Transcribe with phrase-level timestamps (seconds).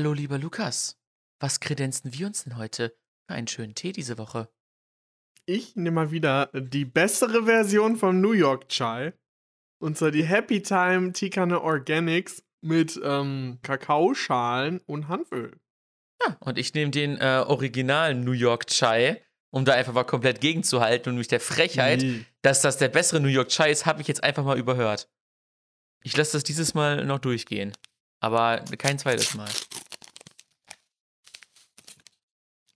[0.00, 0.96] Hallo, lieber Lukas.
[1.40, 2.96] Was kredenzen wir uns denn heute
[3.26, 4.48] für einen schönen Tee diese Woche?
[5.44, 9.12] Ich nehme mal wieder die bessere Version vom New York Chai.
[9.78, 15.60] Und zwar die Happy Time Tikane Organics mit ähm, Kakaoschalen und Hanföl.
[16.22, 20.40] Ja, und ich nehme den äh, originalen New York Chai, um da einfach mal komplett
[20.40, 22.24] gegenzuhalten und mich der Frechheit, Nee.
[22.40, 25.10] dass das der bessere New York Chai ist, habe ich jetzt einfach mal überhört.
[26.02, 27.74] Ich lasse das dieses Mal noch durchgehen.
[28.22, 29.48] Aber kein zweites Mal.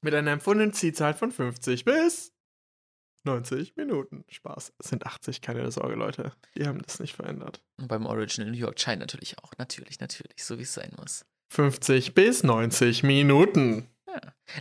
[0.04, 2.34] Mit einer empfundenen Ziehzeit von 50 bis
[3.24, 4.26] 90 Minuten.
[4.28, 4.74] Spaß.
[4.78, 6.32] Es sind 80, keine Sorge, Leute.
[6.58, 7.62] Die haben das nicht verändert.
[7.80, 9.52] Und beim Original New York Chai natürlich auch.
[9.56, 10.44] Natürlich, natürlich.
[10.44, 11.24] So wie es sein muss.
[11.54, 13.88] 50 bis 90 Minuten.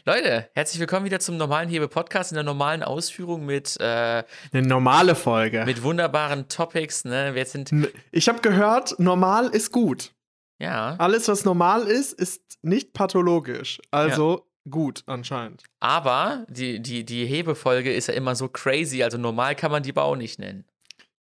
[0.06, 5.14] Leute, herzlich willkommen wieder zum normalen Hebe-Podcast in der normalen Ausführung mit, äh, Eine normale
[5.14, 5.66] Folge.
[5.66, 7.04] mit wunderbaren Topics.
[7.04, 7.36] Ne?
[7.36, 7.70] Wir sind,
[8.14, 10.14] Ich habe gehört, normal ist gut.
[10.58, 13.82] ja, Alles, was normal ist, ist nicht pathologisch.
[13.92, 15.64] Also gut, anscheinend.
[15.80, 19.04] aber die, die, die Hebefolge ist ja immer so crazy.
[19.04, 20.66] Also normal kann man die auch nicht nennen.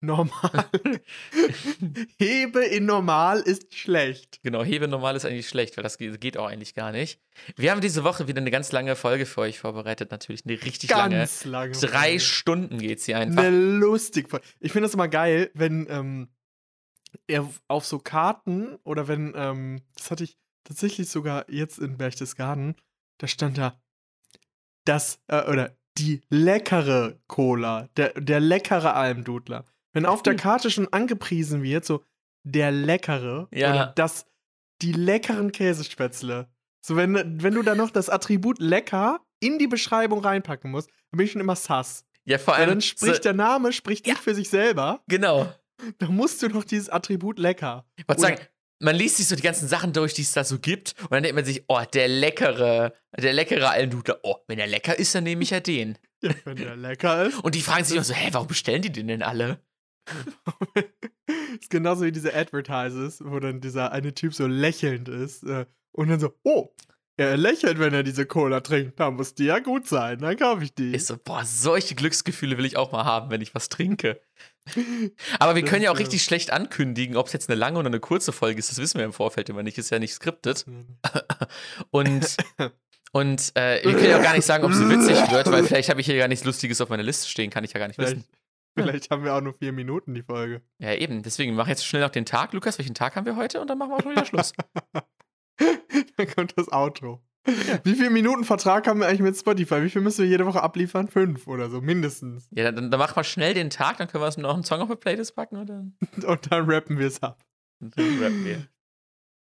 [0.04, 0.66] Normal.
[2.18, 4.40] Hebe in normal ist schlecht.
[4.44, 7.20] Genau, Hebe normal ist eigentlich schlecht, weil das ge- geht auch eigentlich gar nicht.
[7.56, 10.10] Wir haben diese Woche wieder eine ganz lange Folge für euch vorbereitet.
[10.12, 11.18] Natürlich eine richtig lange.
[11.18, 11.74] Ganz lange.
[11.74, 12.20] Drei Folge.
[12.20, 13.44] Stunden geht sie einfach.
[13.44, 14.30] Eine lustig.
[14.30, 14.46] Folge.
[14.60, 16.30] Ich finde das immer geil, wenn ähm,
[17.28, 22.76] er auf so Karten oder wenn, ähm, das hatte ich tatsächlich sogar jetzt in Berchtesgaden,
[23.22, 23.80] da stand da
[24.86, 29.66] das, äh, oder die leckere Cola, der, der leckere Almdudler.
[29.94, 32.04] Wenn auf der Karte schon angepriesen wird, so
[32.44, 33.70] der leckere Ja.
[33.72, 34.26] oder das,
[34.82, 36.50] die leckeren Käsespätzle.
[36.84, 41.18] So, wenn, wenn du da noch das Attribut lecker in die Beschreibung reinpacken musst, dann
[41.18, 42.06] bin ich schon immer sass.
[42.24, 42.70] Ja, vor allem.
[42.70, 45.04] dann spricht so, der Name spricht nicht für sich selber.
[45.08, 45.54] genau.
[45.98, 47.86] Da musst du noch dieses Attribut lecker.
[47.96, 48.40] Ich wollte sagen,
[48.82, 51.24] man liest sich so die ganzen Sachen durch, die es da so gibt, und dann
[51.24, 54.20] denkt man sich, oh, der leckere, der leckere Almdudler.
[54.24, 55.98] Oh, wenn er lecker ist, dann nehme ich ja den.
[56.22, 57.40] Ja, wenn der lecker ist.
[57.44, 59.60] Und die fragen sich auch so, hä, warum bestellen die den denn alle?
[61.60, 65.44] ist genauso wie diese Advertises, wo dann dieser eine Typ so lächelnd ist.
[65.44, 66.74] äh, Und dann so, oh,
[67.18, 69.00] er lächelt, wenn er diese Cola trinkt.
[69.00, 70.20] Da muss die ja gut sein.
[70.20, 70.94] Dann kaufe ich die.
[70.94, 74.22] Ist so, boah, solche Glücksgefühle will ich auch mal haben, wenn ich was trinke.
[75.40, 78.00] Aber wir können ja auch richtig schlecht ankündigen, ob es jetzt eine lange oder eine
[78.00, 78.72] kurze Folge ist.
[78.72, 79.78] Das wissen wir im Vorfeld immer nicht.
[79.78, 80.66] Ist ja nicht skriptet.
[81.92, 82.38] Und,
[83.12, 85.90] und äh, wir können ja auch gar nicht sagen, ob sie witzig wird, weil vielleicht
[85.90, 87.50] habe ich hier gar nichts Lustiges auf meiner Liste stehen.
[87.50, 88.28] Kann ich ja gar nicht Vielleicht, wissen.
[88.74, 90.62] vielleicht haben wir auch nur vier Minuten die Folge.
[90.80, 91.22] Ja, eben.
[91.22, 92.54] Deswegen mach jetzt schnell noch den Tag.
[92.54, 93.60] Lukas, welchen Tag haben wir heute?
[93.60, 94.54] Und dann machen wir auch schon wieder Schluss.
[96.18, 97.22] dann kommt das Outro.
[97.84, 99.82] Wie viele Minuten Vertrag haben wir eigentlich mit Spotify?
[99.82, 101.08] Wie viel müssen wir jede Woche abliefern?
[101.08, 102.48] Fünf oder so, mindestens.
[102.52, 104.80] Ja, dann, dann machen wir schnell den Tag, dann können wir uns noch einen Song
[104.82, 107.44] auf die Playlist packen und dann, Und dann rappen wir es ab.
[107.80, 108.68] und dann rappen wir.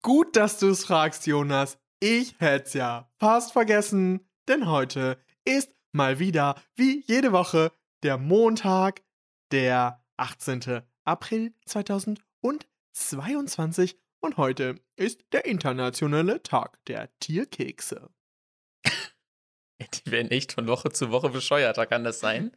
[0.03, 1.77] Gut, dass du es fragst, Jonas.
[2.01, 7.71] Ich hätt's ja fast vergessen, denn heute ist mal wieder, wie jede Woche,
[8.03, 9.03] der Montag,
[9.53, 10.81] der 18.
[11.05, 18.11] April 2022 und heute ist der internationale Tag der Tierkekse.
[19.81, 22.53] Die werden echt von Woche zu Woche bescheuerter, kann das sein?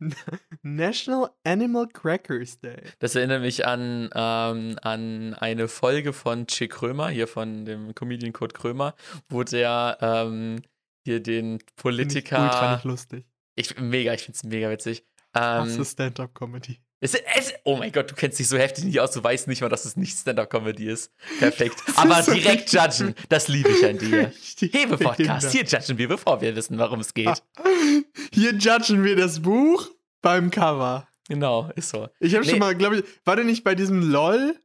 [0.62, 2.80] National Animal Crackers Day.
[3.00, 8.32] Das erinnert mich an, ähm, an eine Folge von Che Krömer, hier von dem Comedian
[8.32, 8.94] Kurt Krömer,
[9.28, 10.62] wo der ähm,
[11.04, 12.74] hier den Find ich ultra Politiker.
[12.74, 13.26] nicht lustig.
[13.56, 15.04] Ich, mega, ich finde es mega witzig.
[15.34, 16.83] Ähm, Stand-Up-Comedy.
[17.00, 19.60] Es, es, oh mein Gott, du kennst dich so heftig nicht aus, du weißt nicht
[19.60, 21.12] mal, dass es nicht Stand-Up-Comedy ist.
[21.38, 21.76] Perfekt.
[21.96, 24.32] Aber so direkt judgen, das liebe ich an dir.
[24.58, 27.42] Hebe-Podcast, hier judgen wir, bevor wir wissen, worum es geht.
[28.32, 29.88] Hier judgen wir das Buch
[30.22, 31.06] beim Cover.
[31.28, 32.08] Genau, ist so.
[32.20, 32.50] Ich habe Nee.
[32.52, 34.56] schon mal, glaube ich, war der nicht bei diesem LOL?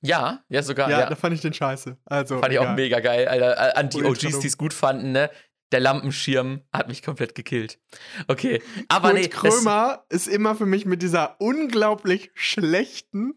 [0.00, 0.90] Ja, ja, sogar.
[0.90, 1.96] Ja, Ja, da fand ich den scheiße.
[2.04, 2.74] Also, Fand ich auch egal.
[2.76, 3.76] mega geil, Alter.
[3.76, 5.30] An die OGs, die es gut fanden, ne?
[5.74, 7.80] Der Lampenschirm hat mich komplett gekillt.
[8.28, 9.28] Okay, aber Kurt nee.
[9.28, 13.34] Krömer ist immer für mich mit dieser unglaublich schlechten,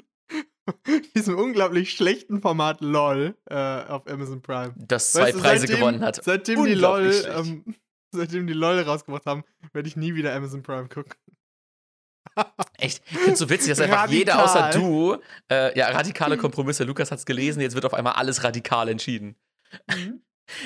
[1.15, 4.75] diesem unglaublich schlechten Format LOL äh, auf Amazon Prime.
[4.77, 6.23] das zwei Weißt du, Preise seitdem- gewonnen hat.
[6.23, 7.75] Seitdem die LOL, ähm,
[8.11, 9.43] seitdem die LOL rausgebracht haben,
[9.73, 11.13] werde ich nie wieder Amazon Prime gucken.
[12.77, 13.01] Echt?
[13.09, 14.69] Ich find's so witzig, dass einfach jeder Radikal.
[14.69, 15.17] außer du,
[15.49, 16.83] äh, ja, radikale Kompromisse.
[16.83, 19.35] Lukas hat's gelesen, jetzt wird auf einmal alles radikal entschieden.
[19.89, 20.21] Mhm.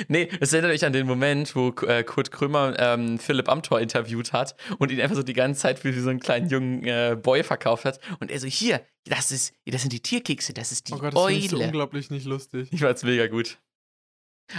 [0.08, 4.34] Nee, es erinnert mich an den Moment, wo äh, Kurt Krömer ähm, Philipp Amthor interviewt
[4.34, 7.44] hat und ihn einfach so die ganze Zeit für so einen kleinen jungen äh, Boy
[7.44, 8.00] verkauft hat.
[8.20, 11.14] Und er so, hier, das ist, das sind die Tierkekse, das ist die Oh Gott,
[11.14, 11.66] das finde ich so Eule.
[11.66, 12.70] unglaublich nicht lustig.
[12.72, 13.58] Ich fand's mega gut.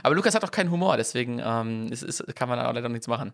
[0.02, 3.08] Aber Lukas hat auch keinen Humor, deswegen ähm, es ist, kann man da leider nichts
[3.08, 3.32] machen.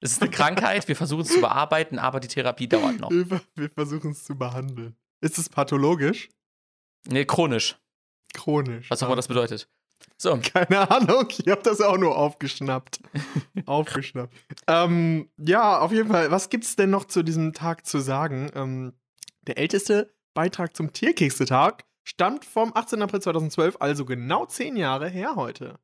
[0.00, 3.10] Es ist eine Krankheit, wir versuchen es zu bearbeiten, aber die Therapie dauert noch.
[3.10, 4.96] Wir versuchen es zu behandeln.
[5.20, 6.30] Ist es pathologisch?
[7.06, 7.76] Nee, chronisch.
[8.32, 8.88] Chronisch.
[8.90, 9.68] Was auch immer das bedeutet.
[10.16, 10.38] So.
[10.54, 13.00] Keine Ahnung, ich habe das auch nur aufgeschnappt.
[13.66, 14.34] aufgeschnappt.
[14.66, 18.50] Ähm, ja, auf jeden Fall, was gibt's denn noch zu diesem Tag zu sagen?
[18.54, 18.92] Ähm,
[19.42, 23.02] der älteste Beitrag zum Tierkeksetag stammt vom 18.
[23.02, 25.78] April 2012, also genau zehn Jahre her heute.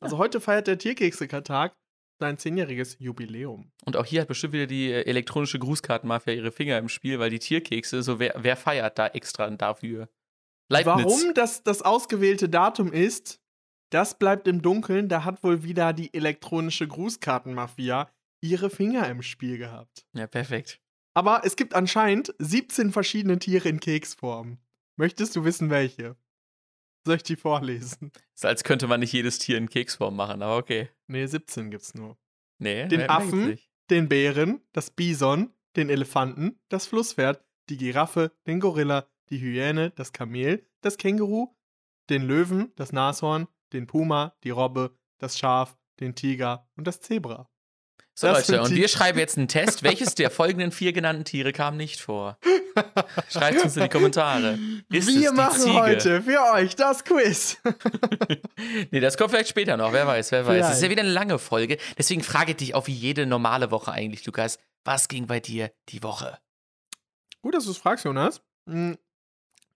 [0.00, 1.74] Also heute feiert der Tierkeksetag
[2.20, 3.72] sein zehnjähriges Jubiläum.
[3.84, 7.30] Und auch hier hat bestimmt wieder die äh, elektronische Grußkartenmafia ihre Finger im Spiel, weil
[7.30, 10.08] die Tierkekse, so wer, wer feiert da extra dafür?
[10.68, 11.04] Leibniz.
[11.04, 13.39] Warum das das ausgewählte Datum ist,
[13.90, 15.08] das bleibt im Dunkeln.
[15.08, 18.10] Da hat wohl wieder die elektronische Grußkartenmafia
[18.40, 20.06] ihre Finger im Spiel gehabt.
[20.14, 20.80] Ja, perfekt.
[21.14, 24.58] Aber es gibt anscheinend 17 verschiedene Tiere in Keksform.
[24.96, 26.16] Möchtest du wissen, welche?
[27.06, 28.12] Soll ich die vorlesen?
[28.34, 30.90] Ist, als könnte man nicht jedes Tier in Keksform machen, aber okay.
[31.06, 32.18] Nee, 17 gibt's nur.
[32.58, 33.58] Nee, den Affen,
[33.88, 40.12] den Bären, das Bison, den Elefanten, das Flusspferd, die Giraffe, den Gorilla, die Hyäne, das
[40.12, 41.56] Kamel, das Känguru,
[42.10, 47.48] den Löwen, das Nashorn, den Puma, die Robbe, das Schaf, den Tiger und das Zebra.
[48.14, 49.82] So das Leute, und wir schreiben jetzt einen Test.
[49.82, 52.38] Welches der folgenden vier genannten Tiere kam nicht vor?
[53.30, 54.58] Schreibt es uns in die Kommentare.
[54.90, 55.74] Ist wir machen Ziege?
[55.74, 57.58] heute für euch das Quiz.
[58.90, 59.92] nee, das kommt vielleicht später noch.
[59.92, 60.66] Wer weiß, wer weiß.
[60.66, 61.78] Es ist ja wieder eine lange Folge.
[61.96, 64.58] Deswegen frage ich dich auch wie jede normale Woche eigentlich, Lukas.
[64.84, 66.38] Was ging bei dir die Woche?
[67.42, 68.42] Gut, dass du es fragst, Jonas.
[68.66, 68.98] Hm,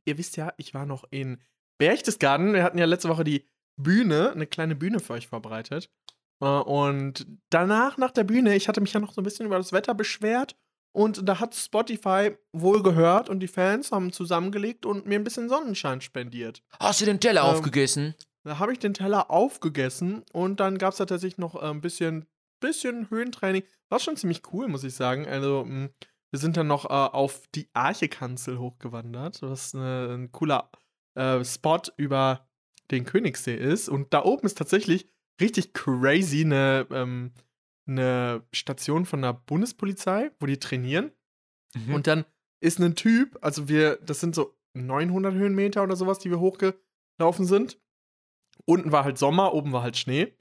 [0.05, 1.41] ihr wisst ja, ich war noch in
[1.79, 2.53] Berchtesgaden.
[2.53, 5.91] Wir hatten ja letzte Woche die Bühne, eine kleine Bühne für euch vorbereitet.
[6.41, 9.57] Äh, und danach, nach der Bühne, ich hatte mich ja noch so ein bisschen über
[9.57, 10.57] das Wetter beschwert.
[10.97, 15.49] Und da hat Spotify wohl gehört und die Fans haben zusammengelegt und mir ein bisschen
[15.49, 16.63] Sonnenschein spendiert.
[16.79, 18.15] Hast du den Teller ähm, aufgegessen?
[18.45, 22.27] Da habe ich den Teller aufgegessen und dann gab es tatsächlich noch äh, ein bisschen,
[22.61, 23.65] bisschen Höhentraining.
[23.89, 25.27] War schon ziemlich cool, muss ich sagen.
[25.27, 25.91] Also, hm,
[26.31, 30.71] wir sind dann noch äh, auf die Archekanzel hochgewandert, was eine, ein cooler
[31.17, 32.47] äh, Spot über
[32.91, 33.89] den Königssee ist.
[33.89, 35.09] Und da oben ist tatsächlich
[35.41, 37.33] richtig crazy eine, ähm,
[37.87, 41.13] eine Station von der Bundespolizei, wo die trainieren.
[41.75, 41.95] Mhm.
[41.95, 42.25] Und dann
[42.61, 47.47] ist ein Typ, also wir, das sind so 900 Höhenmeter oder sowas, die wir hochgelaufen
[47.47, 47.79] sind.
[48.65, 50.35] Unten war halt Sommer, oben war halt Schnee.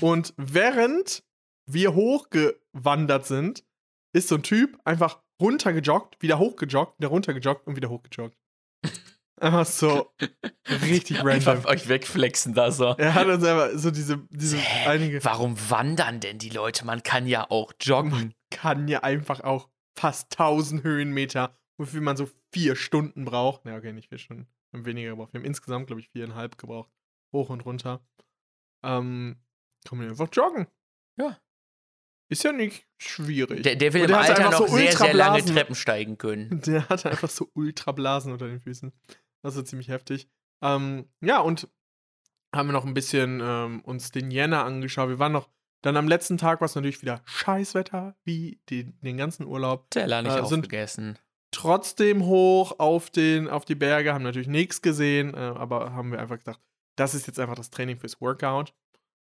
[0.00, 1.24] Und während
[1.66, 3.64] wir hochgewandert sind,
[4.12, 8.36] ist so ein Typ einfach runtergejoggt, wieder hochgejoggt, wieder runtergejoggt und wieder hochgejoggt.
[9.38, 10.10] Einfach so
[10.82, 11.30] richtig random.
[11.30, 12.94] Einfach euch wegflexen da so.
[12.96, 14.88] Er hat uns einfach so diese, diese Hä?
[14.88, 15.24] einige.
[15.24, 16.86] Warum wandern denn die Leute?
[16.86, 18.10] Man kann ja auch joggen.
[18.10, 23.66] Man kann ja einfach auch fast 1000 Höhenmeter, wofür man so vier Stunden braucht.
[23.66, 24.46] Ja, okay, nicht vier Stunden.
[24.70, 25.32] Wir haben weniger gebraucht.
[25.34, 26.90] Wir haben insgesamt, glaube ich, viereinhalb gebraucht.
[27.32, 28.00] Hoch und runter.
[28.82, 29.36] Ähm,
[29.86, 30.66] kann man einfach joggen.
[31.18, 31.38] Ja.
[32.28, 33.62] Ist ja nicht schwierig.
[33.62, 36.60] Der, der will im Alter noch so sehr, sehr lange Treppen steigen können.
[36.66, 38.92] Der hat einfach so Ultrablasen unter den Füßen.
[39.46, 40.28] Das ist ziemlich heftig.
[40.60, 41.68] Ähm, ja, und
[42.52, 45.08] haben wir noch ein bisschen ähm, uns den Jänner angeschaut.
[45.08, 45.48] Wir waren noch,
[45.82, 49.88] dann am letzten Tag war es natürlich wieder Scheißwetter, wie die, den ganzen Urlaub.
[49.90, 51.16] Teller nicht äh, aufgegessen.
[51.52, 56.18] Trotzdem hoch auf, den, auf die Berge, haben natürlich nichts gesehen, äh, aber haben wir
[56.18, 56.60] einfach gedacht,
[56.96, 58.74] das ist jetzt einfach das Training fürs Workout.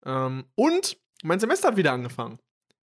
[0.05, 2.41] Ähm, und mein Semester hat wieder angefangen.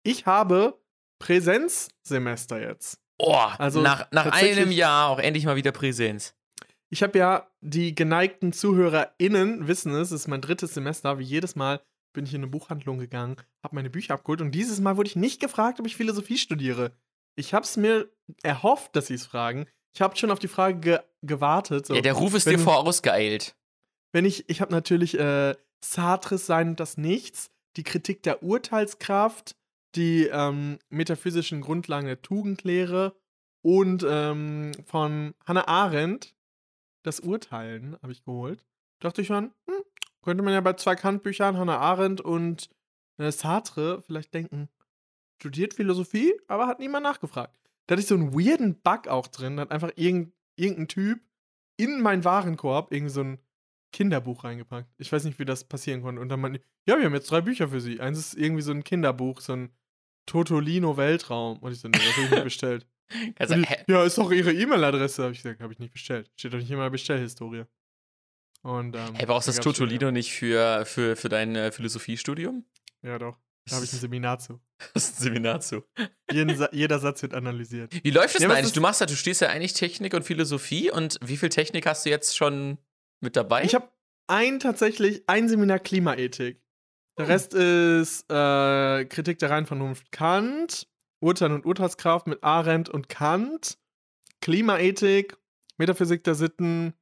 [0.03, 0.77] Ich habe
[1.20, 3.00] Präsenzsemester jetzt.
[3.18, 6.36] Oh, also nach, nach einem Jahr auch endlich mal wieder Präsenz.
[6.93, 11.17] Ich habe ja, die geneigten ZuhörerInnen wissen es, es ist mein drittes Semester.
[11.17, 11.81] Wie jedes Mal
[12.13, 15.15] bin ich in eine Buchhandlung gegangen, habe meine Bücher abgeholt und dieses Mal wurde ich
[15.15, 16.91] nicht gefragt, ob ich Philosophie studiere.
[17.35, 18.12] Ich habe es mir
[18.43, 19.65] erhofft, dass sie es fragen.
[19.95, 21.88] Ich habe schon auf die Frage ge gewartet.
[21.88, 21.95] So.
[21.95, 23.55] Ja, der Ruf ist wenn, dir vorausgeeilt.
[24.12, 29.55] Wenn ich, ich habe natürlich äh, Sartres Sein und das Nichts, die Kritik der Urteilskraft,
[29.95, 33.15] die ähm, metaphysischen Grundlagen der Tugendlehre
[33.63, 36.35] und ähm, von Hannah Arendt
[37.03, 38.65] das Urteilen habe ich geholt.
[39.00, 39.83] Dachte ich schon, hm,
[40.24, 42.69] könnte man ja bei zwei Kant-Büchern, Hannah Arendt und
[43.17, 44.69] äh, Sartre, vielleicht denken,
[45.39, 47.60] studiert Philosophie, aber hat niemand nachgefragt.
[47.86, 51.19] Da hatte ich so einen weirden Bug auch drin, da hat einfach irgend, irgendein Typ
[51.77, 53.39] in meinen Warenkorb irgendwie so ein
[53.91, 54.89] Kinderbuch reingepackt.
[54.98, 56.22] Ich weiß nicht, wie das passieren konnte.
[56.22, 58.01] Und dann meinte ja, wir haben jetzt drei Bücher für Sie.
[58.01, 59.69] Eins ist irgendwie so ein Kinderbuch, so ein
[60.25, 61.60] Totolino Weltraum.
[61.60, 62.88] Und ich so, nee, das habe ich nicht bestellt.
[63.38, 65.24] Also, ich, ja, ist doch ihre E-Mail-Adresse.
[65.24, 66.32] Habe ich gesagt, habe ich nicht bestellt.
[66.36, 67.65] Steht doch nicht in meiner Bestellhistorie.
[68.62, 72.65] Und, ähm, hey, brauchst du das Totolino nicht für, für, für dein äh, Philosophiestudium?
[73.01, 73.38] Ja, doch.
[73.67, 74.60] Da habe ich ein Seminar zu.
[74.93, 75.84] Das ist ein Seminar zu.
[76.55, 77.93] Sa jeder Satz wird analysiert.
[78.03, 78.74] Wie läuft das ja, denn eigentlich?
[78.74, 82.05] Du machst ja, du stehst ja eigentlich Technik und Philosophie und wie viel Technik hast
[82.05, 82.77] du jetzt schon
[83.22, 83.63] mit dabei?
[83.63, 83.89] Ich habe
[84.27, 86.62] ein tatsächlich, ein Seminar Klimaethik.
[87.17, 87.32] Der hm.
[87.32, 90.88] Rest ist äh, Kritik der reinen Vernunft Kant,
[91.24, 93.77] Urteil und Urteilskraft mit Arendt und Kant,
[94.42, 95.38] Klimaethik,
[95.77, 96.94] Metaphysik der Sitten,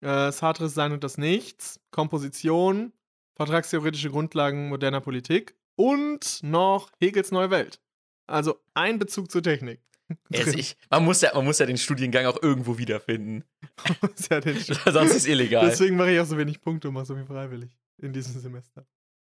[0.00, 2.92] äh, Sartres Sein und das Nichts, Komposition,
[3.34, 7.80] Vertragstheoretische Grundlagen moderner Politik und noch Hegels Neue Welt.
[8.26, 9.80] Also ein Bezug zur Technik.
[10.30, 13.44] Also ich, man, muss ja, man muss ja den Studiengang auch irgendwo wiederfinden.
[14.30, 15.66] ja den Sonst ist es illegal.
[15.66, 18.84] Deswegen mache ich auch so wenig Punkte und mache so viel freiwillig in diesem Semester.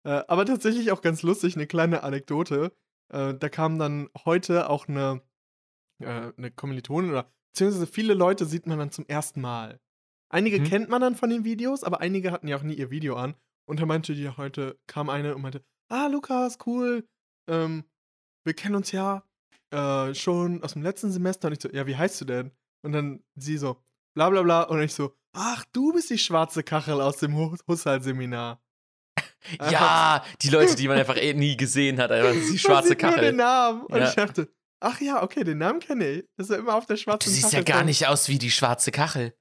[0.05, 2.73] Äh, aber tatsächlich auch ganz lustig, eine kleine Anekdote.
[3.13, 5.23] Äh, da kam dann heute auch eine,
[6.03, 9.81] äh, eine Kommilitonin oder beziehungsweise viele Leute sieht man dann zum ersten Mal.
[10.31, 10.65] Einige Mhm.
[10.65, 13.35] kennt man dann von den Videos, aber einige hatten ja auch nie ihr Video an.
[13.69, 17.07] Und da meinte die heute, kam eine und meinte, ah, Lukas, cool,
[17.49, 17.85] ähm,
[18.45, 19.25] wir kennen uns ja
[19.71, 21.49] äh, schon aus dem letzten Semester.
[21.49, 22.51] Und ich so, ja, wie heißt du denn?
[22.85, 23.77] Und dann sie so,
[24.17, 24.63] bla bla bla.
[24.65, 28.61] Und ich so, ach, du bist die schwarze Kachel aus dem Hus- Husserl-Seminar.
[29.71, 33.11] Ja, die Leute, die man einfach eh nie gesehen hat, einfach die schwarze sieht Nur
[33.13, 33.25] Kachel.
[33.27, 33.83] den Namen.
[33.87, 34.09] Und Ja.
[34.09, 34.49] ich dachte,
[34.81, 36.25] ach ja, okay, den Namen kenne ich.
[36.37, 37.59] Das ist ja immer auf der Du schwarzen siehst Kachel.
[37.59, 39.35] ja gar nicht aus wie die schwarze Kachel.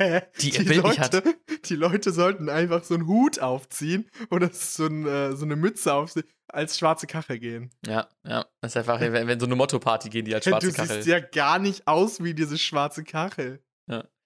[0.00, 0.22] Hä?
[0.40, 1.12] die Bild nicht hat.
[1.12, 1.34] Leute,
[1.66, 5.92] die Leute sollten einfach so einen Hut aufziehen oder so, ein, äh, so eine Mütze
[5.92, 7.70] aufziehen, als schwarze Kachel gehen.
[7.86, 8.46] Ja, ja.
[8.62, 10.96] Das ist einfach, wenn, wenn so eine Motto-Party gehen, die als schwarze du Kachel.
[10.96, 13.62] siehst ja gar nicht aus wie diese schwarze Kachel.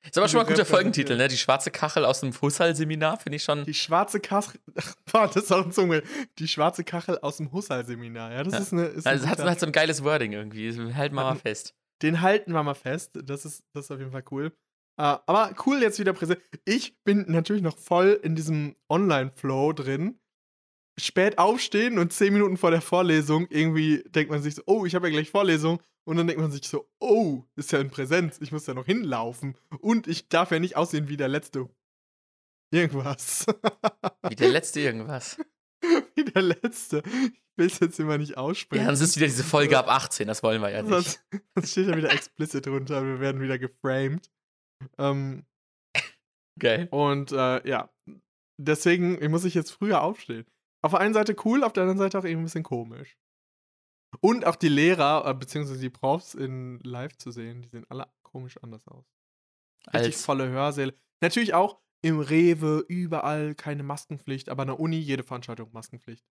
[0.06, 0.64] Ist aber schon mal ein guter.
[0.64, 1.28] Folgentitel, ne?
[1.28, 3.64] Die schwarze Kachel aus dem Husserl-Seminar, finde ich schon.
[3.64, 4.60] Die schwarze Kachel.
[5.12, 6.02] Boah, das ist auch ein Zunge.
[6.38, 8.32] Die schwarze Kachel aus dem Husserl-Seminar.
[8.32, 8.58] Ja, das Ja.
[8.60, 8.84] ist eine.
[8.86, 10.70] Ist ein Also, es hat, hat so ein geiles Wording irgendwie.
[10.94, 11.74] Halten wir mal fest.
[12.02, 13.12] Den halten wir mal fest.
[13.24, 14.52] Das ist, das ist auf jeden Fall cool.
[14.98, 16.40] Äh, aber cool jetzt wieder präsent.
[16.64, 20.18] Ich bin natürlich noch voll in diesem Online-Flow drin.
[20.98, 24.94] Spät aufstehen und zehn Minuten vor der Vorlesung irgendwie denkt man sich so, oh, ich
[24.94, 25.82] habe ja gleich Vorlesung.
[26.04, 28.38] Und dann denkt man sich so, oh, ist ja in Präsenz.
[28.40, 29.56] Ich muss ja noch hinlaufen.
[29.80, 31.68] Und ich darf ja nicht aussehen wie der Letzte.
[32.72, 33.46] Irgendwas.
[34.28, 35.38] Wie der letzte irgendwas.
[36.14, 37.02] wie der Letzte.
[37.06, 38.84] Ich will es jetzt immer nicht aussprechen.
[38.84, 40.90] Ja, sonst ist wieder diese Folge ab 18, das wollen wir ja nicht.
[40.90, 41.24] Sonst,
[41.54, 43.04] sonst steht ja wieder explicit drunter.
[43.04, 44.30] Wir werden wieder geframed.
[44.98, 45.44] Ähm,
[46.58, 46.88] Geil.
[46.90, 47.90] und äh, ja,
[48.58, 50.46] deswegen muss ich jetzt früher aufstehen.
[50.82, 53.16] Auf der einen Seite cool, auf der anderen Seite auch irgendwie ein bisschen komisch.
[54.20, 58.06] Und auch die Lehrer, äh, beziehungsweise die Profs in live zu sehen, die sehen alle
[58.22, 59.04] komisch anders aus.
[59.88, 60.98] Richtig Als, volle Hörsäle.
[61.20, 66.24] Natürlich auch im Rewe, überall keine Maskenpflicht, aber an der Uni jede Veranstaltung Maskenpflicht.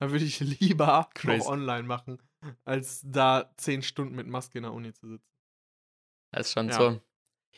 [0.00, 1.38] Da würde ich lieber Crazy.
[1.38, 2.22] noch online machen,
[2.64, 5.28] als da zehn Stunden mit Maske in der Uni zu sitzen.
[6.32, 6.74] das ist schon Ja.
[6.74, 7.00] so.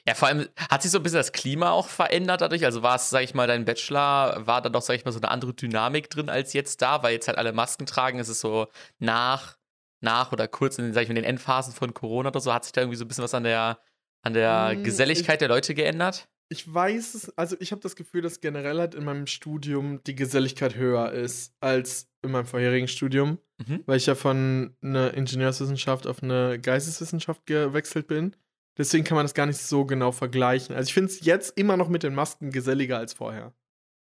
[0.06, 2.64] Ja, vor allem hat sich so ein bisschen das Klima auch verändert dadurch.
[2.64, 5.20] Also war es, sag ich mal, dein Bachelor, war da doch, sag ich mal, so
[5.20, 8.18] eine andere Dynamik drin als jetzt da, weil jetzt halt alle Masken tragen.
[8.18, 8.66] Es ist so
[8.98, 9.58] nach,
[10.00, 12.72] nach oder kurz in, sag ich mal, den Endphasen von Corona oder so, hat sich
[12.72, 13.78] da irgendwie so ein bisschen was an der,
[14.22, 16.28] an der Mm, Geselligkeit der Leute geändert.
[16.48, 20.14] Ich weiß es, also ich habe das Gefühl, dass generell halt in meinem Studium die
[20.14, 23.84] Geselligkeit höher ist als in meinem vorherigen Studium, Mhm.
[23.86, 28.34] weil ich ja von einer Ingenieurswissenschaft auf eine Geisteswissenschaft gewechselt bin.
[28.78, 30.74] Deswegen kann man das gar nicht so genau vergleichen.
[30.74, 33.52] Also ich finde es jetzt immer noch mit den Masken geselliger als vorher.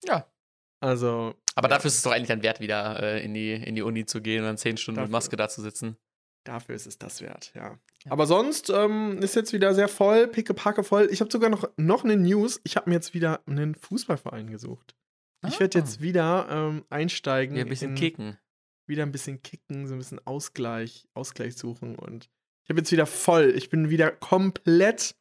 [0.05, 0.31] Ja.
[0.81, 1.75] Also, Aber Ja.
[1.75, 4.21] dafür ist es doch eigentlich ein Wert, wieder äh, in, die, in die Uni zu
[4.21, 5.11] gehen und dann zehn Stunden mit Dafür.
[5.11, 5.97] Maske da zu sitzen.
[6.45, 7.77] dafür ist es das wert, ja.
[8.05, 8.11] Ja.
[8.11, 11.09] Aber sonst ähm, ist jetzt wieder sehr voll, pickepacke voll.
[11.11, 12.61] Ich habe sogar noch, noch eine News.
[12.63, 14.95] Ich habe mir jetzt wieder einen Fußballverein gesucht.
[15.45, 15.81] Ich werde Ah.
[15.81, 17.55] jetzt wieder ähm, einsteigen.
[17.55, 18.37] Hier ein bisschen in, kicken.
[18.87, 21.95] Wieder ein bisschen kicken, so ein bisschen Ausgleich, Ausgleich suchen.
[21.97, 22.29] Und
[22.69, 23.51] ich habe jetzt wieder voll.
[23.55, 25.15] Ich bin wieder komplett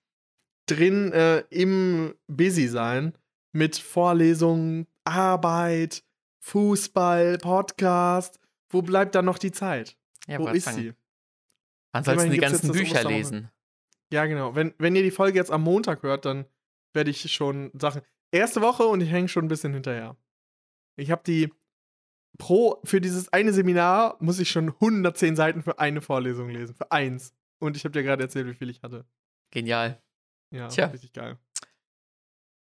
[0.66, 3.16] drin äh, im Busy sein.
[3.52, 6.04] Mit Vorlesungen, Arbeit,
[6.40, 8.38] Fußball, Podcast.
[8.68, 9.96] Wo bleibt dann noch die Zeit?
[10.26, 10.92] Ja, Wo ist sie?
[11.92, 13.50] Wann sollst du die ganzen Bücher lesen?
[14.12, 14.54] Ja, genau.
[14.54, 16.44] Wenn, wenn ihr die Folge jetzt am Montag hört, dann
[16.92, 18.02] werde ich schon Sachen.
[18.30, 20.18] Erste Woche und ich hänge schon ein bisschen hinterher.
[20.96, 21.50] Ich habe die
[22.36, 26.92] pro für dieses eine Seminar muss ich schon 110 Seiten für eine Vorlesung lesen, für
[26.92, 27.32] eins.
[27.58, 29.04] Und ich habe dir gerade erzählt, wie viel ich hatte.
[29.50, 30.00] Genial.
[30.50, 30.86] Ja, Tja.
[30.86, 31.38] richtig geil.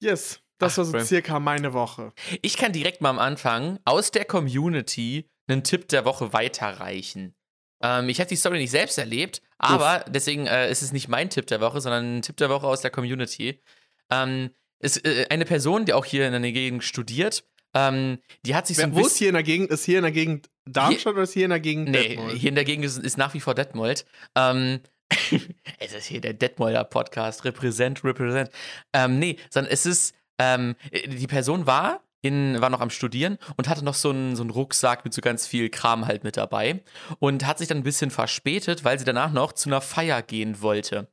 [0.02, 1.04] Yes, das Ach, war so cool.
[1.04, 2.14] circa meine Woche.
[2.42, 7.36] Ich kann direkt mal am Anfang aus der Community einen Tipp der Woche weiterreichen.
[7.82, 11.30] Ähm, ich habe die Story nicht selbst erlebt, aber deswegen äh, ist es nicht mein
[11.30, 13.62] Tipp der Woche, sondern ein Tipp der Woche aus der Community.
[14.10, 17.44] Ähm, ist äh, eine Person, die auch hier in der Gegend studiert,
[17.74, 19.18] ähm, die hat sich so Wer, ein wo ist bisschen.
[19.18, 19.70] hier in der Gegend?
[19.72, 22.38] Ist hier in der Gegend Darmstadt oder ist hier in der Gegend Nee, Detmold?
[22.38, 24.06] hier in der Gegend ist, ist nach wie vor Detmold.
[24.36, 24.80] Ähm,
[25.80, 27.46] es ist hier der Detmolder Podcast.
[27.46, 28.50] Represent, represent.
[28.94, 30.76] Ähm, nee, sondern es ist, ähm,
[31.08, 34.50] die Person war, in, war noch am Studieren und hatte noch so einen, so einen
[34.50, 36.84] Rucksack mit so ganz viel Kram halt mit dabei
[37.20, 40.62] und hat sich dann ein bisschen verspätet, weil sie danach noch zu einer Feier gehen
[40.62, 41.08] wollte.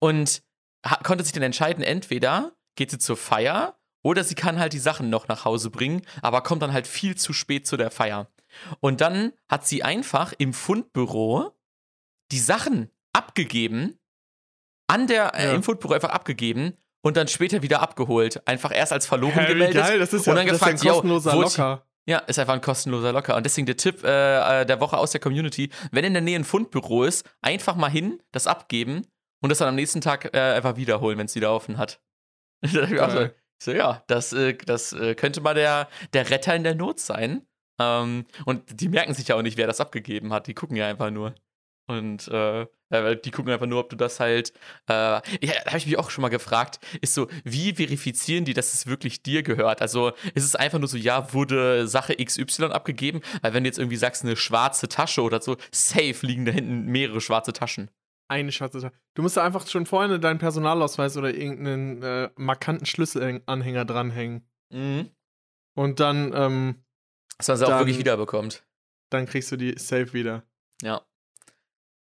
[0.00, 0.42] Und
[1.04, 5.10] konnte sich dann entscheiden, entweder geht sie zur Feier oder sie kann halt die Sachen
[5.10, 8.28] noch nach Hause bringen, aber kommt dann halt viel zu spät zu der Feier.
[8.80, 11.52] Und dann hat sie einfach im Fundbüro
[12.32, 13.98] die Sachen abgegeben,
[14.88, 15.54] an der, äh, Ja.
[15.54, 18.46] im Fundbüro einfach abgegeben und dann später wieder abgeholt.
[18.46, 19.82] Einfach erst als verloren wie gemeldet.
[19.82, 21.86] geil, das ist und ja dann das ist gefragt, ein yo, kostenloser wurde- Locker.
[22.06, 23.36] Ja, ist einfach ein kostenloser Locker.
[23.36, 26.36] Und deswegen der Tipp äh, äh, der Woche aus der Community: Wenn in der Nähe
[26.38, 29.06] ein Fundbüro ist, einfach mal hin, das abgeben
[29.42, 32.00] und das dann am nächsten Tag äh, einfach wiederholen, wenn es wieder offen hat.
[33.62, 37.46] So, ja, das, äh, das äh, könnte mal der, der Retter in der Not sein.
[37.80, 40.46] Ähm, und die merken sich ja auch nicht, wer das abgegeben hat.
[40.46, 41.34] Die gucken ja einfach nur.
[41.86, 44.52] Und äh, äh, die gucken einfach nur, ob du das halt.
[44.88, 48.54] Äh, ja, da habe ich mich auch schon mal gefragt, ist so, wie verifizieren die,
[48.54, 49.80] dass es wirklich dir gehört?
[49.82, 53.22] Also ist es einfach nur so, ja, wurde Sache XY abgegeben?
[53.42, 56.84] Weil wenn du jetzt irgendwie sagst, eine schwarze Tasche oder so, safe liegen da hinten
[56.86, 57.90] mehrere schwarze Taschen.
[58.28, 58.94] Eine schwarze Tasche.
[59.14, 64.46] Du musst da einfach schon vorne deinen Personalausweis oder irgendeinen äh, markanten Schlüsselanhänger dranhängen.
[64.72, 65.10] Mhm.
[65.74, 66.84] Und dann, ähm,
[67.40, 68.62] Dass man sie auch Dann- wirklich wiederbekommt.
[69.10, 70.42] dann kriegst du die safe wieder.
[70.82, 71.00] Ja.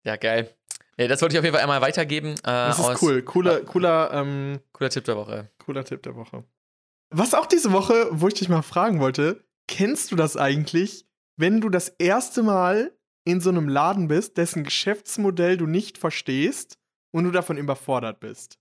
[0.05, 0.55] Ja, geil.
[0.99, 2.31] Ja, das wollte ich auf jeden Fall einmal weitergeben.
[2.31, 3.23] Äh, Das aus- ist cool.
[3.23, 5.51] Cooler, cooler, ähm, Cooler Tipp der Woche.
[5.59, 6.45] cooler Tipp der Woche.
[7.11, 11.61] Was auch diese Woche, wo ich dich mal fragen wollte, kennst du das eigentlich, wenn
[11.61, 12.93] du das erste Mal
[13.25, 16.79] in so einem Laden bist, dessen Geschäftsmodell du nicht verstehst
[17.13, 18.59] und du davon überfordert bist?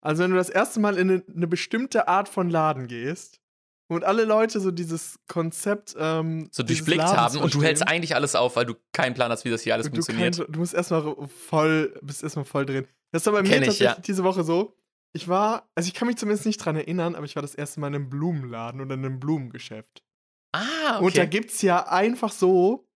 [0.00, 3.40] Also wenn du das erste Mal in eine, eine bestimmte Art von Laden gehst
[3.88, 8.34] und alle Leute so dieses Konzept ähm, So durchblickt haben und du hältst eigentlich alles
[8.34, 10.36] auf, weil du keinen Plan hast, wie das hier alles du, funktioniert.
[10.36, 12.86] kannst, du musst erstmal voll, bist erstmal voll drin.
[13.12, 14.02] Das war bei mir Kenn ich, tatsächlich ja.
[14.02, 14.76] diese Woche so.
[15.14, 17.80] Ich war, also ich kann mich zumindest nicht dran erinnern, aber ich war das erste
[17.80, 20.04] Mal in einem Blumenladen oder in einem Blumengeschäft.
[20.52, 21.30] Ah, Und da okay.
[21.30, 22.86] gibt's ja einfach so,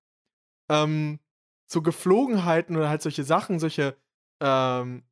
[0.71, 1.21] ähm,
[1.67, 3.97] so Geflogenheiten oder halt solche Sachen, solche,
[4.41, 5.05] ähm,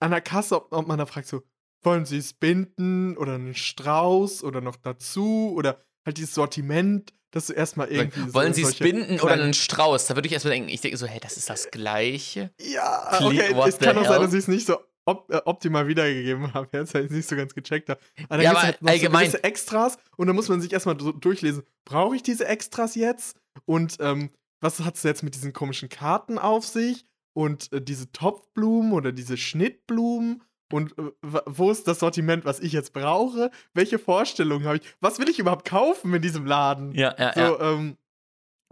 [0.00, 1.42] an der Kasse, ob, ob man da fragt so,
[1.82, 7.46] wollen Sie es binden oder einen Strauß oder noch dazu oder halt dieses Sortiment, dass
[7.46, 10.06] du erstmal irgendwie so Wollen sie es binden oder einen Strauß?
[10.06, 12.50] Da würde ich erstmal denken, ich denke so, hä, das ist das Gleiche.
[12.60, 15.40] Ja, Cle- okay, what es kann auch sein, dass ich es nicht so op äh,
[15.44, 16.68] optimal wiedergegeben habe.
[16.72, 17.88] Jetzt es nicht so ganz gecheckt.
[17.88, 18.00] habe.
[18.28, 20.98] Aber dann Ja, aber halt noch allgemein- so Extras und dann muss man sich erstmal
[21.00, 23.36] so durchlesen, brauche ich diese Extras jetzt?
[23.64, 27.06] Und ähm, was hat es jetzt mit diesen komischen Karten auf sich?
[27.34, 30.42] Und äh, diese Topfblumen oder diese Schnittblumen?
[30.72, 31.02] Und äh,
[31.46, 33.50] wo ist das Sortiment, was ich jetzt brauche?
[33.74, 34.82] Welche Vorstellungen habe ich?
[35.00, 36.92] Was will ich überhaupt kaufen in diesem Laden?
[36.94, 37.72] Ja, ja, So, ja.
[37.72, 37.96] ähm,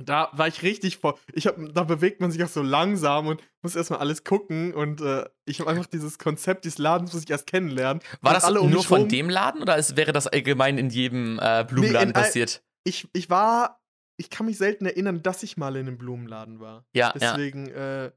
[0.03, 1.19] da war ich richtig vor.
[1.35, 4.73] Ich hab, da bewegt man sich auch so langsam und muss erstmal alles gucken.
[4.73, 8.03] Und äh, ich habe einfach dieses Konzept dieses Ladens, muss ich erst kennenlernen.
[8.23, 11.65] War das um nur von dem Laden oder ist, wäre das allgemein in jedem äh,
[11.69, 12.63] Blumenladen in all- passiert?
[12.85, 13.77] Ich, ich war.
[14.17, 16.85] Ich kann mich selten erinnern, dass ich mal in einem Blumenladen war.
[16.93, 17.33] Ja, ja.
[17.35, 18.11] Deswegen äh,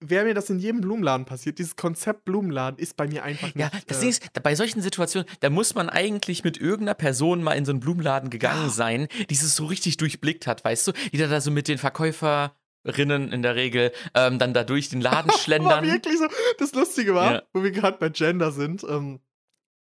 [0.00, 1.58] wäre mir das in jedem Blumenladen passiert.
[1.58, 3.58] Dieses Konzept Blumenladen ist bei mir einfach nicht.
[3.58, 6.94] Ja, das äh, Ding ist, da- bei solchen Situationen, da muss man eigentlich mit irgendeiner
[6.94, 8.68] Person mal in so einen Blumenladen gegangen Ja.
[8.70, 10.92] sein, die es so richtig durchblickt hat, weißt du?
[11.12, 15.30] Die da, so mit den Verkäuferinnen in der Regel ähm, dann da durch den Laden
[15.32, 15.84] war schlendern.
[15.84, 16.26] wirklich so.
[16.58, 17.42] Das Lustige war, Ja.
[17.52, 19.20] wo wir gerade bei Gender sind, ähm,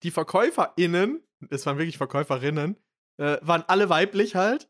[0.02, 2.76] die VerkäuferInnen, es waren wirklich VerkäuferInnen,
[3.18, 4.68] äh, waren alle weiblich halt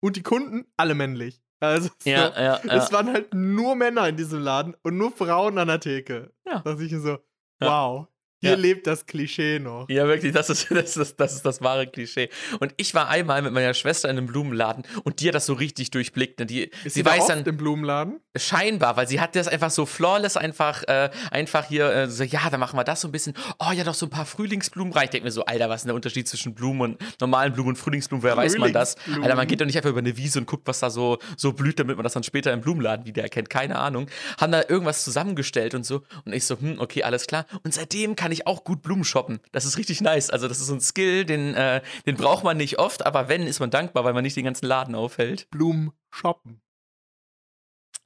[0.00, 1.40] und die Kunden alle männlich.
[1.66, 2.74] Also so, Ja, ja, ja.
[2.74, 6.32] es waren halt nur Männer in diesem Laden und nur Frauen an der Theke.
[6.46, 6.60] Ja.
[6.60, 7.18] Da dachte ich mir so,
[7.60, 8.06] wow,
[8.40, 8.56] hier Ja.
[8.56, 9.88] lebt das Klischee noch.
[9.88, 12.28] Ja, wirklich, das ist das, ist, das ist das wahre Klischee.
[12.60, 15.54] Und ich war einmal mit meiner Schwester in einem Blumenladen und die hat das so
[15.54, 16.38] richtig durchblickt.
[16.40, 16.46] Ne?
[16.46, 18.20] Die, Ist sie sie weiß dann, im Blumenladen?
[18.36, 22.50] Scheinbar, weil sie hat das einfach so flawless einfach, äh, einfach hier äh, so, ja,
[22.50, 23.34] dann machen wir das so ein bisschen.
[23.58, 25.04] Oh ja, doch so ein paar Frühlingsblumen rein.
[25.04, 27.70] Ich denke mir so, Alter, was ist denn der Unterschied zwischen Blumen und normalen Blumen
[27.70, 28.22] und Frühlingsblumen?
[28.22, 28.96] Woher weiß man das?
[29.22, 31.52] Alter, man geht doch nicht einfach über eine Wiese und guckt, was da so, so
[31.54, 33.48] blüht, damit man das dann später im Blumenladen wiedererkennt.
[33.48, 34.08] Keine Ahnung.
[34.38, 36.02] Haben da irgendwas zusammengestellt und so.
[36.24, 37.46] Und ich so, hm, okay, alles klar.
[37.64, 39.40] Und seitdem kann ich auch gut Blumen shoppen.
[39.52, 40.30] Das ist richtig nice.
[40.30, 43.46] Also, das ist so ein Skill, den, äh, den braucht man nicht oft, aber wenn,
[43.46, 45.48] ist man dankbar, weil man nicht den ganzen Laden aufhält.
[45.50, 46.60] Blumen shoppen.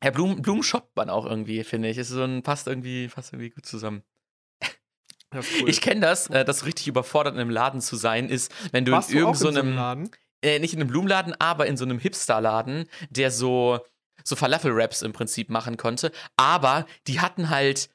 [0.03, 1.99] Ja, Blumen, Blumen shoppt man auch irgendwie, finde ich.
[1.99, 4.03] Es ist so ein, passt irgendwie, passt irgendwie gut zusammen.
[5.33, 5.69] Ist cool.
[5.69, 8.93] Ich kenne das, äh, das richtig überfordert in einem Laden zu sein, ist, wenn du
[8.93, 10.11] Warst in du auch irgend so in so einem einem, Laden?
[10.43, 13.79] äh, nicht in einem Blumenladen, aber in so einem Hipster-Laden, der so,
[14.25, 16.11] so Falafel-Raps im Prinzip machen konnte.
[16.37, 17.91] Aber die hatten halt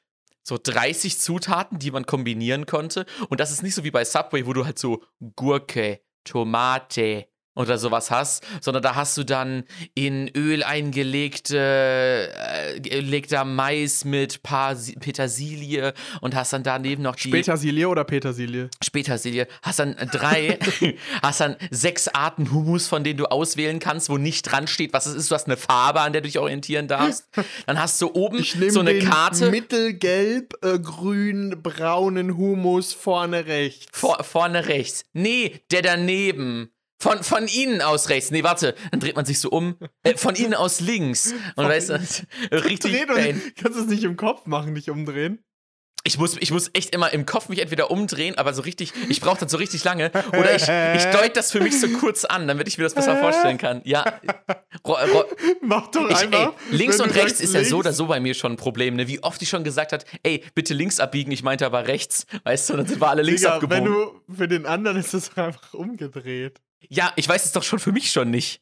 [0.46, 3.04] so 30 Zutaten, die man kombinieren konnte.
[3.28, 5.02] Und das ist nicht so wie bei Subway, wo du halt so
[5.34, 9.64] Gurke, Tomate oder sowas hast, sondern da hast du dann
[9.94, 17.30] in Öl eingelegte äh, gelegter Mais mit Pasi- Petersilie und hast dann daneben noch die
[17.30, 18.68] Petersilie oder Petersilie?
[18.92, 20.58] Petersilie, hast dann drei,
[21.22, 25.06] hast dann sechs Arten Hummus, von denen du auswählen kannst, wo nicht dran steht, was
[25.06, 25.30] es ist.
[25.30, 27.26] Du hast eine Farbe, an der du dich orientieren darfst.
[27.66, 29.50] Dann hast du oben so eine Karte.
[29.50, 33.86] mittelgelb, äh, grün, braunen Humus vorne rechts.
[33.92, 35.04] Vor, vorne rechts.
[35.12, 36.70] Nee, der daneben.
[36.98, 38.30] Von, von innen aus rechts.
[38.30, 38.74] Nee, warte.
[38.90, 39.76] Dann dreht man sich so um.
[40.02, 41.34] Äh, von innen aus links.
[41.56, 42.00] Und weißt du,
[42.52, 43.42] richtig Drehen pain.
[43.44, 45.42] und kannst du es nicht im Kopf machen, nicht umdrehen?
[46.04, 49.20] Ich muss, ich muss echt immer im Kopf mich entweder umdrehen, aber so richtig, ich
[49.20, 50.12] brauche das so richtig lange.
[50.28, 53.16] Oder ich, ich deute das für mich so kurz an, damit ich mir das besser
[53.20, 53.80] vorstellen kann.
[53.84, 54.04] Ja.
[54.86, 55.24] Ro, ro,
[55.62, 56.52] Mach doch ich, einfach.
[56.70, 58.94] ey, links und rechts ist ja so links, oder so bei mir schon ein Problem,
[58.94, 59.08] ne?
[59.08, 62.26] Wie oft ich schon gesagt hat, ey, bitte links abbiegen, ich meinte aber rechts.
[62.44, 63.84] Weißt du, dann sind wir alle links Digga, abgebogen.
[63.84, 66.60] wenn du für den anderen ist es einfach umgedreht.
[66.88, 68.60] Ja, ich weiß es doch schon für mich schon nicht.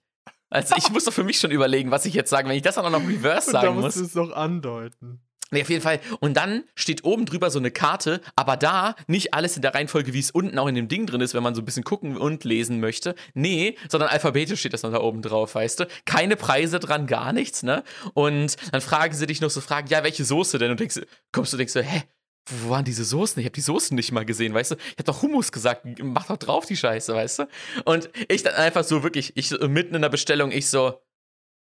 [0.51, 2.49] Also ich muss doch für mich schon überlegen, was ich jetzt sage.
[2.49, 3.95] Wenn ich das dann auch noch reverse Und da sagen musst muss.
[3.97, 5.21] du es doch andeuten.
[5.51, 6.01] Nee, auf jeden Fall.
[6.21, 10.13] Und dann steht oben drüber so eine Karte, aber da nicht alles in der Reihenfolge,
[10.13, 12.17] wie es unten auch in dem Ding drin ist, wenn man so ein bisschen gucken
[12.17, 13.15] und lesen möchte.
[13.35, 15.87] Nee, sondern alphabetisch steht das dann da oben drauf, weißt du?
[16.07, 17.85] Keine Preise dran, gar nichts, ne?
[18.15, 20.71] Und dann fragen sie dich noch so Fragen, ja, welche Soße denn?
[20.73, 22.03] Und denkst, du- kommst du, denkst du, hä?
[22.47, 23.41] Wo waren diese Soßen?
[23.41, 24.75] Ich habe die Soßen nicht mal gesehen, weißt du?
[24.77, 27.49] Ich hab doch Hummus gesagt, mach doch drauf die Scheiße, weißt du?
[27.85, 31.01] Und ich dann einfach so wirklich, ich mitten in der Bestellung, ich so,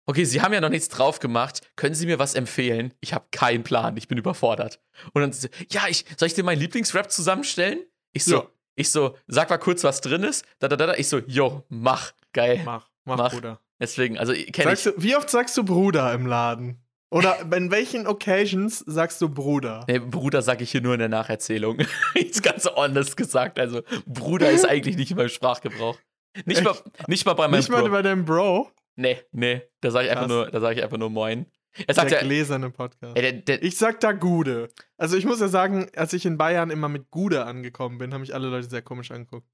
[0.05, 1.61] okay, Sie haben ja noch nichts drauf gemacht.
[1.75, 2.93] Können Sie mir was empfehlen?
[3.01, 3.97] Ich habe keinen Plan.
[3.97, 4.79] Ich bin überfordert.
[5.13, 7.79] Und dann so, ja, ich, soll ich dir meinen Lieblingsrap zusammenstellen?
[8.13, 8.47] Ich so, Ja.
[8.75, 10.45] ich so, sag mal kurz, was drin ist.
[10.59, 10.93] Da, da, da, da.
[10.95, 12.13] Ich so, yo, mach.
[12.33, 12.61] Geil.
[12.63, 13.33] Mach, mach, Mach.
[13.33, 13.59] Bruder.
[13.81, 14.83] Deswegen, also kenne ich.
[14.83, 16.81] Du, wie oft sagst du Bruder im Laden?
[17.11, 19.83] Oder in welchen Occasions sagst du Bruder?
[19.87, 21.79] Nee, Bruder sage ich hier nur in der Nacherzählung.
[22.15, 23.59] ist ganz honest gesagt.
[23.59, 25.97] Also, Bruder ist eigentlich nicht in meinem Sprachgebrauch.
[26.45, 26.75] Nicht mal,
[27.07, 27.89] nicht mal bei meinem Nicht mal Bro.
[27.89, 28.71] bei deinem Bro?
[28.95, 29.63] Nee, nee.
[29.81, 30.31] Da sage ich einfach Krass.
[30.35, 31.47] nur, da sage ich einfach nur Moin.
[31.87, 33.15] Er sagt Der ja, gläserne Podcast.
[33.15, 34.69] ey, der, der, Ich sag da Gude.
[34.97, 38.21] Also ich muss ja sagen, als ich in Bayern immer mit Gude angekommen bin, haben
[38.21, 39.47] mich alle Leute sehr komisch angeguckt.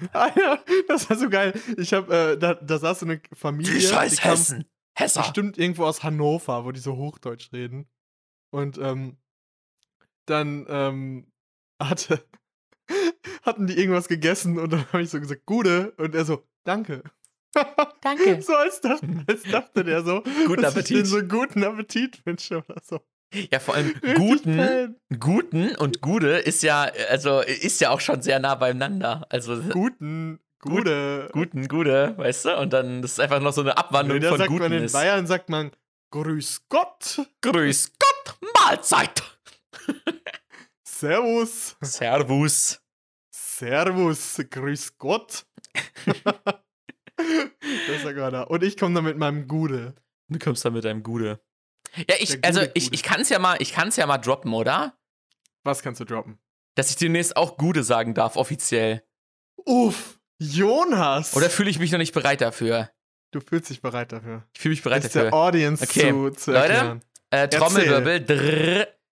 [0.12, 1.52] Ah ja, das war so geil.
[1.76, 3.74] Ich hab, äh, da, da saß so eine Familie.
[3.74, 4.64] die scheiß kam Hessen.
[5.00, 5.22] Hesser.
[5.22, 7.88] Bestimmt irgendwo aus Hannover, wo die so Hochdeutsch reden.
[8.50, 9.16] Und ähm,
[10.26, 11.32] dann ähm,
[11.82, 12.24] hatte,
[13.42, 15.92] hatten die irgendwas gegessen und dann habe ich so gesagt, Gude.
[15.96, 17.02] Und er so, danke.
[18.00, 18.40] Danke.
[18.46, 20.96] So als dachte, als dachte der so, Guten dass ich Appetit.
[20.96, 23.00] denen so guten Appetit wünsche oder so.
[23.52, 28.38] Ja, vor allem guten, guten und Gude ist ja, also ist ja auch schon sehr
[28.40, 29.26] nah beieinander.
[29.30, 31.30] Also Guten, Gude.
[31.32, 32.58] guten, Gude, weißt du?
[32.58, 34.92] Und dann das ist einfach noch so eine Abwandlung von sagt guten man in.
[34.92, 35.70] Bayern sagt man
[36.10, 39.22] Grüß Gott, Grüß Gott, Mahlzeit.
[40.84, 42.80] Servus, Servus.
[43.32, 45.46] Servus, Grüß Gott.
[46.24, 48.42] das sagt man da.
[48.42, 49.94] Und ich komme dann mit meinem Gude.
[50.28, 51.40] Du kommst da mit deinem Gude.
[51.96, 52.94] Ja, ich, Der also Gude, ich, Gude.
[52.94, 54.94] ich kann es ja mal, ich kann es ja mal droppen, oder?
[55.64, 56.38] Was kannst du droppen?
[56.74, 59.02] Dass ich demnächst auch Gude sagen darf, offiziell.
[59.56, 61.36] Uff, Jonas.
[61.36, 62.90] Oder fühle ich mich noch nicht bereit dafür?
[63.32, 64.44] du fühlst dich bereit dafür.
[64.54, 65.32] Ich fühle mich bereit der dafür.
[65.32, 67.00] Audience Okay, zu, zu Leute.
[67.30, 68.24] Äh, Trommelwirbel.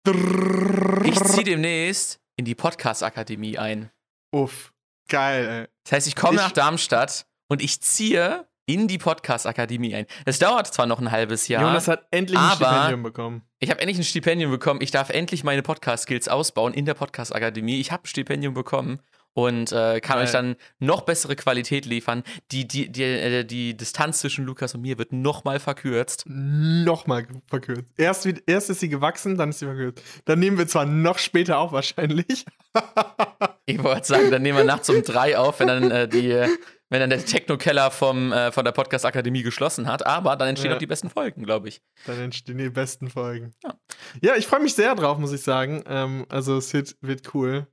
[0.04, 1.04] Drrr.
[1.04, 3.90] Ich ziehe demnächst in die Podcast-Akademie ein.
[4.32, 4.72] Uff,
[5.08, 5.68] geil, ey.
[5.84, 10.06] Das heißt, ich komme nach Darmstadt und ich ziehe in die Podcast-Akademie ein.
[10.24, 11.62] Das dauert zwar noch ein halbes Jahr.
[11.62, 13.42] Jonas hat endlich ein Stipendium bekommen.
[13.58, 14.80] Ich habe endlich ein Stipendium bekommen.
[14.80, 17.80] Ich darf endlich meine Podcast-Skills ausbauen in der Podcast-Akademie.
[17.80, 19.00] Ich habe ein Stipendium bekommen
[19.34, 20.24] und äh, kann Geil.
[20.24, 22.22] euch dann noch bessere Qualität liefern.
[22.52, 26.24] Die, die, die, äh, die Distanz zwischen Lukas und mir wird nochmal verkürzt.
[26.26, 27.84] Nochmal verkürzt.
[27.96, 30.02] Erst, erst ist sie gewachsen, dann ist sie verkürzt.
[30.24, 32.44] Dann nehmen wir zwar noch später auf, wahrscheinlich.
[33.66, 36.28] Ich wollte sagen, dann nehmen wir nachts um drei auf, wenn dann äh, die,
[36.90, 40.04] wenn dann der Techno-Keller vom, äh, von der Podcast-Akademie geschlossen hat.
[40.04, 40.76] Aber dann entstehen Ja.
[40.76, 41.80] auch die besten Folgen, glaube ich.
[42.04, 43.54] Dann entstehen die besten Folgen.
[43.64, 43.74] Ja.
[44.20, 45.82] Ja, ich freue mich sehr drauf, muss ich sagen.
[45.86, 47.66] Ähm, also es wird, wird cool.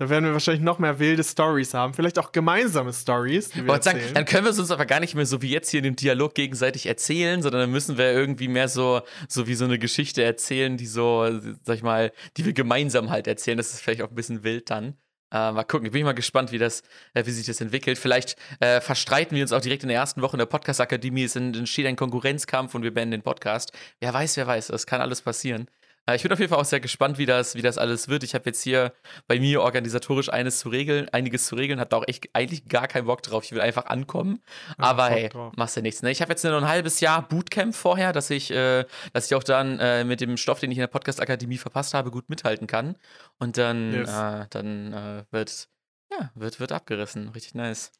[0.00, 1.92] Da werden wir wahrscheinlich noch mehr wilde Stories haben.
[1.92, 3.50] Vielleicht auch gemeinsame Stories,
[3.82, 5.84] sagen, dann können wir es uns aber gar nicht mehr so wie jetzt hier in
[5.84, 9.78] dem Dialog gegenseitig erzählen, sondern dann müssen wir irgendwie mehr so, so wie so eine
[9.78, 11.28] Geschichte erzählen, die so,
[11.64, 13.58] sag ich mal, die wir gemeinsam halt erzählen.
[13.58, 14.94] Das ist vielleicht auch ein bisschen wild dann.
[15.30, 16.82] Äh, mal gucken, ich bin mal gespannt, wie, das,
[17.12, 17.98] äh, wie sich das entwickelt.
[17.98, 21.24] Vielleicht äh, verstreiten wir uns auch direkt in der ersten Woche in der Podcast-Akademie.
[21.24, 23.72] Es ent- entsteht ein Konkurrenzkampf und wir beenden den Podcast.
[24.00, 25.66] Wer weiß, wer weiß, das kann alles passieren.
[26.08, 28.22] Äh, ich bin auf jeden Fall auch sehr gespannt, wie das, wie das alles wird.
[28.22, 28.92] Ich habe jetzt hier
[29.26, 32.88] bei mir organisatorisch eines zu regeln, einiges zu regeln, habe da auch echt eigentlich gar
[32.88, 33.44] keinen Bock drauf.
[33.44, 34.40] Ich will einfach ankommen.
[34.78, 35.52] Aber Bock hey, drauf.
[35.56, 36.02] machst ja nichts.
[36.02, 36.10] Ne?
[36.10, 39.44] Ich habe jetzt nur ein halbes Jahr Bootcamp vorher, dass ich, äh, dass ich auch
[39.44, 42.96] dann äh, mit dem Stoff, den ich in der Podcast-Akademie verpasst habe, gut mithalten kann.
[43.38, 44.08] Und dann, Yes.
[44.10, 45.68] äh, dann äh, wird,
[46.10, 47.28] ja, wird, wird abgerissen.
[47.30, 47.92] Richtig nice.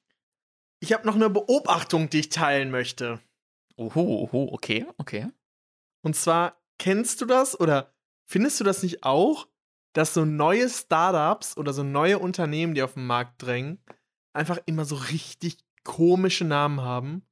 [0.81, 3.21] Ich habe noch eine Beobachtung, die ich teilen möchte.
[3.77, 5.29] Oho, oho, okay, okay.
[6.03, 7.93] Und zwar, kennst du das oder
[8.29, 9.49] findest du das nicht auch,
[9.95, 13.83] dass so neue Startups oder so neue Unternehmen, die auf den Markt drängen,
[14.33, 17.23] einfach immer so richtig komische Namen haben?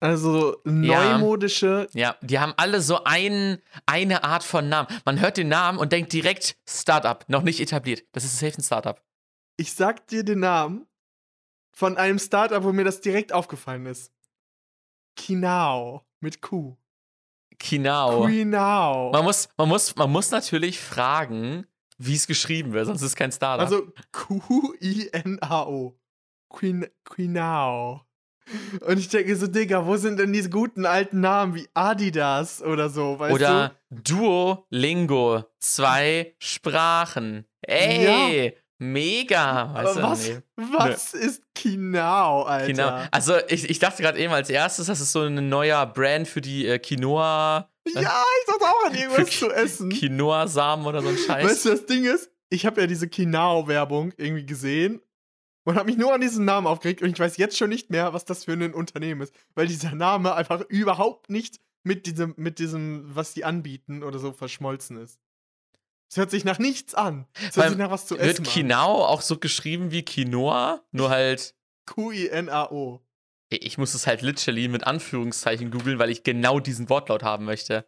[0.00, 0.72] Also Ja.
[0.72, 4.88] neumodische, Ja, die haben alle so ein, eine Art von Namen.
[5.04, 8.04] Man hört den Namen und denkt direkt Startup, noch nicht etabliert.
[8.10, 9.00] Das ist safe ein Startup.
[9.56, 10.86] ich sag dir den Namen
[11.72, 14.12] von einem Startup, wo mir das direkt aufgefallen ist.
[15.14, 16.76] Kinao mit Q.
[17.58, 18.24] Kinao.
[18.26, 19.12] Quinao.
[19.12, 21.66] Man muss, man, muss, man muss natürlich fragen,
[21.98, 23.64] wie es geschrieben wird, sonst ist es kein Startup.
[23.64, 25.98] Also Q-I-N-A-O.
[26.48, 28.02] Queen, Queenao.
[28.80, 32.90] Und ich denke so, Digga, wo sind denn diese guten alten Namen wie Adidas oder
[32.90, 37.46] so, weißt Oder Duolingo, zwei Sprachen.
[37.62, 39.72] Ey, mega.
[39.74, 40.42] Weißt Aber du, was, nee.
[40.56, 42.66] was ist Kinao, Alter?
[42.66, 43.02] Genau.
[43.10, 46.40] Also ich, ich dachte gerade eben als erstes, das ist so ein neuer Brand für
[46.40, 49.90] die äh, Quinoa, Ja, ich dachte auch an irgendwas zu essen.
[49.90, 51.44] Quinoa-Samen oder so ein Scheiß.
[51.44, 55.00] Weißt du, das Ding ist, ich habe ja diese Kinao-Werbung irgendwie gesehen
[55.64, 58.12] und habe mich nur an diesen Namen aufgeregt und ich weiß jetzt schon nicht mehr,
[58.12, 62.58] was das für ein Unternehmen ist, weil dieser Name einfach überhaupt nicht mit diesem, mit
[62.58, 65.18] diesem, was die anbieten oder so verschmolzen ist.
[66.12, 67.26] Es hört sich nach nichts an.
[67.48, 68.52] Es hört sich nach was zu Wird essen an.
[68.52, 70.84] Kinao auch so geschrieben wie Quinoa?
[70.90, 71.54] Nur halt,
[71.86, 73.00] Q-I-N-A-O.
[73.48, 77.86] ich muss es halt literally mit Anführungszeichen googeln, weil ich genau diesen Wortlaut haben möchte.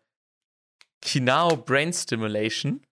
[1.03, 2.83] Kinao Brain Stimulation.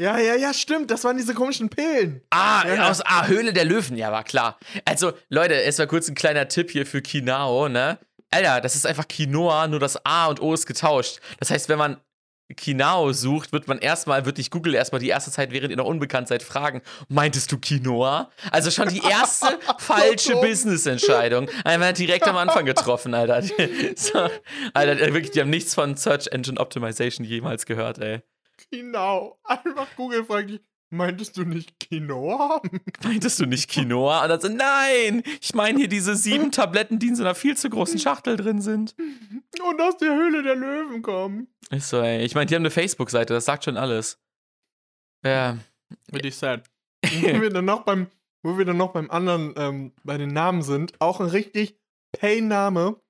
[0.00, 0.90] Ja, ja, ja, stimmt.
[0.90, 2.20] Das waren diese komischen Pillen.
[2.30, 2.90] Ah, Ja.
[2.90, 4.58] aus ah, Höhle der Löwen, ja, war klar.
[4.84, 8.00] Also, Leute, es war kurz ein kleiner Tipp hier für Kinao, ne?
[8.30, 11.20] Alter, das ist einfach Quinoa, nur das A und O ist getauscht.
[11.38, 12.00] Das heißt, wenn man
[12.56, 15.86] Kinao sucht, wird man erstmal, wird dich Google erstmal die erste Zeit, während ihr noch
[15.86, 18.30] unbekannt seid, fragen, meintest du Quinoa?
[18.50, 20.36] Also schon die erste falsche.
[20.36, 21.48] Business-Entscheidung.
[21.64, 23.42] Einfach direkt am Anfang getroffen, Alter.
[23.96, 24.28] So,
[24.74, 28.22] Alter, wirklich, die haben nichts von Search Engine Optimization jemals gehört, ey.
[28.70, 29.38] Genau.
[29.44, 32.60] Einfach Google fragt dich, meintest du nicht Quinoa?
[33.02, 34.22] Meintest du nicht Quinoa?
[34.22, 37.56] Und dann so, nein, ich meine hier diese sieben Tabletten, die in so einer viel
[37.56, 38.94] zu großen Schachtel drin sind.
[38.98, 41.48] Und aus der Höhle der Löwen kommen.
[41.70, 42.24] Ist so, ey.
[42.24, 44.18] Ich meine, die haben eine Facebook-Seite, das sagt schon alles.
[45.24, 45.58] Ja.
[46.12, 46.68] Richtig sad.
[47.02, 48.08] wo wir dann noch beim,
[48.42, 51.78] wo wir dann noch beim anderen, ähm, bei den Namen sind, auch ein richtig
[52.12, 53.00] Pain-Name,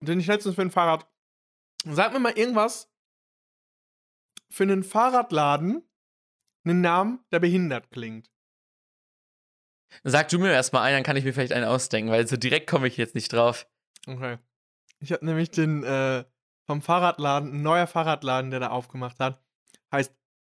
[0.00, 1.06] den ich letztens für ein Fahrrad.
[1.84, 2.90] Sag mir mal irgendwas
[4.50, 5.85] für einen Fahrradladen,
[6.66, 8.30] einen Namen, der behindert klingt.
[10.04, 12.68] Sag du mir erstmal einen, dann kann ich mir vielleicht einen ausdenken, weil so direkt
[12.68, 13.66] komme ich jetzt nicht drauf.
[14.06, 14.38] Okay.
[15.00, 16.24] Ich habe nämlich den äh,
[16.66, 19.42] vom Fahrradladen, ein neuer Fahrradladen, der da aufgemacht hat,
[19.92, 20.12] heißt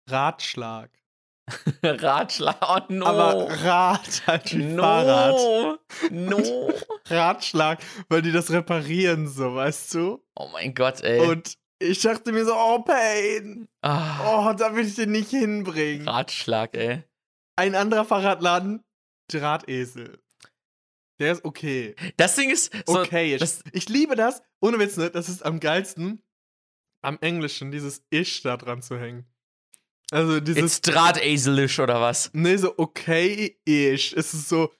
[0.09, 0.91] Ratschlag.
[1.83, 3.07] Ratschlag, oh no.
[3.07, 4.83] Aber Rad halt wie no.
[4.83, 5.81] Fahrrad.
[6.11, 6.73] No.
[7.07, 10.25] Ratschlag, weil die das reparieren, so, weißt du?
[10.35, 11.21] Oh mein Gott, ey.
[11.27, 13.69] Und ich dachte mir so, oh, Pain.
[13.83, 16.09] ah, Oh, da will ich den nicht hinbringen.
[16.09, 17.03] Ratschlag, ey.
[17.57, 18.85] Ein anderer Fahrradladen,
[19.31, 20.19] Drahtesel.
[21.19, 21.97] Der ist okay.
[22.17, 23.37] Das Ding ist so, Okay.
[23.39, 24.43] das, ich liebe das.
[24.61, 25.11] Ohne Witz, ne?
[25.11, 26.23] Das ist am geilsten,
[27.03, 29.27] am Englischen dieses Ish da dran zu hängen.
[30.11, 30.63] Also dieses.
[30.63, 32.31] ist Drahteselisch oder was?
[32.33, 34.13] Nee, so okay-ish.
[34.15, 34.73] Es ist so.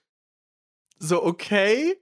[0.97, 1.97] So okay.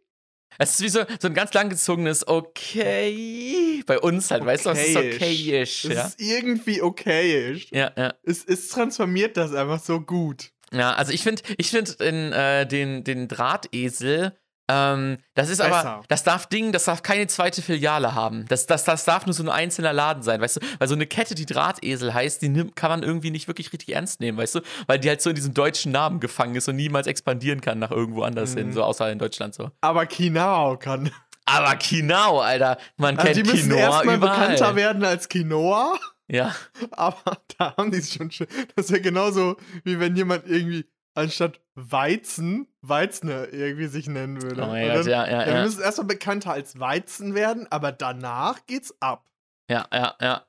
[0.60, 3.84] Es ist wie so, so ein ganz langgezogenes Okay.
[3.86, 5.16] Bei uns halt, weißt du, es ist Okayisch.
[5.16, 5.86] okayisch.
[5.86, 6.06] Es Ja.
[6.08, 7.68] ist irgendwie okayisch.
[7.72, 8.14] ja, ja.
[8.24, 10.52] Es, es transformiert das einfach so gut.
[10.72, 14.38] Ja, also ich finde, ich finde in, äh, den, den Drahtesel,
[14.70, 16.04] ähm, das ist aber, Besser.
[16.10, 18.46] das darf Ding, das darf keine zweite Filiale haben.
[18.50, 20.60] Das, das, das darf nur so ein einzelner Laden sein, weißt du?
[20.80, 23.96] Weil so eine Kette, die Drahtesel heißt, die nimmt, kann man irgendwie nicht wirklich richtig
[23.96, 24.62] ernst nehmen, weißt du?
[24.88, 27.92] Weil die halt so in diesem deutschen Namen gefangen ist und niemals expandieren kann nach
[27.92, 28.74] irgendwo anders hin, Mhm.
[28.74, 29.72] so außer in Deutschland so.
[29.82, 31.12] Aber Kinao kann.
[31.46, 35.98] Aber Kinao, Alter, man Also kennt die müssen Quinoa erstmal bekannter werden als Quinoa.
[36.28, 36.54] Ja,
[36.92, 38.48] Aber da haben die es schon schön.
[38.76, 44.64] Das wäre genauso, wie wenn jemand irgendwie anstatt Weizen Weizner irgendwie sich nennen würde.
[44.64, 47.92] oh mein Gott, dann, ja, ja, ja, Wir müssen erstmal bekannter als Weizen werden, aber
[47.92, 49.30] danach geht's ab.
[49.70, 50.46] Ja, ja, ja.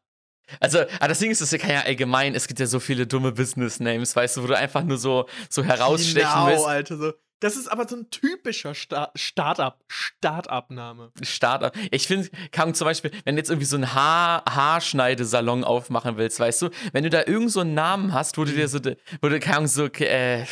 [0.59, 3.33] Also, aber das Ding ist, es kann ja allgemein, es gibt ja so viele dumme
[3.33, 6.67] Business-Names, weißt du, wo du einfach nur so, so herausstechen genau, willst.
[6.67, 6.97] Alter.
[6.97, 7.12] So.
[7.41, 9.85] Das ist aber so ein typischer Sta Start-up.
[9.87, 11.12] Start-up-Name.
[11.23, 11.77] Startup.
[11.91, 16.41] Ich finde, kann zum Beispiel, wenn du jetzt irgendwie so einen Haar Haarschneidesalon aufmachen willst,
[16.41, 18.79] weißt du, wenn du da irgend so einen Namen hast, wo du dir so,
[19.21, 20.47] wo du, Ahnung, so, äh,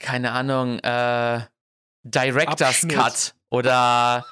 [0.00, 1.40] keine Ahnung, äh,
[2.02, 2.96] Director's Abschnitt.
[2.96, 4.24] Cut oder,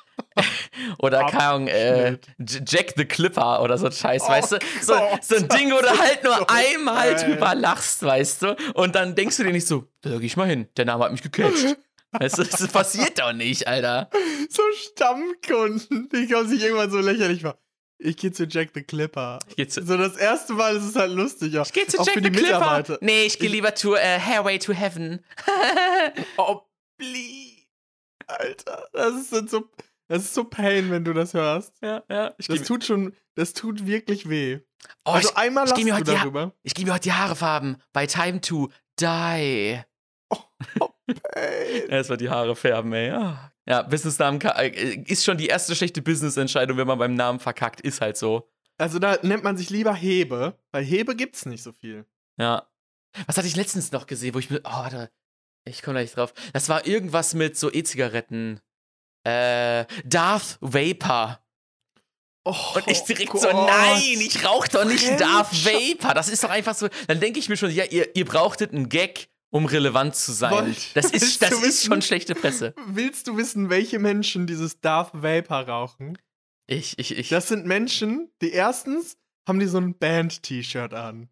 [0.98, 4.58] oder, keine Ahnung, äh, Jack the Clipper oder so ein Scheiß, Oh weißt du?
[4.82, 7.24] So, so ein Ding, wo du halt nur so einmal geil.
[7.24, 8.56] drüber lachst, weißt du?
[8.74, 11.12] Und dann denkst du dir nicht so, da geh ich mal hin, der Name hat
[11.12, 11.76] mich gecatcht.
[12.12, 14.08] Weißt du, das passiert doch nicht, Alter.
[14.48, 17.58] So Stammkunden, die kommen sich irgendwann so lächerlich vor.
[17.98, 19.38] Ich gehe zu Jack the Clipper.
[19.56, 21.54] Ich so das erste Mal ist es halt lustig.
[21.54, 21.62] Ja.
[21.62, 22.58] Ich gehe zu Auch Jack für the die Clipper.
[22.58, 22.98] Mitarbeiter.
[23.00, 25.24] Nee, ich gehe Ich- lieber zu äh, Hairway to Heaven.
[26.36, 26.60] Oh,
[26.98, 27.66] please.
[28.26, 29.64] Alter, das ist so,
[30.08, 31.72] das ist so Pain, wenn du das hörst.
[31.82, 32.34] ja, ja.
[32.38, 34.58] Ich Das tut schon, das tut wirklich weh.
[35.04, 36.52] oh, also ich, einmal ich lachst geh mir du darüber.
[36.64, 37.76] ich geh mir heute die Haare farben.
[37.92, 38.68] Bei Time to
[39.00, 39.04] Die.
[39.06, 39.84] Pain.
[41.88, 43.08] Erstmal die Haare färben, ey.
[43.08, 47.80] Ja, ja Businessnamen äh, ist schon die erste schlechte Business-Entscheidung, wenn man beim Namen verkackt.
[47.80, 48.48] Ist halt so.
[48.78, 52.04] Also da nennt man sich lieber Hebe, weil Hebe gibt's nicht so viel.
[52.38, 52.68] Ja.
[53.26, 54.60] Was hatte ich letztens noch gesehen, wo ich mir.
[54.64, 55.10] Oh, warte.
[55.64, 56.32] Ich komme gleich drauf.
[56.52, 58.60] Das war irgendwas mit so E-Zigaretten.
[59.24, 61.40] Äh, Darth Vapor.
[62.44, 63.40] Oh, Und ich direkt Gott.
[63.40, 66.14] so, nein, ich rauch doch nicht Darth Vapor.
[66.14, 66.88] Das ist doch einfach so.
[67.08, 70.52] Dann denke ich mir schon, ja, ihr, ihr brauchtet einen Gag, um relevant zu sein.
[70.52, 71.86] Wollt- das ist, das ist wissen?
[71.86, 72.74] schon schlechte Presse.
[72.86, 76.18] Willst du wissen, welche Menschen dieses Darth Vapor rauchen?
[76.66, 77.28] Ich, ich, ich.
[77.28, 79.16] Das sind Menschen, die erstens
[79.48, 81.28] haben die so ein Band-T-Shirt an.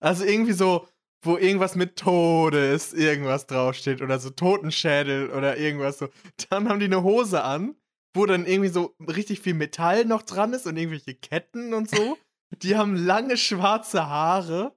[0.00, 0.88] Also irgendwie so,
[1.22, 6.08] wo irgendwas mit Todes irgendwas draufsteht oder so Totenschädel oder irgendwas so.
[6.48, 7.74] Dann haben die eine Hose an,
[8.14, 12.16] wo dann irgendwie so richtig viel Metall noch dran ist und irgendwelche Ketten und so.
[12.62, 14.74] Die haben lange schwarze Haare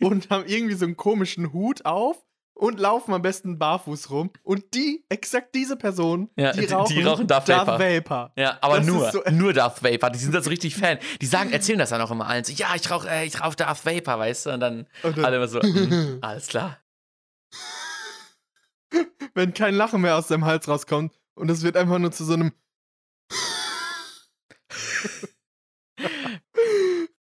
[0.00, 2.24] und haben irgendwie so einen komischen Hut auf
[2.60, 4.30] und laufen am besten barfuß rum.
[4.42, 7.78] Und die, exakt diese Person, Ja, die, die- die rauchen, rauchen Darth Vapor.
[7.80, 8.32] Vapor.
[8.36, 10.10] Ja, aber Das nur, so- nur Darth Vapor.
[10.10, 10.98] Die sind da so richtig Fan.
[11.20, 12.44] Die sagen, erzählen das dann auch immer allen.
[12.44, 14.50] So, ja, ich rauche äh, ich rauch Darth Vapor, weißt du?
[14.50, 16.78] Und dann Und dann- alle immer so, mhm, alles klar.
[19.34, 22.34] wenn kein Lachen mehr aus deinem Hals rauskommt und es wird einfach nur zu so
[22.34, 22.52] einem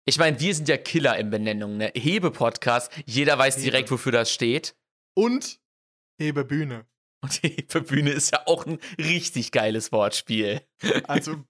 [0.06, 1.91] Ich meine, wir sind ja Killer in Benennung, ne?
[1.95, 4.76] Hebe-Podcast, jeder weiß direkt, wofür das steht.
[5.15, 5.60] Und
[6.19, 6.86] Hebebühne.
[7.21, 10.62] Und Hebebühne ist ja auch ein richtig geiles Wortspiel.
[11.08, 11.43] Also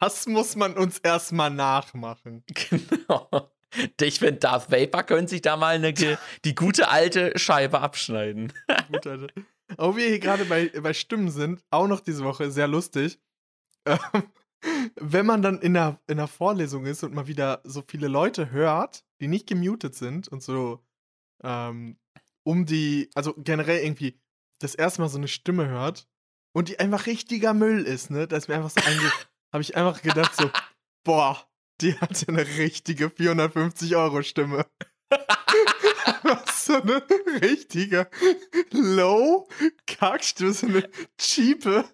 [0.00, 2.44] das muss man uns erstmal nachmachen.
[2.46, 3.52] Genau.
[4.00, 8.54] Ich finde, Darth Vapor könnte sich da mal eine, die gute alte Scheibe abschneiden.
[8.90, 9.26] Gut, Alter.
[9.76, 13.18] Auch wir hier gerade bei, bei Stimmen sind, auch noch diese Woche, sehr lustig.
[13.84, 13.98] Ähm,
[14.96, 18.50] wenn man dann in der, in der Vorlesung ist und mal wieder so viele Leute
[18.50, 20.80] hört, die nicht gemutet sind und so
[21.42, 21.98] ähm,
[22.46, 24.20] um die, also generell irgendwie
[24.60, 26.06] das erste Mal so eine Stimme hört
[26.54, 28.28] und die einfach richtiger Müll ist, ne?
[28.28, 29.10] Da ist mir einfach so einge...
[29.52, 30.50] habe ich einfach gedacht so,
[31.04, 31.48] boah,
[31.80, 34.66] die hat ja eine richtige 450-Euro-Stimme.
[36.22, 37.02] Was so eine
[37.42, 38.08] richtige
[38.72, 40.88] Low-Kackstimme, so eine
[41.18, 41.84] cheape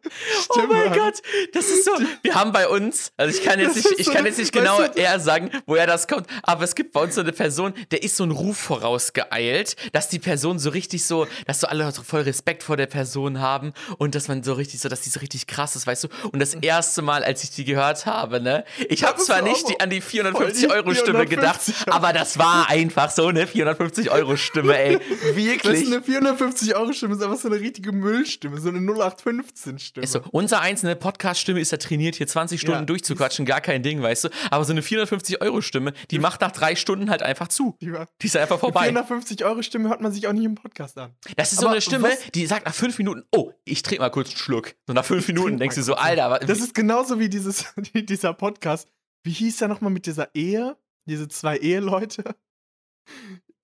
[0.48, 0.68] Oh Stimme.
[0.68, 0.98] mein hat.
[0.98, 1.22] Gott,
[1.52, 1.92] das ist so.
[2.22, 5.20] Wir haben bei uns, also ich kann jetzt nicht, ich kann jetzt nicht genau eher
[5.20, 8.24] sagen, woher das kommt, aber es gibt bei uns so eine Person, der ist so
[8.24, 12.76] ein Ruf vorausgeeilt, dass die Person so richtig so, dass so alle voll Respekt vor
[12.76, 15.86] der Person haben und dass man so richtig so, dass die so richtig krass ist,
[15.86, 16.08] weißt du?
[16.32, 19.68] Und das erste Mal, als ich die gehört habe, ne, ich habe zwar war nicht
[19.68, 23.26] die, an die voll 450 die Euro Stimme gedacht, 450 aber das war einfach so
[23.26, 25.86] eine 450 Euro Stimme, ey, Das ist wirklich.
[25.86, 30.04] eine 450-Euro-Stimme, ist einfach so eine richtige Müllstimme, so eine 0815-Stimme.
[30.04, 32.84] Ist so, unser einzelne Podcast-Stimme ist ja trainiert, hier 20 Stunden Ja.
[32.84, 34.28] durchzuquatschen, gar kein Ding, weißt du?
[34.50, 37.76] Aber so eine 450-Euro-Stimme, die macht nach drei Stunden halt einfach zu.
[37.80, 38.88] Die war- Die ist einfach vorbei.
[38.90, 41.14] 450-Euro-Stimme hört man sich auch nicht im Podcast an.
[41.36, 44.02] Das ist so Aber eine Stimme, was- die sagt nach fünf Minuten, oh, ich trinke
[44.02, 44.74] mal kurz einen Schluck.
[44.86, 45.94] So nach fünf Minuten denkst du so.
[45.94, 48.88] Alter, was, Das ist genauso wie dieses, die- dieser Podcast.
[49.24, 50.76] Wie hieß der nochmal mit dieser Ehe?
[51.06, 52.22] Diese zwei Eheleute?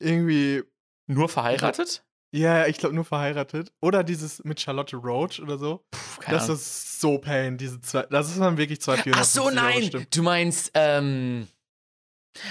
[0.01, 0.63] Irgendwie,
[1.07, 2.05] nur verheiratet?
[2.31, 3.73] ja, ich glaube nur verheiratet.
[3.81, 5.85] Oder dieses mit Charlotte Roach oder so.
[5.91, 6.57] Puh, keine Das Ahnung.
[6.57, 8.03] ist so pain, diese zwei.
[8.03, 9.77] Das ist dann wirklich zwei Ach 450 so, nein!
[9.77, 10.07] Euro-Stimmen.
[10.11, 11.49] Du meinst, ähm.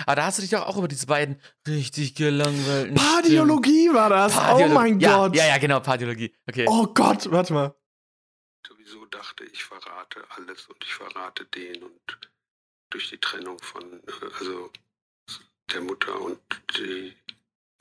[0.06, 2.96] Aber da hast du dich doch auch über diese beiden richtig gelangweilten.
[2.96, 4.34] Pardiologie war das.
[4.34, 5.36] Stimmen- Oh Pardiolo- mein ja, Gott.
[5.36, 6.36] Ja, ja, genau, Pardiologie.
[6.50, 6.66] Okay.
[6.68, 7.76] Oh Gott, warte mal.
[8.68, 12.20] sowieso dachte, ich verrate alles und ich verrate den und
[12.90, 14.72] durch die Trennung von, äh, also
[15.72, 16.40] der Mutter und
[16.78, 17.14] die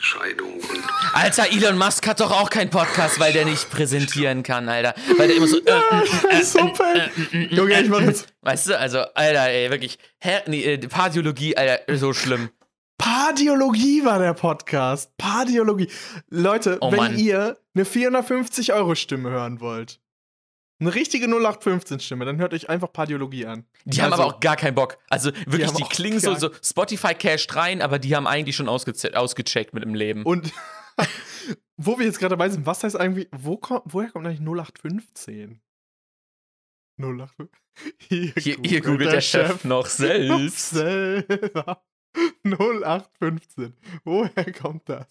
[0.07, 4.69] Scheidung und Alter, Elon Musk hat doch auch keinen Podcast, weil der nicht präsentieren kann,
[4.69, 4.95] Alter.
[5.17, 5.59] Weil der immer so.
[5.59, 8.33] Äh, äh, äh, so äh, Junge, ich mach jetzt.
[8.41, 9.99] Weißt du, also, Alter, ey, wirklich.
[10.21, 12.51] Her nee, äh, Pardiologie, Alter, so schlimm.
[12.99, 15.17] Pardiologie war der Podcast.
[15.17, 15.91] Pardiologie.
[16.31, 17.19] Leute, Oh wenn Mann.
[17.19, 19.99] ihr eine 450-Euro-Stimme hören wollt,
[20.79, 23.65] eine richtige 0815-Stimme, dann hört euch einfach Pardiologie an.
[23.85, 24.99] Die haben Also- aber auch gar keinen Bock.
[25.09, 28.57] Also wirklich, haben die, auch klingen so, so Spotify casht rein, aber die haben eigentlich
[28.57, 30.23] schon ausgeze- ausgecheckt mit dem Leben.
[30.25, 30.53] Und
[31.77, 35.61] wo wir jetzt gerade dabei sind, was heißt eigentlich, wo kommt, woher kommt eigentlich 0815?
[36.99, 37.49] 0815?
[38.09, 40.71] Hier, hier, hier googelt der Chef noch selbst.
[40.71, 41.83] selber.
[42.45, 43.75] 0815.
[44.05, 45.07] Woher kommt das?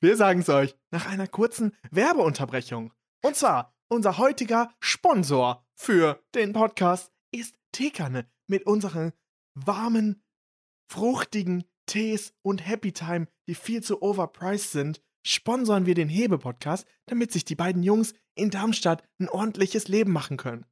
[0.00, 2.92] Wir sagen es euch nach einer kurzen Werbeunterbrechung.
[3.22, 9.12] Und zwar, unser heutiger Sponsor für den Podcast ist Teekanne mit unseren
[9.54, 10.22] warmen,
[10.90, 15.02] fruchtigen Tees und Happy Time, die viel zu overpriced sind.
[15.26, 20.36] Sponsoren wir den Hebe-Podcast, damit sich die beiden Jungs in Darmstadt ein ordentliches Leben machen
[20.36, 20.64] können.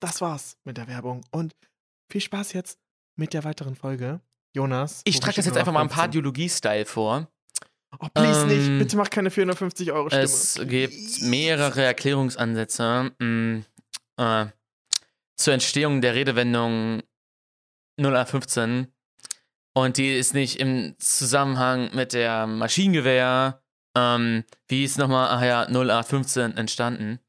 [0.00, 1.56] Das war's mit der Werbung und
[2.10, 2.78] viel Spaß jetzt
[3.16, 4.20] mit der weiteren Folge.
[4.54, 5.02] Jonas.
[5.04, 5.96] Ich trage das jetzt einfach mal im 0815?
[6.00, 7.28] Pardiologie-Style vor.
[7.98, 8.78] Oh, please Ähm, nicht.
[8.78, 10.24] Bitte mach keine 450 Euro Stimme.
[10.24, 13.62] Es gibt mehrere Erklärungsansätze mh,
[14.18, 14.46] äh,
[15.36, 17.02] zur Entstehung der Redewendung
[17.98, 18.88] 0815
[19.74, 23.62] und die ist nicht im Zusammenhang mit der Maschinengewehr,
[23.96, 27.20] ähm, wie ist nochmal, ach ja, 0815 entstanden.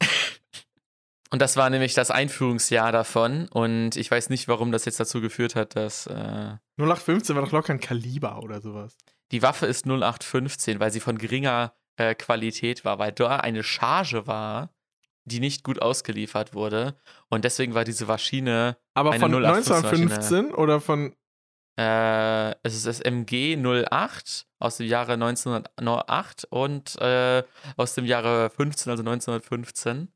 [1.30, 5.20] und das war nämlich das Einführungsjahr davon und ich weiß nicht, warum das jetzt dazu
[5.20, 8.96] geführt hat, dass äh, 0815 war doch locker ein Kaliber oder sowas.
[9.34, 14.28] Die Waffe ist 0815, weil sie von geringer äh, Qualität war, weil da eine Charge
[14.28, 14.72] war,
[15.24, 16.96] die nicht gut ausgeliefert wurde
[17.30, 21.16] und deswegen war diese Maschine Aber Eine von 0815 1915 oder von.
[21.76, 27.42] Äh, es ist das MG 08 aus dem Jahre 1908 und äh,
[27.76, 30.12] aus dem Jahre 15, also 1915.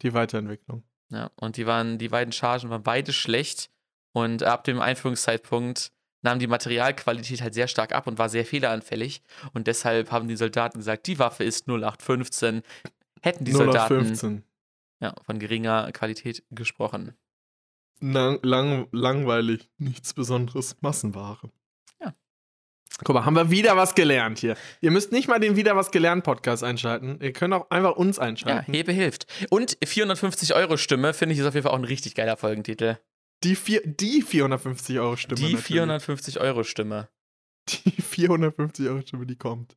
[0.00, 0.84] Die Weiterentwicklung.
[1.10, 3.68] Ja, und die waren, die beiden Chargen waren beide schlecht
[4.14, 5.92] und ab dem Einführungszeitpunkt
[6.24, 9.22] nahm die Materialqualität halt sehr stark ab und war sehr fehleranfällig
[9.52, 12.62] und deshalb haben die Soldaten gesagt, die Waffe ist 0815.
[13.22, 14.44] Hätten die Soldaten 0815.
[15.00, 17.14] ja, von geringer Qualität gesprochen.
[18.00, 21.50] Lang, lang, langweilig, nichts Besonderes, Massenware.
[22.00, 22.14] Ja.
[23.02, 24.56] Guck mal, haben wir wieder was gelernt hier.
[24.80, 27.18] Ihr müsst nicht mal den Wieder was gelernt Podcast einschalten.
[27.22, 28.72] Ihr könnt auch einfach uns Ja, einschalten.
[28.72, 29.26] Hebe hilft.
[29.50, 32.98] Und 450 Euro Stimme finde ich ist auf jeden Fall auch ein richtig geiler Folgentitel.
[33.44, 35.36] Die, vier, die 450 Euro Stimme.
[35.36, 35.64] Die natürlich.
[35.66, 37.08] 450 Euro Stimme.
[37.68, 39.76] Die 450 Euro Stimme, die kommt.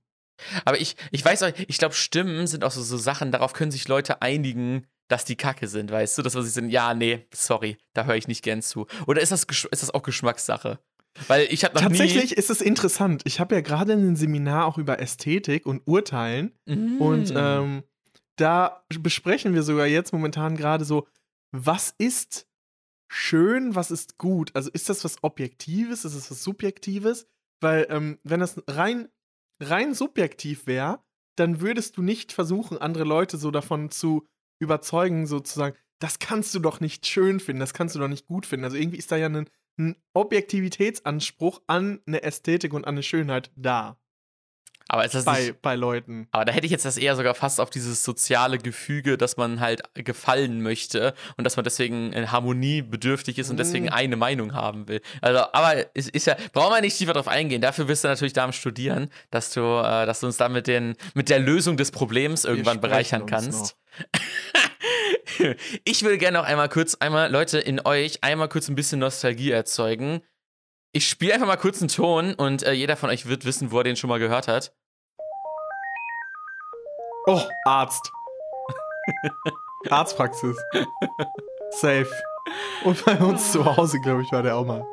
[0.65, 3.71] Aber ich, ich weiß auch, ich glaube, Stimmen sind auch so, so Sachen, darauf können
[3.71, 6.21] sich Leute einigen, dass die Kacke sind, weißt du?
[6.21, 8.87] Dass man sich sind, ja, nee, sorry, da höre ich nicht gern zu.
[9.07, 10.79] Oder ist das, ist das auch Geschmackssache?
[11.27, 13.23] Weil ich habe noch Tatsächlich ist es interessant.
[13.25, 16.53] Ich habe ja gerade ein Seminar auch über Ästhetik und Urteilen.
[16.65, 16.99] nie.
[16.99, 17.37] Und Mm.
[17.37, 17.83] ähm,
[18.35, 21.07] da besprechen wir sogar jetzt momentan gerade so,
[21.51, 22.46] was ist
[23.07, 24.51] schön, was ist gut?
[24.55, 27.27] Also ist das was Objektives, ist es was Subjektives?
[27.61, 29.09] Weil ähm, wenn das rein,
[29.59, 31.03] rein subjektiv wäre,
[31.37, 34.27] dann würdest du nicht versuchen, andere Leute so davon zu
[34.59, 38.45] überzeugen, sozusagen, das kannst du doch nicht schön finden, das kannst du doch nicht gut
[38.45, 38.65] finden.
[38.65, 39.49] Also irgendwie ist da ja ein,
[39.79, 43.99] ein Objektivitätsanspruch an eine Ästhetik und an eine Schönheit da
[44.89, 46.27] aber ist das bei, nicht, bei Leuten.
[46.31, 49.59] aber da hätte ich jetzt das eher sogar fast auf dieses soziale Gefüge, dass man
[49.59, 53.93] halt gefallen möchte und dass man deswegen in Harmonie bedürftig ist und deswegen Mm.
[53.93, 55.01] eine Meinung haben will.
[55.21, 57.61] Also, aber es ist ja, brauchen wir nicht tiefer drauf eingehen.
[57.61, 60.67] Dafür bist du natürlich da am Studieren, dass du, äh, dass du uns da mit,
[60.67, 63.75] den, mit der Lösung des Problems irgendwann bereichern kannst.
[65.83, 69.51] ich will gerne noch einmal kurz, einmal, Leute, in euch einmal kurz ein bisschen Nostalgie
[69.51, 70.21] erzeugen.
[70.97, 73.77] Ich spiele einfach mal kurz einen Ton und äh, jeder von euch wird wissen, wo
[73.77, 74.73] er den schon mal gehört hat.
[77.27, 78.11] Oh, Arzt.
[79.91, 80.57] Arztpraxis.
[81.69, 82.09] Safe.
[82.83, 84.83] Und bei uns zu Hause, glaube ich, war der auch mal.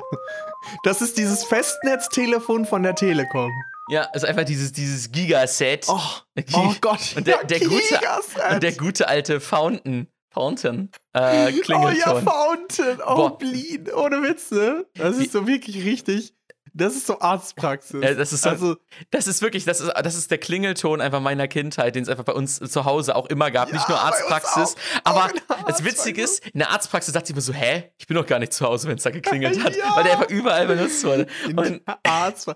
[0.83, 3.51] Das ist dieses Festnetztelefon von der Telekom.
[3.89, 5.87] Ja, ist einfach dieses, dieses Gigaset.
[5.87, 5.99] Oh,
[6.53, 7.15] oh Gott.
[7.15, 8.51] Und der- ja, der gute- Gigaset.
[8.53, 11.95] Und der gute alte Fountain, Fountain, äh, Oh Klingelton.
[11.97, 12.99] ja, Fountain.
[13.05, 13.37] Oh, Boah.
[13.39, 13.91] Bleed.
[13.93, 14.85] Ohne Witze.
[14.95, 16.33] Das ist so wirklich richtig.
[16.77, 18.03] Das ist so Arztpraxis.
[18.03, 18.75] Ja, das ist so- also,
[19.09, 22.25] Das ist wirklich, das ist, das ist der Klingelton einfach meiner Kindheit, den es einfach
[22.25, 23.69] bei uns zu Hause auch immer gab.
[23.69, 24.75] Ja, Nicht nur Arztpraxis.
[25.05, 25.05] auch.
[25.05, 27.91] Aber Auch das Witzige ist, in der Arztpraxis dachte ich mir so, hä?
[27.97, 29.73] Ich bin doch gar nicht zu Hause, wenn es da geklingelt hat.
[29.73, 29.95] Ja.
[29.95, 31.27] Weil der einfach überall benutzt wurde.
[31.55, 32.51] Und Arzt.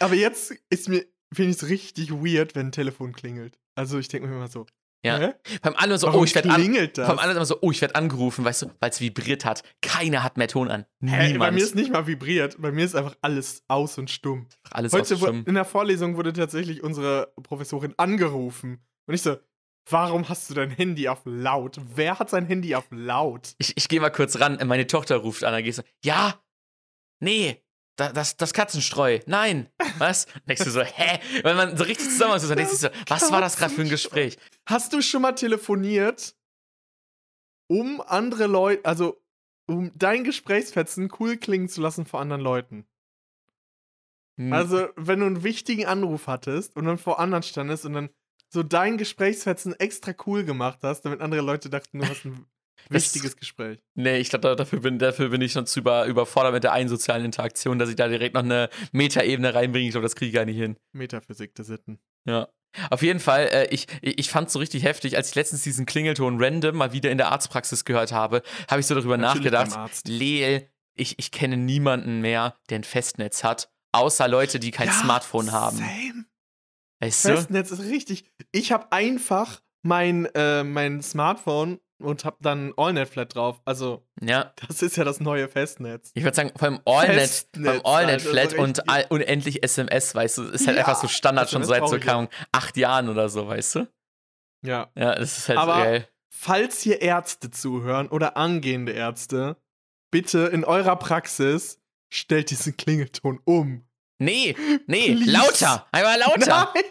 [0.00, 3.58] Aber jetzt ist mir, finde ich es richtig weird, wenn ein Telefon klingelt.
[3.74, 4.64] Also ich denke mir immer so,
[5.04, 5.18] Ja.
[5.18, 5.34] hä?
[5.60, 8.62] beim anderen so, Warum oh, ich werde an, immer so, oh, ich werde angerufen, weißt
[8.62, 9.62] du, weil es vibriert hat.
[9.82, 10.86] Keiner hat mehr Ton an.
[11.02, 11.54] Hä, bei Niemand.
[11.54, 12.56] mir ist nicht mal vibriert.
[12.58, 14.48] Bei mir ist einfach alles aus und stumm.
[14.70, 18.82] Alles Heute wo, Heute in der Vorlesung wurde tatsächlich unsere Professorin angerufen.
[19.06, 19.36] Und ich so,
[19.90, 21.78] warum hast du dein Handy auf laut?
[21.94, 23.54] Wer hat sein Handy auf laut?
[23.58, 26.42] Ich, ich gehe mal kurz ran, meine Tochter ruft an, dann gehst du, ja,
[27.20, 27.62] nee,
[27.96, 29.68] da, das, das Katzenstreu, nein,
[29.98, 30.26] was?
[30.48, 31.20] Denkst du so, hä?
[31.42, 33.82] Wenn man so richtig zusammen ist, dann denkst du so, was war das gerade für
[33.82, 34.36] ein Gespräch?
[34.66, 36.36] Hast du schon mal telefoniert,
[37.68, 39.22] um andere Leute, also
[39.66, 42.86] um dein Gesprächsfetzen cool klingen zu lassen vor anderen Leuten?
[44.38, 48.10] Hm, Also, wenn du einen wichtigen Anruf hattest und dann vor anderen standest und dann
[48.48, 52.26] so dein Gesprächsfetzen extra cool gemacht hast, damit andere Leute dachten, du hast
[52.90, 53.78] Das- wichtiges Gespräch.
[53.94, 56.88] nee, ich glaube, dafür bin, dafür bin ich schon zu über, überfordert mit der einen
[56.88, 59.86] sozialen Interaktion, dass ich da direkt noch eine Metaebene reinbringe.
[59.86, 60.76] Ich glaube, das kriege ich gar nicht hin.
[60.92, 61.98] Metaphysik der Sitten.
[62.26, 62.48] Ja.
[62.90, 65.86] Auf jeden Fall, äh, ich, ich fand es so richtig heftig, als ich letztens diesen
[65.86, 70.08] Klingelton random mal wieder in der Arztpraxis gehört habe, habe ich so darüber Natürlich nachgedacht.
[70.08, 74.92] Leel, ich, ich kenne niemanden mehr, der ein Festnetz hat, außer Leute, die kein Ja,
[74.94, 75.76] Smartphone haben.
[75.76, 76.24] Same.
[77.00, 77.28] Weißt du?
[77.36, 78.24] Festnetz ist richtig.
[78.50, 83.60] Ich habe einfach mein, äh, mein Smartphone und habe dann AllNet-Flat drauf.
[83.64, 84.52] Also, Ja.
[84.68, 86.10] das ist ja das neue Festnetz.
[86.14, 90.14] Ich würde sagen, beim AllNet, Festnetz, beim AllNet Alter, Flat so und all, unendlich SMS,
[90.14, 93.28] weißt du, ist halt Ja, einfach so Standard schon seit so kaum acht Jahren oder
[93.28, 93.88] so, weißt du?
[94.64, 94.90] Ja.
[94.96, 96.08] Ja, das ist halt Aber- geil.
[96.36, 99.56] Falls hier Ärzte zuhören oder angehende Ärzte,
[100.10, 101.80] bitte in eurer Praxis
[102.12, 103.86] stellt diesen Klingelton um.
[104.18, 105.30] Nee, nee, Please.
[105.30, 105.86] lauter.
[105.92, 106.72] Einmal lauter.
[106.74, 106.82] Nein,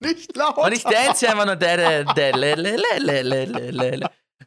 [0.00, 0.56] nicht laut.
[0.56, 1.56] Und ich dance hier einfach nur.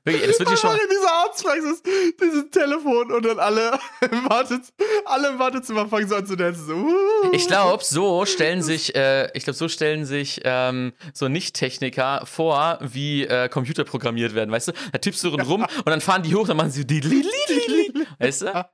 [0.04, 0.76] Wirklich, das wird hier schon.
[0.76, 0.96] In
[1.36, 1.84] Arztpraxis,
[2.20, 4.74] dieses Telefon und dann alle im, Wartez
[5.06, 6.66] alle im Wartezimmer fangen so an zu tanzen.
[6.66, 6.74] So.
[6.74, 7.32] Uh.
[7.32, 12.80] Ich glaube, so stellen sich, äh, ich glaube, so stellen sich ähm, so Nicht-Techniker vor,
[12.82, 14.72] wie äh, Computer programmiert werden, weißt du?
[14.92, 17.02] Da tippst du rum und dann fahren die hoch, dann machen sie die,
[18.20, 18.66] weißt du?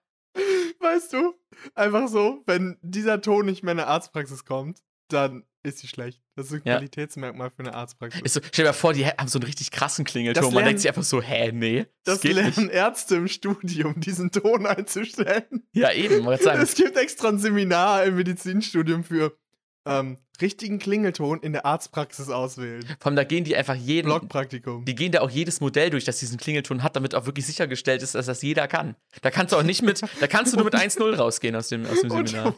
[0.80, 1.34] Weißt du?
[1.76, 6.22] Einfach so, wenn dieser Ton nicht mehr in der Arztpraxis kommt, dann ist sie schlecht.
[6.36, 6.78] Das ist ein Ja.
[6.78, 8.22] Qualitätsmerkmal für eine Arztpraxis.
[8.22, 10.44] Ist so, stell dir mal vor, die haben so einen richtig krassen Klingelton.
[10.44, 12.72] Das Man denkt lernen- sich einfach so, hä, nee, das, das lernen nicht.
[12.74, 15.64] Ärzte im Studium, diesen Ton einzustellen.
[15.74, 16.62] Ja, eben, sagen.
[16.62, 19.38] Es gibt extra ein Seminar im Medizinstudium für
[19.86, 22.84] ähm, richtigen Klingelton in der Arztpraxis auswählen.
[23.00, 24.86] Vor allem, da gehen die einfach jeden, Blockpraktikum.
[24.86, 28.02] die gehen da auch jedes Modell durch, das diesen Klingelton hat, damit auch wirklich sichergestellt
[28.04, 28.96] ist, dass das jeder kann.
[29.22, 31.86] Da kannst du auch nicht mit, da kannst du nur mit 1-0 rausgehen aus dem,
[31.86, 32.52] aus dem Und Seminar.
[32.52, 32.58] du,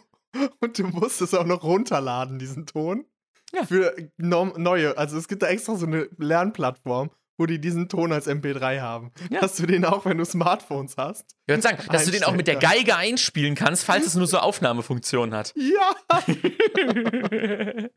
[0.60, 3.06] und du musst es auch noch runterladen, diesen Ton.
[3.54, 3.66] Ja.
[3.66, 4.98] Für neue.
[4.98, 9.12] Also es gibt da extra so eine Lernplattform, wo die diesen Ton als MP3 haben.
[9.30, 9.42] Ja.
[9.42, 11.36] Dass du den auch, wenn du Smartphones hast.
[11.46, 14.28] Ich würde sagen, dass du den auch mit der Geige einspielen kannst, falls es nur
[14.28, 15.54] so Aufnahmefunktion hat.
[15.64, 15.92] Ja!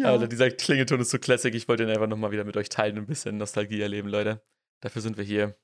[0.00, 0.08] ja.
[0.08, 1.54] Alter, dieser Klingelton ist so classic.
[1.54, 4.42] Ich wollte den einfach nochmal wieder mit euch teilen und ein bisschen Nostalgie erleben, Leute.
[4.80, 5.56] Dafür sind wir hier.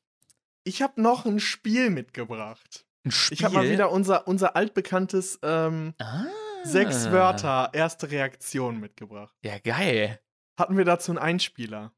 [0.64, 2.86] Ich habe noch ein Spiel mitgebracht.
[3.08, 3.34] Ein Spiel.
[3.38, 6.24] Ich habe mal wieder unser, unser altbekanntes ähm, ah.
[6.62, 9.34] sechs Wörter, erste Reaktion mitgebracht.
[9.42, 10.20] Ja, geil.
[10.58, 11.92] Hatten wir dazu einen Einspieler?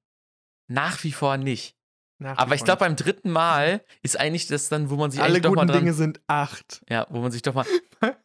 [0.68, 1.76] Nach wie vor nicht.
[2.18, 5.30] Nach Aber ich glaube, beim dritten Mal ist eigentlich das dann, wo man sich alle
[5.30, 5.78] eigentlich doch mal guten dran.
[5.80, 6.84] Dinge sind acht.
[6.88, 7.66] Ja, wo man sich doch mal.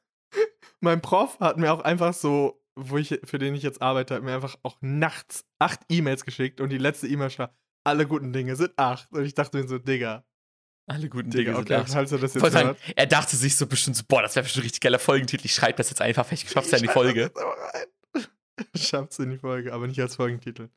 [0.80, 4.24] Mein Prof hat mir auch einfach so, wo ich, für den ich jetzt arbeite, hat
[4.24, 8.56] mir einfach auch nachts acht E-Mails geschickt und die letzte E-Mail war, alle guten Dinge
[8.56, 9.12] sind acht.
[9.12, 10.26] Und ich dachte mir so, Digga,
[10.88, 12.78] Alle guten Dinge Digga, okay, falls er das jetzt hört.
[12.96, 15.46] er dachte sich so bestimmt so, boah, das wäre bestimmt ein richtig geiler Folgentitel.
[15.46, 17.32] Ich schreibe das jetzt einfach, vielleicht schaffst du ja in die Folge.
[18.76, 20.70] Schaff's in die Folge, aber nicht als Folgentitel.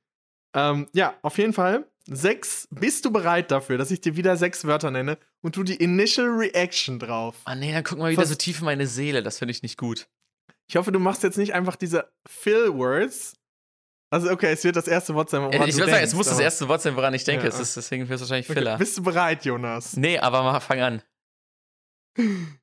[0.54, 1.86] Ähm, ja, auf jeden Fall.
[2.06, 5.76] Sechs, bist du bereit dafür, dass ich dir wieder sechs Wörter nenne und du die
[5.76, 7.36] Initial Reaction drauf?
[7.44, 9.22] Ah nee, dann gucken wir wieder Was- so tief in meine Seele.
[9.22, 10.08] Das finde ich nicht gut.
[10.66, 13.34] Ich hoffe, du machst jetzt nicht einfach diese Fill-Words.
[14.10, 16.14] Also, okay, es wird das erste Wort sein, woran ich du würde sagen, denkst, es
[16.14, 17.42] muss das erste Wort sein, woran ich denke.
[17.44, 17.48] Ja.
[17.50, 18.78] Es ist deswegen für es wahrscheinlich Okay, Filler.
[18.78, 19.96] Bist du bereit, Jonas?
[19.96, 21.02] nee, aber mal fang an.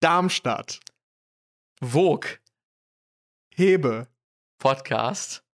[0.00, 0.80] Darmstadt.
[1.82, 2.28] Vogue
[3.54, 4.08] Hebe.
[4.58, 5.44] Podcast.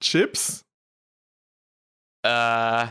[0.00, 0.64] Chips.
[2.22, 2.88] Äh.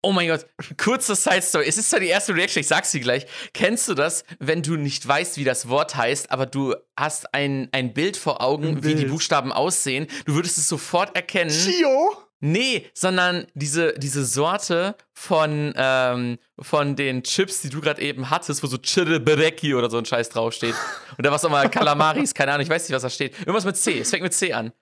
[0.00, 0.46] Oh mein Gott,
[0.76, 1.64] kurze Side Story.
[1.66, 3.26] Es ist zwar die erste Reaction, ich sag's dir gleich.
[3.52, 7.68] Kennst du das, wenn du nicht weißt, wie das Wort heißt, aber du hast ein,
[7.72, 9.10] ein Bild vor Augen, Ein wie die Bild.
[9.10, 10.06] Buchstaben aussehen?
[10.24, 11.50] Du würdest es sofort erkennen.
[11.50, 12.16] Chio.
[12.40, 18.62] Nee, sondern diese, diese Sorte von, ähm, von den Chips, die du gerade eben hattest,
[18.62, 20.76] wo so Chiribireki oder so ein Scheiß draufsteht.
[21.16, 23.36] Und da was auch mal Kalamaris, keine Ahnung, ich weiß nicht, was da steht.
[23.40, 24.72] Irgendwas mit C, es fängt mit C an.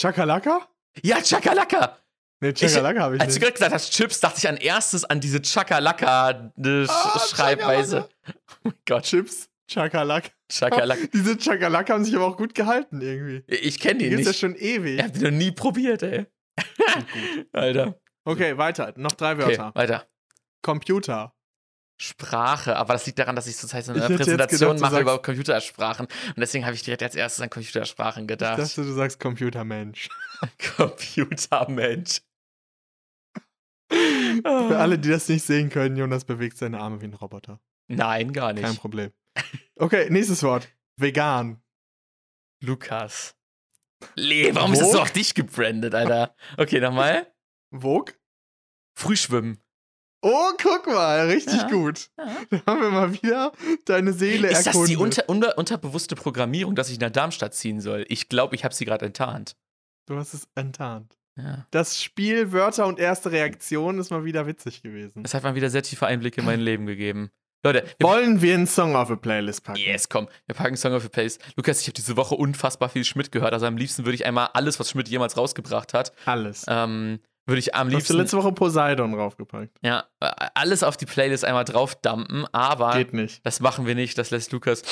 [0.00, 0.66] Chakalaka?
[1.02, 1.98] Ja, Chakalaka!
[2.42, 3.42] Nee, Chakalaka habe ich Als du nicht.
[3.42, 8.08] gerade gesagt hast, Chips, dachte ich an erstes an diese Chakalaka-Schreibweise.
[8.26, 9.48] Ah, oh mein Gott, Chips.
[9.70, 10.28] Chakalaka.
[10.50, 11.00] Chakalaka.
[11.12, 13.42] Diese Chakalaka haben sich aber auch gut gehalten irgendwie.
[13.46, 14.40] Ich kenne Die die gibt's ja nicht.
[14.40, 14.98] schon ewig.
[14.98, 16.26] Ich hab die noch nie probiert, ey.
[17.52, 17.98] Alter.
[18.24, 18.92] Okay, weiter.
[18.96, 19.70] Noch drei Okay, Wörter.
[19.74, 20.06] weiter.
[20.62, 21.32] Computer.
[21.98, 25.22] Sprache, aber das liegt daran, dass ich zurzeit so eine Ich Präsentation gedacht, mache über
[25.22, 28.58] Computersprachen und deswegen habe ich direkt als erstes an Computersprachen Ich gedacht.
[28.58, 30.08] dachte, du sagst Computermensch.
[30.76, 32.20] Computermensch.
[33.92, 37.60] Für alle, die das nicht sehen können, Jonas bewegt seine Arme wie ein Roboter.
[37.88, 38.64] Nein, gar nicht.
[38.64, 39.10] Kein Problem.
[39.76, 40.68] Okay, nächstes Wort.
[40.96, 41.62] Vegan.
[42.62, 43.34] Lukas.
[44.16, 45.02] Le, warum ist das so Vogue?
[45.02, 46.34] auf dich gebrandet, Alter?
[46.56, 47.32] Okay, nochmal.
[47.72, 48.14] Vogue?
[48.98, 49.58] Frühschwimmen.
[50.24, 51.68] Oh, guck mal, richtig Ja.
[51.68, 52.10] gut.
[52.16, 52.36] Ja.
[52.50, 53.52] Da haben wir mal wieder
[53.86, 54.90] deine Seele Ist das erkundet.
[54.90, 58.04] die unter, unter, unterbewusste Programmierung, dass ich nach Darmstadt ziehen soll?
[58.08, 59.56] Ich glaube, ich habe sie gerade enttarnt.
[60.06, 61.18] du hast es enttarnt.
[61.36, 61.66] Ja.
[61.70, 65.22] Das Spiel Wörter und erste Reaktion ist mal wieder witzig gewesen.
[65.22, 67.30] Das hat mal wieder sehr tiefe Einblicke in mein Leben gegeben.
[67.64, 69.78] Leute, wir Wollen wir einen Song auf eine Playlist packen?
[69.78, 71.38] Yes, komm, wir packen Song of the Place.
[71.56, 73.52] Lukas, ich habe diese Woche unfassbar viel Schmidt gehört.
[73.52, 76.64] Also am liebsten würde ich einmal alles, was Schmidt jemals rausgebracht hat, Alles.
[76.68, 79.76] ähm, würde ich am Hast du liebsten letzte Woche Poseidon draufgepackt?
[79.82, 80.04] ja,
[80.54, 83.44] alles auf die Playlist einmal draufdumpen, aber Geht nicht.
[83.44, 84.82] das machen wir nicht, das lässt Lukas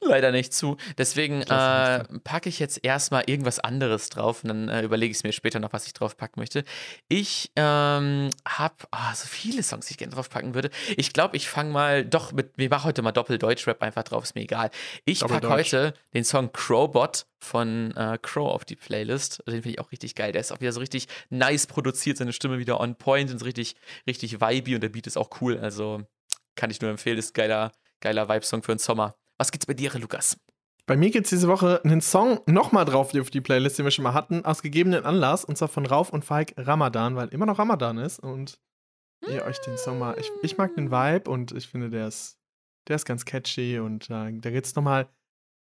[0.00, 0.76] leider nicht zu.
[0.98, 5.24] Deswegen äh, packe ich jetzt erstmal irgendwas anderes drauf und dann äh, überlege ich es
[5.24, 6.64] mir später noch, was ich draufpacken möchte.
[7.08, 8.74] Ich ähm, habe
[9.14, 10.70] so viele Songs, die ich gerne draufpacken würde.
[10.96, 14.34] Ich glaube, ich fange mal doch mit, wir machen heute mal Doppel-Deutsch-Rap einfach drauf, ist
[14.34, 14.70] mir egal.
[15.04, 19.42] Ich packe heute den Song Crowbot von äh, Crow auf die Playlist.
[19.46, 20.32] Den finde ich auch richtig geil.
[20.32, 23.44] Der ist auch wieder so richtig nice produziert, seine Stimme wieder on point und so
[23.44, 23.76] richtig,
[24.06, 25.58] richtig vibey und der Beat ist auch cool.
[25.58, 26.02] Also
[26.56, 29.16] Kann ich nur empfehlen, ist ein geiler, geiler Vibe-Song für den Sommer.
[29.38, 30.38] Was gibt's bei dir, Lukas?
[30.86, 33.92] Bei mir gibt es diese Woche einen Song nochmal drauf auf die Playlist, den wir
[33.92, 37.46] schon mal hatten, aus gegebenen Anlass, und zwar von Rauf und Falk Ramadan, weil immer
[37.46, 38.58] noch Ramadan ist und
[39.28, 40.18] ihr euch den Song mal.
[40.18, 42.38] Ich, ich mag den Vibe und ich finde, der ist,
[42.88, 45.08] der ist ganz catchy und äh, da geht's nochmal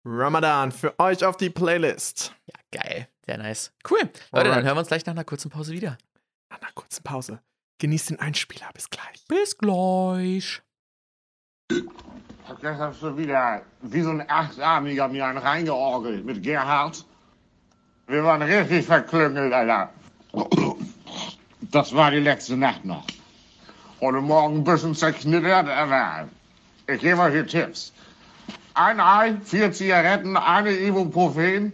[0.04, 2.34] Ramadan für euch auf die Playlist.
[2.46, 3.08] Ja, geil.
[3.24, 3.72] Sehr nice.
[3.88, 4.00] Cool.
[4.00, 4.64] Leute, dann Alright.
[4.64, 5.96] hören wir uns gleich nach einer kurzen Pause wieder.
[6.50, 7.40] Nach einer kurzen Pause.
[7.78, 8.68] Genießt den Einspieler.
[8.74, 9.24] Bis gleich.
[9.28, 10.60] Bis gleich.
[12.48, 17.04] Hab gestern schon wieder wie so ein Achtarmiger mir einen reingeorgelt mit Gerhard.
[18.08, 19.90] Wir waren richtig verklüngelt, Alter.
[21.70, 23.06] Das war die letzte Nacht noch.
[24.00, 26.28] Heute Morgen ein bisschen zerknittert, aber
[26.88, 27.92] ich gebe euch hier Tipps.
[28.74, 31.72] Ein Ei, vier Zigaretten, eine Ibuprofen,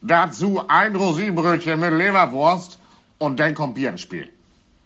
[0.00, 2.78] dazu ein Rosinenbrötchen mit Leberwurst
[3.18, 4.28] und dann kommt Bier ins Spiel.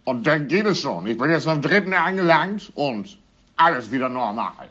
[0.05, 1.07] Und dann geht es schon.
[1.07, 3.19] Ich bin jetzt beim dritten angelangt und
[3.57, 4.69] alles wieder normal.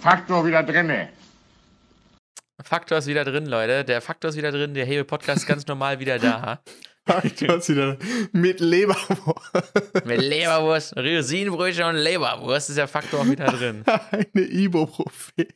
[0.00, 1.08] Faktor wieder drinne.
[2.62, 3.84] Faktor ist wieder drin, Leute.
[3.84, 4.74] Der Faktor ist wieder drin.
[4.74, 6.60] Der Hebel Podcast ist ganz normal wieder da.
[7.08, 7.96] Hast wieder
[8.32, 10.04] mit Leberwurst.
[10.06, 13.84] Mit Leberwurst, Rosinenbrötchen und Leberwurst ist der Faktor auch wieder drin.
[14.10, 15.46] Eine Ibuprofen.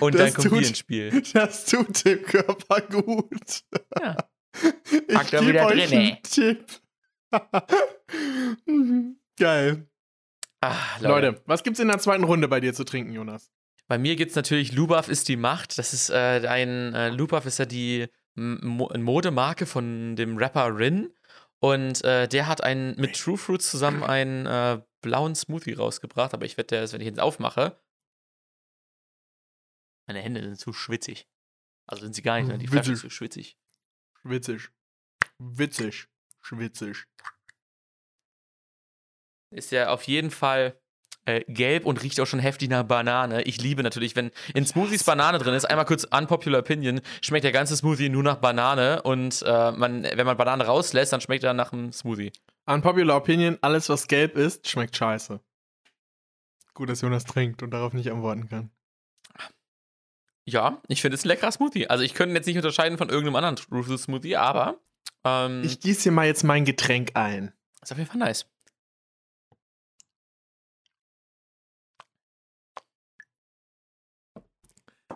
[0.00, 1.22] Und Das dann kommt tut- ins Spiel.
[1.34, 3.62] Das tut dem Körper gut.
[4.00, 4.16] Ja.
[5.08, 6.02] Ich Faktor wieder euch drinne.
[6.02, 6.64] einen Tipp.
[9.38, 9.86] Geil.
[10.60, 11.26] Ah, Leute.
[11.28, 13.50] Leute, was gibt's in der zweiten Runde bei dir zu trinken, Jonas?
[13.88, 15.78] Bei mir gibt es natürlich Lubav ist die Macht.
[15.78, 21.14] Das ist äh, ein, äh, Lubav ist ja die Mo Modemarke von dem Rapper Rin.
[21.58, 26.34] Und äh, der hat einen, mit True Fruits zusammen einen äh, blauen Smoothie rausgebracht.
[26.34, 27.78] Aber ich wette, dass, wenn ich jetzt aufmache,
[30.06, 31.28] meine Hände sind zu schwitzig.
[31.86, 33.58] Also sind sie gar nicht, sondern die Flasche ist zu schwitzig.
[34.22, 34.70] Witzig.
[35.38, 36.08] Witzig.
[36.40, 37.06] Schwitzig.
[39.50, 40.80] Ist ja auf jeden Fall
[41.26, 43.42] äh, gelb und riecht auch schon heftig nach Banane.
[43.42, 47.52] Ich liebe natürlich, wenn in Smoothies Banane drin ist, einmal kurz unpopular opinion, schmeckt der
[47.52, 51.54] ganze Smoothie nur nach Banane und äh, man, wenn man Banane rauslässt, dann schmeckt er
[51.54, 52.32] nach einem Smoothie.
[52.66, 55.40] Unpopular Opinion, alles was gelb ist, schmeckt scheiße.
[56.74, 58.70] Gut, dass Jonas trinkt und darauf nicht antworten kann.
[60.46, 61.88] Ja, ich finde es ein leckerer Smoothie.
[61.88, 64.80] Also ich könnte ihn jetzt nicht unterscheiden von irgendeinem anderen Fruit Smoothie, aber
[65.24, 67.52] ähm, Ich gieße hier mal jetzt mein Getränk ein.
[67.82, 68.46] ist auf jeden Fall nice.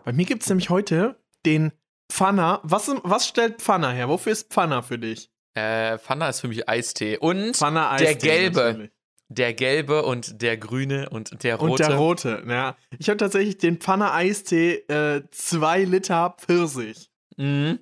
[0.05, 1.73] Bei mir gibt's nämlich heute den
[2.11, 2.61] Pfanner.
[2.63, 4.09] Was, was stellt Pfanner her?
[4.09, 5.31] Wofür ist Pfanner für dich?
[5.55, 8.61] Äh, Fanta ist für mich Eistee und Pfanner der gelbe.
[8.65, 8.91] natürlich.
[9.29, 11.71] der gelbe und der grüne und der rote.
[11.73, 12.77] Und der rote, ja.
[12.99, 14.85] Ich habe tatsächlich den Pfanner Eistee
[15.31, 17.11] 2 Liter Pfirsich.
[17.37, 17.79] Mhm.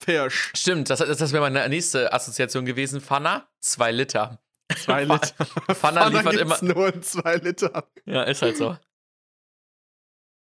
[0.00, 0.52] Pfirsch.
[0.54, 3.00] Stimmt, das, das, das wäre meine nächste Assoziation gewesen.
[3.00, 4.38] Fanta, zwei Liter.
[4.76, 5.44] 2 Liter.
[5.74, 7.88] Pfanner liefert gibt's immer- nur in 2 Liter.
[8.04, 8.76] Ja, ist halt so.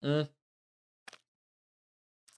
[0.02, 0.26] Mhm.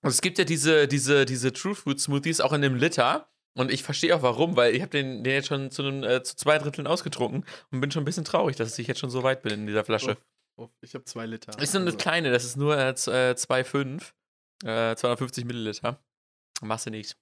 [0.07, 3.29] Und es gibt ja diese, diese, diese True Fruit Smoothies auch in dem Liter.
[3.59, 6.23] Und ich verstehe auch warum, weil ich habe den, den jetzt schon zu, einem, äh,
[6.23, 9.23] zu zwei Dritteln ausgetrunken und bin schon ein bisschen traurig, dass ich jetzt schon so
[9.23, 10.17] weit bin in dieser Flasche.
[10.59, 11.59] Oh, ich habe 2 Liter.
[11.61, 14.13] Ist nur eine Also, kleine, das ist nur äh, z- äh, 2,5.
[14.65, 15.99] Äh, 250 Milliliter.
[16.63, 17.17] Machst du nichts.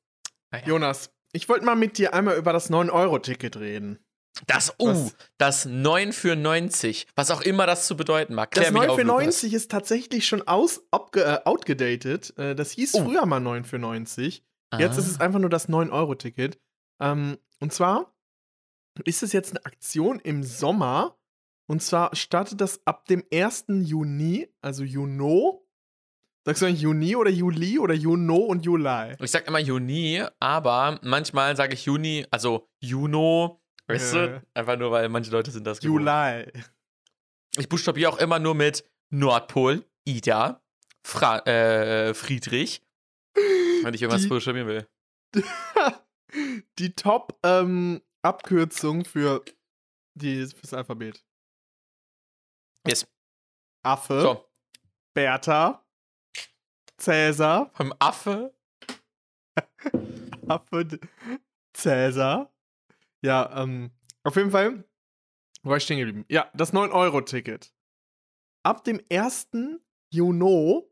[0.52, 0.66] Naja.
[0.66, 4.03] Jonas, ich wollte mal mit dir einmal über das 9-Euro-Ticket reden.
[4.46, 5.14] Das, Was?
[5.38, 7.06] das 9 für 90.
[7.14, 8.50] Was auch immer das zu bedeuten mag.
[8.50, 9.24] Klär Das mich 9 auf, für Lukas.
[9.24, 10.82] 90 ist tatsächlich schon aus,
[11.14, 12.36] äh, outgedatet.
[12.36, 13.04] Äh, das hieß Oh.
[13.04, 14.44] früher mal 9 für 90.
[14.78, 14.98] Jetzt Ah.
[15.00, 16.58] ist es einfach nur das 9-Euro-Ticket.
[17.00, 18.12] Ähm, und zwar
[19.04, 21.16] ist es jetzt eine Aktion im Sommer.
[21.66, 23.82] Und zwar startet das ab dem 1.
[23.82, 25.66] Juni, also Juno.
[26.44, 29.14] Sagst du eigentlich Juni oder Juli oder Juno und Juli?
[29.20, 34.28] Ich sag immer Juni, aber manchmal sage ich Juni, also Juno, weißt Äh.
[34.28, 34.42] du?
[34.54, 36.06] Einfach nur, weil manche Leute sind das gewohnt.
[36.06, 36.52] Juli.
[37.56, 40.62] Ich buchstabiere auch immer nur mit Nordpol, Ida,
[41.06, 42.82] Fra äh, Friedrich,
[43.34, 44.86] wenn ich irgendwas buchstabieren will.
[46.78, 49.44] Die Top-Abkürzung für
[50.16, 51.24] die, fürs Alphabet.
[52.86, 53.06] Yes.
[53.84, 54.48] Affe, So,
[55.14, 55.84] Bertha,
[56.98, 58.54] Cäsar, vom Affe.
[60.48, 61.00] Affe,
[61.74, 62.53] Cäsar.
[63.24, 63.90] Ja, ähm,
[64.22, 64.84] auf jeden Fall
[65.64, 66.26] wo war ich stehen geblieben.
[66.28, 67.72] Ja, das 9-Euro-Ticket.
[68.64, 69.48] Ab dem 1.
[70.10, 70.82] Juni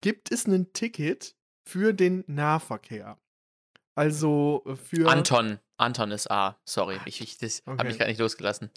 [0.00, 1.36] gibt es ein Ticket
[1.68, 3.18] für den Nahverkehr.
[3.96, 5.08] Also äh, für.
[5.08, 5.58] Anton.
[5.76, 6.60] Anton ist A.
[6.64, 7.88] Sorry, ich, ich das habe Okay.
[7.88, 8.70] mich gar nicht losgelassen.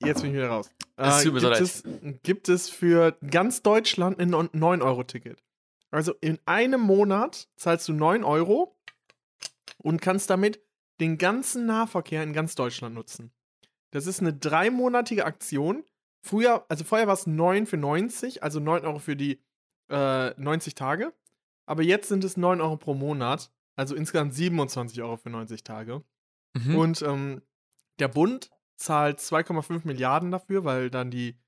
[0.00, 0.70] Jetzt bin ich wieder raus.
[0.96, 1.60] Äh, tut mir so gibt, leid.
[1.60, 1.82] es,
[2.22, 5.42] gibt es für ganz Deutschland ein 9-Euro-Ticket.
[5.90, 8.78] Also in einem Monat zahlst du 9 Euro
[9.78, 10.60] und kannst damit
[11.00, 13.32] den ganzen Nahverkehr in ganz Deutschland nutzen.
[13.90, 15.84] Das ist eine dreimonatige Aktion.
[16.22, 19.40] früher, also vorher war es 9 für 90, also 9 Euro für die
[19.90, 21.12] äh, 90 Tage.
[21.66, 26.02] Aber jetzt sind es 9 Euro pro Monat, also insgesamt 27 Euro für 90 Tage.
[26.54, 26.76] Mhm.
[26.76, 27.42] Und ähm,
[27.98, 31.38] der Bund zahlt 2,5 Milliarden dafür, weil dann die,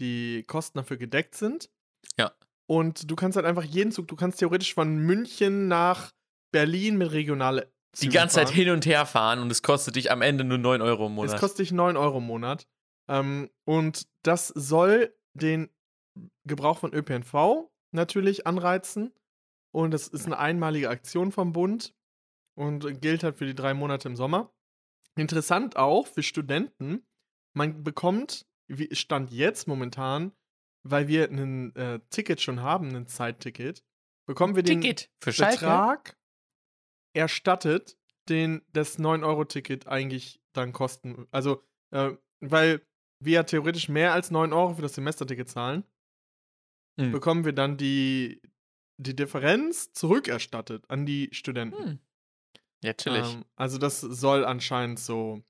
[0.00, 1.70] die Kosten dafür gedeckt sind.
[2.16, 2.32] Ja.
[2.66, 6.12] Und du kannst halt einfach jeden Zug, du kannst theoretisch von München nach
[6.52, 8.56] Berlin mit regionale die Zügen ganze Zeit fahren.
[8.56, 11.34] hin und her fahren und es kostet dich am Ende nur 9 Euro im Monat.
[11.34, 12.66] Es kostet dich 9 Euro im Monat.
[13.08, 15.70] Ähm, und das soll den
[16.44, 19.12] Gebrauch von ÖPNV natürlich anreizen.
[19.72, 21.94] Und das ist eine einmalige Aktion vom Bund
[22.54, 24.52] und gilt halt für die drei Monate im Sommer.
[25.16, 27.06] Interessant auch für Studenten,
[27.54, 30.32] man bekommt, wie Stand jetzt momentan,
[30.82, 33.84] weil wir ein äh, Ticket schon haben, ein Zeitticket,
[34.26, 35.60] bekommen wir den Ticket für Schalke.
[35.60, 36.17] Betrag
[37.18, 37.98] erstattet,
[38.28, 41.26] den das 9-Euro-Ticket eigentlich dann kosten.
[41.30, 42.82] Also, äh, weil
[43.20, 45.84] wir ja theoretisch mehr als 9 Euro für das Semesterticket zahlen,
[46.98, 47.12] Mhm.
[47.12, 48.42] bekommen wir dann die,
[49.00, 51.78] die Differenz zurückerstattet an die Studenten.
[51.84, 51.98] Hm.
[52.82, 53.34] Ja, natürlich.
[53.34, 55.42] Ähm, also das soll anscheinend so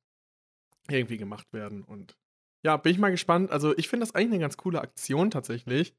[0.90, 1.84] irgendwie gemacht werden.
[1.84, 2.18] Und
[2.64, 3.50] ja, bin ich mal gespannt.
[3.50, 5.94] Also ich finde das eigentlich eine ganz coole Aktion tatsächlich,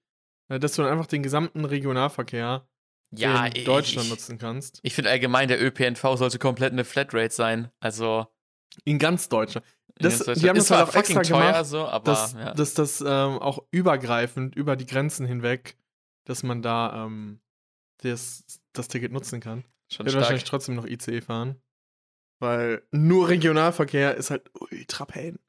[0.49, 2.67] äh, dass du dann einfach den gesamten Regionalverkehr
[3.11, 4.79] ja, in Deutschland ich, nutzen kannst.
[4.83, 7.71] Ich finde allgemein, der ÖPNV sollte komplett eine Flatrate sein.
[7.79, 8.27] Also,
[8.85, 9.65] In ganz Deutschland.
[9.95, 12.53] Das, die haben ist das halt zwar auch extra teuer gemacht, so, aber dass, ja.
[12.53, 15.75] dass das ähm, auch übergreifend, über die Grenzen hinweg,
[16.25, 17.41] dass man da ähm,
[17.97, 19.65] das, das Ticket nutzen kann.
[19.91, 21.61] schon Ich werde wahrscheinlich trotzdem noch ICE fahren.
[22.39, 25.39] Weil nur Regionalverkehr ist halt ultra pain.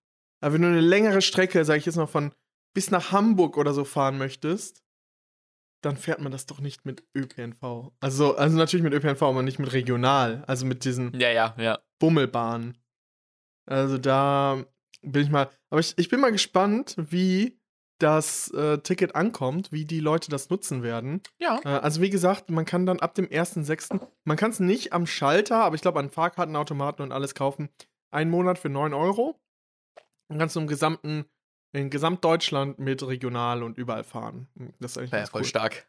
[0.41, 2.35] Aber wenn du eine längere Strecke, sag ich jetzt mal, von
[2.75, 4.83] bis nach Hamburg oder so fahren möchtest,
[5.81, 7.93] dann fährt man das doch nicht mit ÖPNV.
[8.01, 10.45] Also, also natürlich mit ÖPNV, aber nicht mit regional.
[10.47, 11.79] Also mit diesen Ja, ja, ja.
[11.99, 12.79] Bummelbahnen.
[13.67, 14.65] Also da
[15.03, 15.49] bin ich mal.
[15.71, 17.59] Aber ich, ich bin mal gespannt, wie
[17.99, 21.23] das äh, Ticket ankommt, wie die Leute das nutzen werden.
[21.39, 21.61] Ja.
[21.65, 25.07] Äh, also wie gesagt, man kann dann ab dem 1.6., man kann es nicht am
[25.07, 27.69] Schalter, aber ich glaube an Fahrkartenautomaten und alles kaufen,
[28.11, 29.39] einen Monat für 9 Euro.
[30.29, 31.27] Dann kannst du im gesamten,
[31.73, 34.49] in Gesamtdeutschland mit regional und überall fahren.
[34.81, 35.47] Das ist eigentlich Ja, ganz voll cool.
[35.47, 35.87] stark.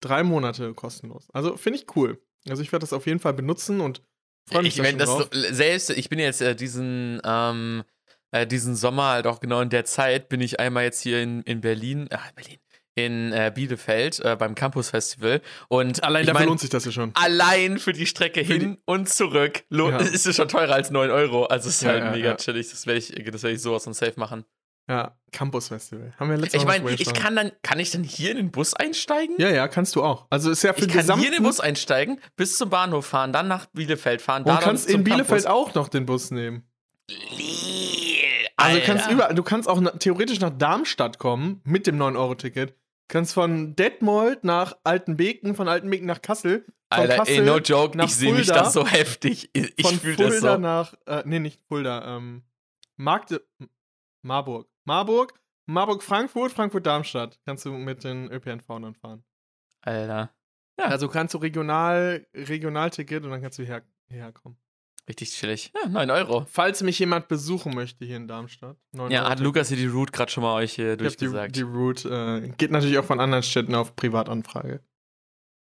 [0.00, 1.28] Drei Monate kostenlos.
[1.32, 2.20] Also finde ich cool.
[2.48, 4.02] Also ich werde das auf jeden Fall benutzen und
[4.48, 5.28] freue mich Ich schon das drauf.
[5.32, 7.82] selbst, ich bin jetzt äh, diesen, ähm,
[8.30, 11.42] äh, diesen Sommer halt auch genau in der Zeit, bin ich einmal jetzt hier in,
[11.42, 12.58] in Berlin, ach, Berlin,
[12.94, 15.42] in äh, Bielefeld äh, beim Campus Festival.
[15.68, 17.10] Und Allein dafür mein, lohnt sich das ja schon.
[17.14, 20.06] allein für die Strecke Für hin und zurück lohnt, Ja.
[20.06, 21.44] ist es schon teurer als 9 Euro.
[21.46, 22.70] Also es ist Ja, halt ja, mega chillig.
[22.70, 24.44] Das werde ich, das werde ich sowas von safe machen.
[24.88, 26.14] Ja, Campus Festival.
[26.18, 28.72] Haben wir letztes Ich meine, ich kann dann, kann ich dann hier in den Bus
[28.72, 29.36] einsteigen?
[29.38, 30.26] Ja, ja, kannst du auch.
[30.30, 33.04] Also ist ja für ich kann gesamten, hier in den Bus einsteigen, bis zum Bahnhof
[33.04, 35.46] fahren, dann nach Bielefeld fahren, und da dann kannst in Bielefeld Campus.
[35.46, 36.66] auch noch den Bus nehmen.
[37.10, 42.74] Lil, Also kannst über, du kannst auch na, theoretisch nach Darmstadt kommen mit dem 9-Euro-Ticket.
[43.08, 47.96] Kannst von Detmold nach Altenbeken, von Altenbeken nach Kassel, von Alter, Kassel ey, no joke,
[47.96, 49.50] nach ich sehe mich Fulda, das so heftig.
[49.54, 50.58] Ich, ich von fühle Fulda das so.
[50.58, 52.42] nach, äh, nee, nicht Fulda, ähm,
[52.96, 53.42] Magde,
[54.22, 54.68] Marburg.
[54.88, 55.34] Marburg,
[55.66, 57.38] Marburg, Frankfurt, Frankfurt, Darmstadt.
[57.44, 59.22] Kannst du mit den ÖPNV dann fahren.
[59.82, 60.30] Alter,
[60.78, 64.56] Also kannst du regional, Regionalticket und dann kannst du her, hierher kommen.
[65.06, 65.72] richtig chillig.
[65.82, 66.46] Ja, 9 Euro.
[66.48, 68.78] Falls mich jemand besuchen möchte hier in Darmstadt.
[68.92, 69.40] 9 Ja, Euro hat.
[69.40, 71.56] Lukas hier die Route gerade schon mal euch hier Ich hab die, durchgesagt.
[71.56, 72.08] die Route
[72.44, 74.80] äh, geht natürlich auch von anderen Städten auf Privatanfrage.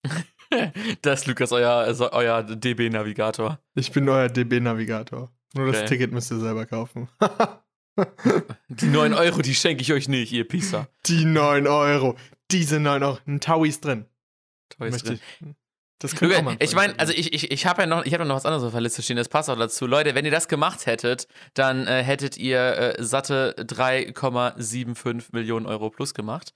[1.02, 3.60] das ist Lukas, euer, euer DB-Navigator.
[3.76, 5.32] Ich bin euer DB-Navigator.
[5.56, 5.86] Nur das Okay.
[5.88, 7.08] Ticket müsst ihr selber kaufen.
[8.70, 10.88] Die 9 Euro, die schenke ich euch nicht, ihr Pisser.
[11.06, 12.16] Die 9 Euro.
[12.52, 13.20] Diese 9 Euro.
[13.28, 14.06] Ein Taui ist drin.
[14.70, 15.20] Toll ist drin.
[15.42, 15.48] ich.
[16.00, 18.26] Das könnte Lukas, ein ich meine, also ich, ich, ich habe ja noch, ich habe
[18.26, 19.88] noch was anderes auf der Liste stehen, das passt auch dazu.
[19.88, 25.90] Leute, wenn ihr das gemacht hättet, dann äh, hättet ihr äh, satte 3,75 Millionen Euro
[25.90, 26.54] plus gemacht.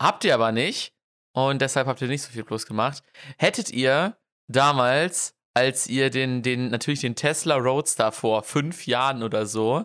[0.00, 0.94] Habt ihr aber nicht
[1.32, 3.02] und deshalb habt ihr nicht so viel plus gemacht.
[3.36, 4.16] Hättet ihr
[4.48, 9.84] damals, als ihr den, den, natürlich den Tesla Roadster vor fünf Jahren oder so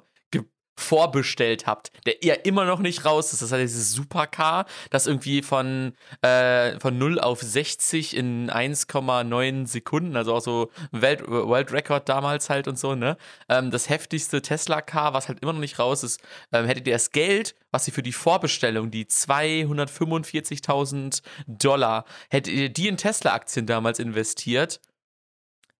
[0.78, 3.42] vorbestellt habt, der ja immer noch nicht raus ist.
[3.42, 10.16] Das heißt, dieses Supercar, das irgendwie von, äh, von 0 auf 60 in 1,9 Sekunden,
[10.16, 13.18] also auch so Welt, World Record damals halt und so, ne?
[13.50, 16.22] Ähm, das heftigste Tesla-Car, was halt immer noch nicht raus ist,
[16.52, 22.70] ähm, hättet ihr das Geld, was ihr für die Vorbestellung, die 245.000 Dollar, hättet ihr
[22.70, 24.80] die in Tesla-Aktien damals investiert,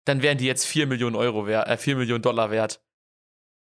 [0.06, 2.82] dann wären die jetzt 4 Millionen Euro wert, äh, 4 Millionen Dollar wert.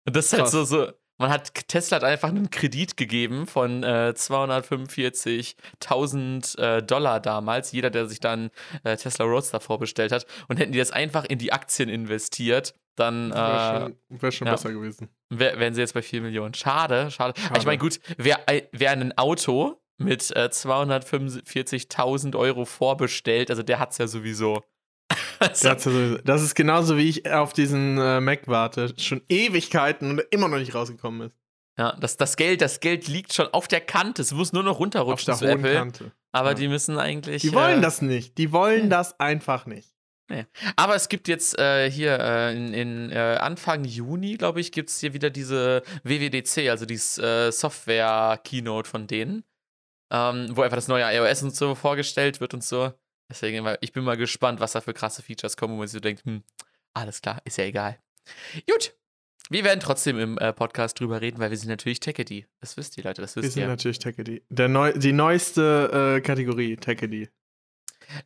[0.04, 0.52] Und das ist halt Krass.
[0.52, 7.20] so, so, man hat, Tesla hat einfach einen Kredit gegeben von äh, 245.000 äh, Dollar
[7.20, 8.50] damals, jeder, der sich dann
[8.84, 13.30] äh, Tesla Roadster vorbestellt hat, und hätten die das einfach in die Aktien investiert, dann
[13.30, 14.52] äh, Wäre schon, wär schon ja.
[14.52, 15.08] besser gewesen.
[15.30, 16.54] wär, wären sie jetzt bei 4 Millionen.
[16.54, 17.40] Schade, schade.
[17.40, 17.58] Schade.
[17.58, 18.40] Ich meine, gut, wer,
[18.72, 24.62] wer ein Auto mit äh, 245.000 Euro vorbestellt, also der hat es ja sowieso.
[25.38, 28.94] Also, Der sowieso- Das ist genauso wie ich auf diesen äh, Mac warte.
[28.98, 31.36] Schon Ewigkeiten und immer noch nicht rausgekommen ist.
[31.78, 34.22] ja, das, das, Geld, das Geld liegt schon auf der Kante.
[34.22, 35.74] Es muss nur noch Auf runterrutschen der zu hohen Apple.
[35.74, 36.12] Kante.
[36.32, 36.54] Aber Ja.
[36.54, 37.42] die müssen eigentlich.
[37.42, 38.38] Die wollen äh, das nicht.
[38.38, 38.88] Die wollen nee.
[38.88, 39.88] das einfach nicht.
[40.76, 44.88] Aber es gibt jetzt äh, hier äh, in, in äh, Anfang Juni, glaube ich, gibt
[44.88, 49.44] es hier wieder diese WWDC, also dieses äh, Software-Keynote von denen,
[50.10, 52.92] ähm, wo einfach das neue iOS und so vorgestellt wird und so.
[53.32, 55.94] Deswegen, weil ich bin mal gespannt, was da für krasse Features kommen, wo man sich
[55.94, 56.42] so denkt, hm,
[56.92, 57.98] alles klar, ist ja egal.
[58.70, 58.94] Gut.
[59.48, 62.46] Wir werden trotzdem im äh, Podcast drüber reden, weil wir sind natürlich Techedy.
[62.60, 63.68] Das wisst ihr, Leute, das Wir wisst sind ihr.
[63.68, 64.42] natürlich Techedy.
[64.50, 67.30] Der neu, die neueste äh, Kategorie, Techedy.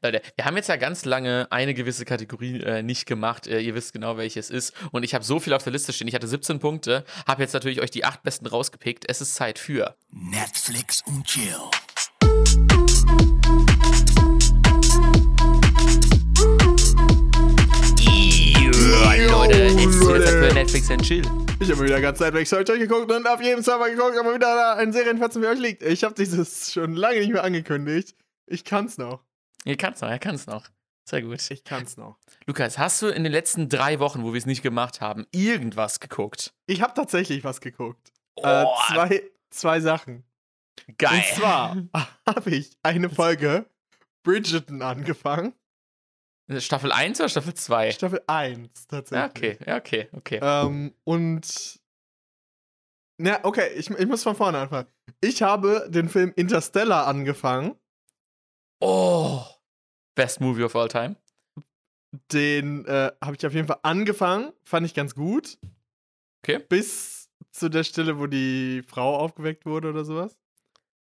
[0.02, 3.46] Leute, wir haben jetzt ja ganz lange eine gewisse Kategorie äh, nicht gemacht.
[3.46, 4.74] Äh, ihr wisst genau, welche es ist.
[4.90, 6.08] Und ich habe so viel auf der Liste stehen.
[6.08, 9.04] Ich hatte 17 Punkte, habe jetzt natürlich euch die acht besten rausgepickt.
[9.08, 9.96] Es ist Zeit für.
[10.10, 11.54] Netflix und Chill.
[19.30, 20.26] Leute, Zeit Leute.
[20.26, 21.22] für Netflix and Chill.
[21.60, 24.54] Ich habe wieder ganz Zeit weg Zeug geguckt und auf jedem Server geguckt, aber wieder
[24.54, 25.82] da ein Serienfetzen für euch liegt.
[25.82, 28.14] Ich habe dieses schon lange nicht mehr angekündigt.
[28.46, 29.24] Ich kann's noch.
[29.64, 30.68] Ihr kann's noch, er kann's noch.
[31.08, 31.50] Sehr gut.
[31.50, 32.18] Ich kann's noch.
[32.46, 35.98] Lukas, hast du in den letzten drei Wochen, wo wir es nicht gemacht haben, irgendwas
[36.00, 36.52] geguckt?
[36.66, 38.12] Ich habe tatsächlich was geguckt.
[38.36, 40.24] Äh, Oh, zwei, zwei Sachen.
[40.98, 41.22] geil.
[41.30, 41.76] Und zwar
[42.26, 43.66] habe ich eine Folge
[44.22, 45.52] Bridgerton angefangen.
[46.58, 47.90] Staffel 1 oder Staffel 2?
[47.92, 49.18] Staffel 1 tatsächlich.
[49.18, 50.40] Ja, okay, ja, okay, okay.
[50.42, 51.80] Ähm, und.
[53.18, 54.88] Na, okay, ich, ich muss von vorne anfangen.
[55.20, 57.74] Ich habe den Film Interstellar angefangen.
[58.80, 59.42] Oh.
[60.14, 61.16] Best Movie of all time.
[62.32, 64.52] Den äh, habe ich auf jeden Fall angefangen.
[64.64, 65.58] Fand ich ganz gut.
[66.42, 66.58] Okay.
[66.58, 70.38] Bis zu der Stelle, wo die Frau aufgeweckt wurde oder sowas.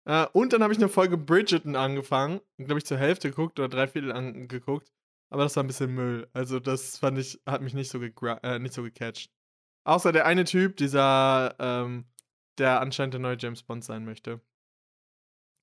[0.05, 2.41] Äh, und dann habe ich eine Folge Bridgerton angefangen.
[2.57, 4.91] Glaube ich zur Hälfte geguckt oder drei Viertel angeguckt.
[5.31, 6.29] Aber das war ein bisschen Müll.
[6.33, 9.31] Also das fand ich, hat mich nicht so, äh, nicht so gecatcht.
[9.83, 12.05] Außer der eine Typ, dieser, ähm,
[12.57, 14.41] der anscheinend der neue James Bond sein möchte.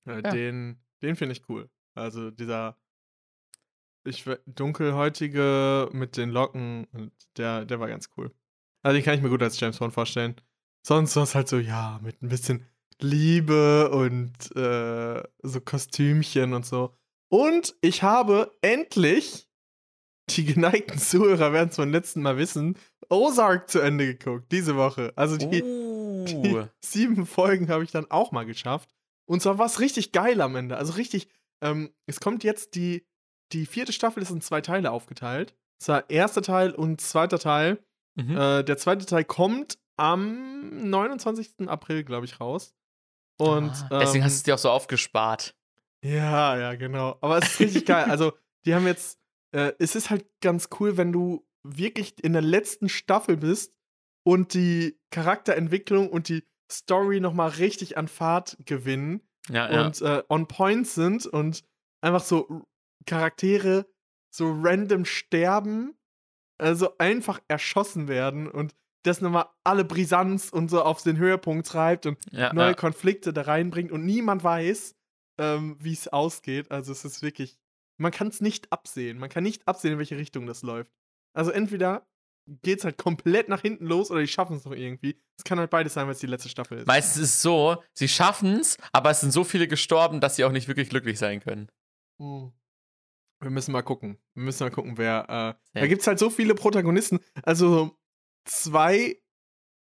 [0.05, 0.31] Äh, Ja.
[0.31, 1.69] Den, den finde ich cool.
[1.93, 2.77] Also dieser
[4.05, 8.33] ich, dunkelhäutige mit den Locken, der, der war ganz cool.
[8.81, 10.35] Also den kann ich mir gut als James Bond vorstellen.
[10.85, 12.65] Sonst war es halt so, ja, mit ein bisschen
[12.99, 16.95] Liebe und äh, so Kostümchen und so.
[17.29, 19.48] Und ich habe endlich,
[20.37, 22.77] die geneigten Zuhörer werden es beim letzten Mal wissen,
[23.09, 25.13] Ozark zu Ende geguckt, diese Woche.
[25.15, 25.63] Also die, die
[26.55, 26.67] Uh.
[26.83, 28.89] sieben Folgen habe ich dann auch mal geschafft.
[29.25, 30.77] Und zwar war es richtig geil am Ende.
[30.77, 31.27] Also richtig,
[31.61, 33.05] ähm, es kommt jetzt die,
[33.51, 35.55] die vierte Staffel ist in zwei Teile aufgeteilt.
[35.79, 37.79] Zwar erster Teil und zweiter Teil.
[38.15, 38.37] Mhm.
[38.37, 41.67] Äh, der zweite Teil kommt am 29.
[41.67, 42.73] April, glaube ich, raus.
[43.37, 45.55] Und Ah, deswegen ähm, hast du es dir auch so aufgespart.
[46.03, 47.17] ja, ja, genau.
[47.21, 48.05] Aber es ist richtig geil.
[48.09, 48.33] Also,
[48.65, 49.18] die haben jetzt,
[49.51, 53.73] äh, es ist halt ganz cool, wenn du wirklich in der letzten Staffel bist
[54.23, 59.85] und die Charakterentwicklung und die Story nochmal richtig an Fahrt gewinnen Ja, ja.
[59.85, 61.63] und äh, on point sind und
[62.01, 62.65] einfach so
[63.05, 63.87] Charaktere
[64.31, 65.97] so random sterben,
[66.59, 72.05] also einfach erschossen werden und das nochmal alle Brisanz und so auf den Höhepunkt treibt
[72.05, 72.73] und ja, neue ja.
[72.73, 74.95] Konflikte da reinbringt und niemand weiß,
[75.39, 76.69] ähm, wie es ausgeht.
[76.69, 77.58] Also es ist wirklich,
[77.99, 79.19] man kann es nicht absehen.
[79.19, 80.91] Man kann nicht absehen, in welche Richtung das läuft.
[81.33, 82.07] Also entweder
[82.63, 85.21] geht es halt komplett nach hinten los oder die schaffen es noch irgendwie.
[85.37, 86.87] Es kann halt beides sein, weil es die letzte Staffel ist.
[86.87, 90.45] Meistens ist es so, sie schaffen es, aber es sind so viele gestorben, dass sie
[90.45, 91.69] auch nicht wirklich glücklich sein können.
[92.19, 92.51] Hm.
[93.41, 94.17] Wir müssen mal gucken.
[94.33, 95.25] Wir müssen mal gucken, wer.
[95.29, 95.81] Äh, Ja.
[95.81, 97.19] Da gibt es halt so viele Protagonisten.
[97.43, 97.97] Also
[98.45, 99.21] zwei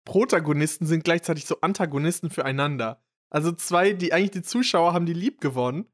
[0.04, 3.02] Protagonisten sind gleichzeitig so Antagonisten füreinander.
[3.30, 5.86] Also zwei, die eigentlich die Zuschauer haben die lieb gewonnen.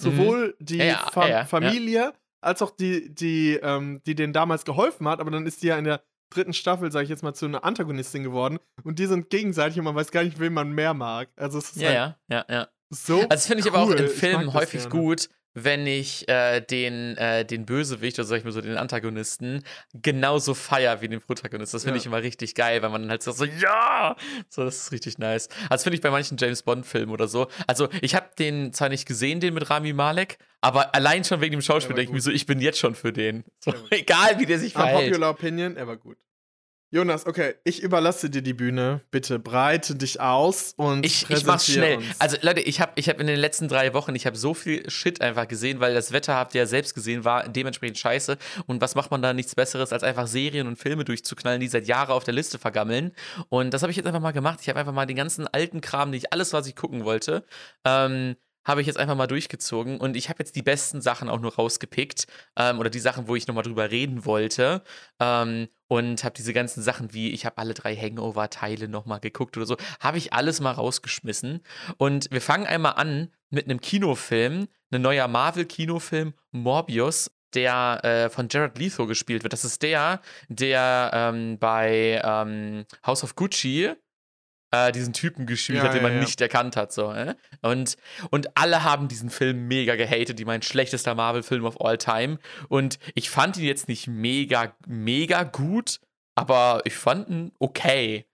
[0.00, 0.80] Sowohl die Mhm.
[0.80, 1.44] Ja, ja, Fa ja.
[1.44, 5.68] Familie als auch die, die, ähm, die denen damals geholfen hat, aber dann ist die
[5.68, 8.58] ja in der dritten Staffel, sage ich jetzt mal, zu einer Antagonistin geworden.
[8.84, 11.28] Und die sind gegenseitig und man weiß gar nicht, wen man mehr mag.
[11.36, 12.68] Also es ist Ja, halt ja, ja, ja.
[12.90, 13.14] so.
[13.16, 13.96] Also das finde ich aber auch cool.
[13.96, 14.90] in Filmen häufig gerne.
[14.90, 15.28] gut,
[15.58, 19.62] wenn ich äh, den, äh, den Bösewicht, oder sag ich mal so, den Antagonisten,
[19.94, 21.72] genauso feier wie den Protagonist.
[21.72, 22.00] Das finde Ja.
[22.02, 24.14] ich immer richtig geil, weil man dann halt so, so, ja!
[24.50, 25.48] So, das ist richtig nice.
[25.70, 27.48] Also finde ich bei manchen James Bond-Filmen oder so.
[27.66, 31.52] Also, ich habe den zwar nicht gesehen, den mit Rami Malek, aber allein schon wegen
[31.52, 33.44] dem Schauspiel denke ich mir so, ich bin jetzt schon für den.
[33.60, 35.06] So, egal wie der sich verhält.
[35.06, 36.18] Unpopular Opinion, er war gut.
[36.96, 39.02] Jonas, okay, ich überlasse dir die Bühne.
[39.10, 41.98] Bitte breite dich aus und Ich, ich mach's schnell.
[41.98, 42.06] Uns.
[42.18, 44.88] Also Leute, ich habe ich hab in den letzten drei Wochen, ich habe so viel
[44.88, 48.38] Shit einfach gesehen, weil das Wetter, habt ihr ja selbst gesehen, war dementsprechend scheiße.
[48.66, 51.86] Und was macht man da nichts Besseres, als einfach Serien und Filme durchzuknallen, die seit
[51.86, 53.12] Jahren auf der Liste vergammeln.
[53.50, 54.60] Und das habe ich jetzt einfach mal gemacht.
[54.62, 57.44] Ich habe einfach mal den ganzen alten Kram, nicht alles, was ich gucken wollte,
[57.84, 58.36] ähm,
[58.66, 61.54] habe ich jetzt einfach mal durchgezogen und ich habe jetzt die besten Sachen auch nur
[61.54, 64.82] rausgepickt ähm, oder die Sachen, wo ich nochmal drüber reden wollte
[65.20, 69.66] ähm, und habe diese ganzen Sachen wie, ich habe alle drei Hangover-Teile nochmal geguckt oder
[69.66, 71.60] so, habe ich alles mal rausgeschmissen
[71.96, 78.48] und wir fangen einmal an mit einem Kinofilm, ein neuer Marvel-Kinofilm, Morbius, der äh, von
[78.50, 79.52] Jared Leto gespielt wird.
[79.52, 83.92] Das ist der, der ähm, bei ähm, House of Gucci
[84.76, 86.20] äh, diesen Typen gespielt Ja, hat, den ja, man ja.
[86.20, 86.92] nicht erkannt hat.
[86.92, 87.34] So, äh?
[87.62, 87.96] und,
[88.30, 92.38] und alle haben diesen Film mega gehatet, die mein schlechtester Marvel-Film of all time.
[92.68, 96.00] Und ich fand ihn jetzt nicht mega, mega gut,
[96.34, 98.26] aber ich fand ihn okay.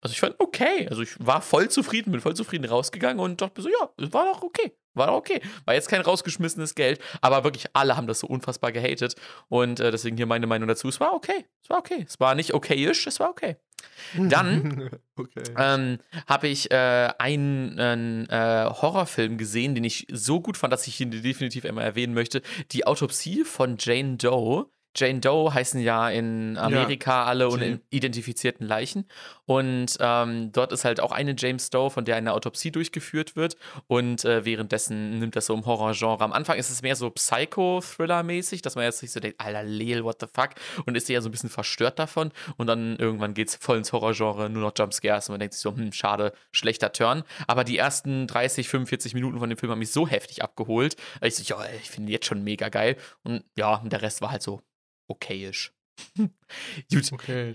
[0.00, 0.88] Also ich fand ihn okay.
[0.88, 4.12] Also ich war voll zufrieden, bin voll zufrieden rausgegangen und dachte mir so, ja, es
[4.12, 4.72] war doch okay.
[4.94, 5.40] War okay.
[5.64, 9.14] War jetzt kein rausgeschmissenes Geld, aber wirklich alle haben das so unfassbar gehatet.
[9.48, 10.88] Und äh, deswegen hier meine Meinung dazu.
[10.88, 11.46] Es war okay.
[11.62, 12.04] Es war okay.
[12.06, 13.56] Es war nicht okayisch, es war okay.
[14.16, 15.42] Dann okay.
[15.58, 20.86] ähm, habe ich äh, einen, einen äh, Horrorfilm gesehen, den ich so gut fand, dass
[20.86, 22.42] ich ihn definitiv einmal erwähnen möchte.
[22.72, 24.66] Die Autopsie von Jane Doe.
[24.94, 27.54] Jane Doe heißen ja in Amerika alle die.
[27.54, 29.06] unidentifizierten Leichen.
[29.46, 33.56] Und ähm, dort ist halt auch eine James Doe, von der eine Autopsie durchgeführt wird.
[33.86, 36.22] Und äh, währenddessen nimmt das so im Horrorgenre.
[36.22, 40.04] Am Anfang ist es mehr so Psycho-Thriller-mäßig, dass man jetzt sich so denkt, Alter, Leel,
[40.04, 40.50] what the fuck?
[40.86, 42.30] Und ist ja so ein bisschen verstört davon.
[42.56, 45.28] Und dann irgendwann geht es voll ins Horrorgenre, nur noch Jumpscares.
[45.28, 47.24] Und man denkt sich so, hm, schade, schlechter Turn.
[47.46, 50.96] Aber die ersten 30, 45 Minuten von dem Film haben mich so heftig abgeholt.
[51.22, 52.96] Ich so, ja, ich finde ihn jetzt schon mega geil.
[53.22, 54.60] Und ja, der Rest war halt so
[55.08, 55.72] okayisch.
[56.16, 57.52] Gut, okay.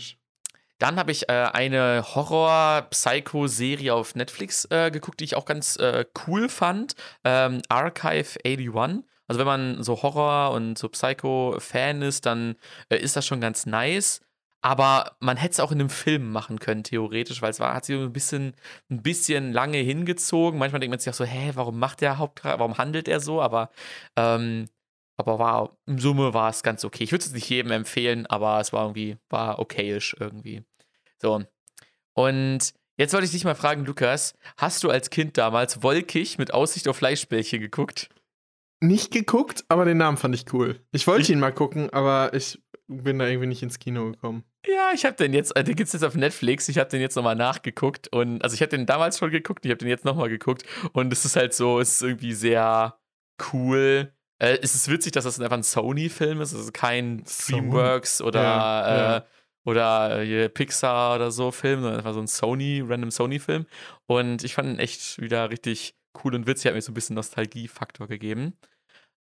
[0.79, 6.05] dann habe ich äh, eine Horror-Psycho-Serie auf Netflix äh, geguckt, die ich auch ganz äh,
[6.27, 6.95] cool fand.
[7.23, 9.03] Ähm, Archive 81.
[9.27, 12.55] Also wenn man so Horror und so Psycho-Fan ist, dann
[12.89, 14.21] äh, ist das schon ganz nice.
[14.61, 17.85] Aber man hätte es auch in einem Film machen können, theoretisch, weil es war, hat
[17.85, 18.53] sich so ein bisschen,
[18.89, 20.59] ein bisschen lange hingezogen.
[20.59, 23.41] Manchmal denkt man sich auch so, hä, warum macht der Hauptcharakter, warum handelt er so?
[23.41, 23.69] Aber,
[24.15, 24.65] ähm,
[25.18, 27.03] aber war, in Summe war es ganz okay.
[27.03, 30.63] Ich würde es nicht jedem empfehlen, aber es war irgendwie, war okayisch irgendwie.
[31.20, 31.43] So.
[32.13, 36.53] Und jetzt wollte ich dich mal fragen, Lukas, hast du als Kind damals wolkig mit
[36.53, 38.09] Aussicht auf Fleischbällchen geguckt?
[38.80, 40.80] Nicht geguckt, aber den Namen fand ich cool.
[40.91, 44.43] Ich wollte ihn mal gucken, aber ich bin da irgendwie nicht ins Kino gekommen.
[44.68, 46.70] Ja, ich habe den jetzt, den gibt's jetzt auf Netflix.
[46.70, 49.72] Ich habe den jetzt nochmal nachgeguckt und also ich habe den damals schon geguckt, ich
[49.72, 50.63] habe den jetzt nochmal geguckt
[50.93, 52.99] und es ist halt so, es ist irgendwie sehr
[53.51, 54.13] cool.
[54.39, 57.61] Äh, es ist witzig, dass das einfach ein Sony-Film ist, also kein Sony.
[57.61, 59.17] Dreamworks oder Ja, ja.
[59.17, 59.21] Äh,
[59.65, 63.65] oder äh, hier Pixar oder so Film, sondern einfach so ein Sony, random Sony-Film.
[64.05, 67.15] Und ich fand ihn echt wieder richtig cool und witzig, hat mir so ein bisschen
[67.15, 68.57] Nostalgie-Faktor gegeben.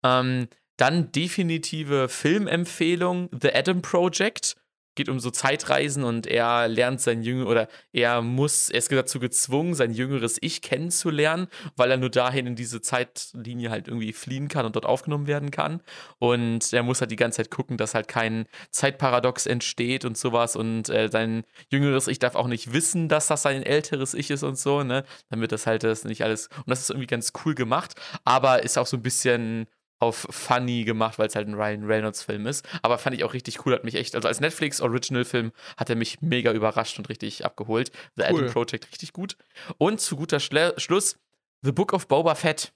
[0.04, 4.56] Ähm, dann definitive Filmempfehlung: The Adam Project.
[4.96, 9.20] Geht um so Zeitreisen und er lernt sein Jünger oder er muss, er ist dazu
[9.20, 14.48] gezwungen, sein jüngeres Ich kennenzulernen, weil er nur dahin in diese Zeitlinie halt irgendwie fliehen
[14.48, 15.82] kann und dort aufgenommen werden kann.
[16.18, 20.56] Und er muss halt die ganze Zeit gucken, dass halt kein Zeitparadox entsteht und sowas.
[20.56, 24.42] Und äh, sein jüngeres Ich darf auch nicht wissen, dass das sein älteres Ich ist
[24.42, 25.04] und so, ne?
[25.30, 26.48] Damit das halt das nicht alles.
[26.56, 27.94] Und das ist irgendwie ganz cool gemacht,
[28.24, 29.66] aber ist auch so ein bisschen
[29.98, 32.66] auf funny gemacht, weil es halt ein Ryan Reynolds-Film ist.
[32.82, 36.20] Aber fand ich auch richtig cool, hat mich echt, also als Netflix-Original-Film hat er mich
[36.20, 37.90] mega überrascht und richtig abgeholt.
[38.16, 38.40] The Cool.
[38.40, 39.36] Adam Project richtig gut.
[39.78, 41.18] Und zu guter Schle Schluss,
[41.62, 42.72] The Book of Boba Fett.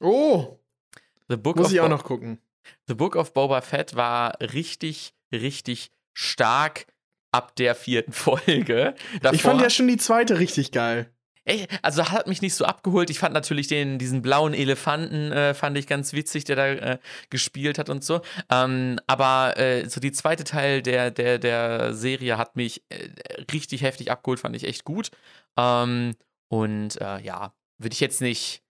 [0.00, 0.58] Oh,
[1.28, 2.40] The Book muss of ich auch Bo- noch gucken.
[2.86, 6.86] The Book of Boba Fett war richtig, richtig stark
[7.30, 8.94] ab der vierten Folge.
[9.32, 11.10] Ich fand Davor- ja schon die zweite richtig geil.
[11.82, 13.10] Also hat mich nicht so abgeholt.
[13.10, 16.98] Ich fand natürlich den, diesen blauen Elefanten, äh, fand ich ganz witzig, der da äh,
[17.28, 18.22] gespielt hat und so.
[18.50, 23.10] Ähm, aber äh, so die zweite Teil der, der, der Serie hat mich äh,
[23.52, 25.10] richtig heftig abgeholt, fand ich echt gut.
[25.58, 26.14] Ähm,
[26.48, 28.62] und äh, ja, würde ich jetzt nicht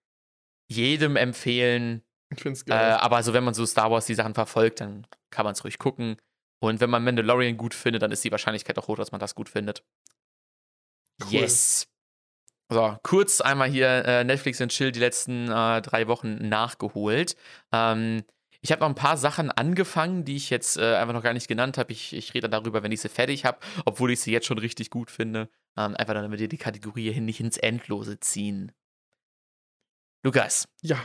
[0.67, 2.03] jedem empfehlen,
[2.35, 2.93] Ich find's äh, geil.
[2.95, 5.79] aber so wenn man so Star Wars die Sachen verfolgt, dann kann man es ruhig
[5.79, 6.17] gucken.
[6.61, 9.35] Und wenn man Mandalorian gut findet, dann ist die Wahrscheinlichkeit auch hoch, dass man das
[9.35, 9.85] gut findet.
[11.23, 11.33] Cool.
[11.33, 11.87] Yes.
[12.71, 17.37] So, kurz einmal hier äh, Netflix und Chill die letzten äh, drei Wochen nachgeholt.
[17.73, 18.25] Ähm,
[18.63, 21.49] ich habe noch ein paar Sachen angefangen, die ich jetzt äh, einfach noch gar nicht
[21.49, 21.93] genannt habe.
[21.93, 24.89] Ich, ich rede darüber, wenn ich sie fertig habe, obwohl ich sie jetzt schon richtig
[24.89, 25.51] gut finde.
[25.77, 28.73] Ähm, einfach damit wir die Kategorie hin nicht ins Endlose ziehen.
[30.23, 30.99] Lukas, Ja,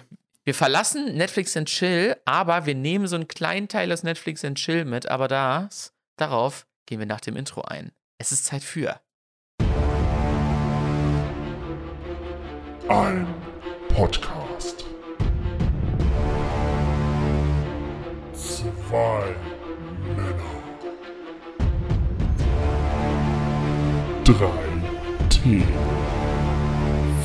[0.46, 4.58] wir verlassen Netflix and Chill, aber wir nehmen so einen kleinen Teil aus Netflix and
[4.58, 7.92] Chill mit, aber das, darauf gehen wir nach dem Intro ein.
[8.18, 9.02] Es ist Zeit für.
[12.90, 13.28] Ein
[13.90, 14.84] Podcast.
[18.34, 19.36] Zwei
[20.16, 20.34] Männer.
[24.24, 25.64] Drei Tee.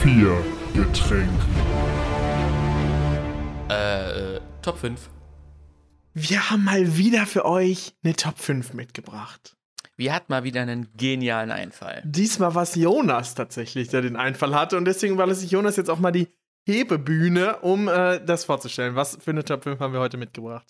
[0.03, 0.45] Vier
[0.75, 1.33] Getränke.
[3.71, 5.09] Äh, äh, Top 5.
[6.13, 9.57] Wir haben mal wieder für euch eine Top 5 mitgebracht.
[9.97, 12.03] Wir hatten mal wieder einen genialen Einfall.
[12.05, 14.77] Diesmal war es Jonas tatsächlich, der den Einfall hatte.
[14.77, 16.29] Und deswegen war sich Jonas jetzt auch mal die
[16.67, 18.97] Hebebühne, um äh, das vorzustellen.
[18.97, 20.67] Was für eine Top 5 haben wir heute mitgebracht?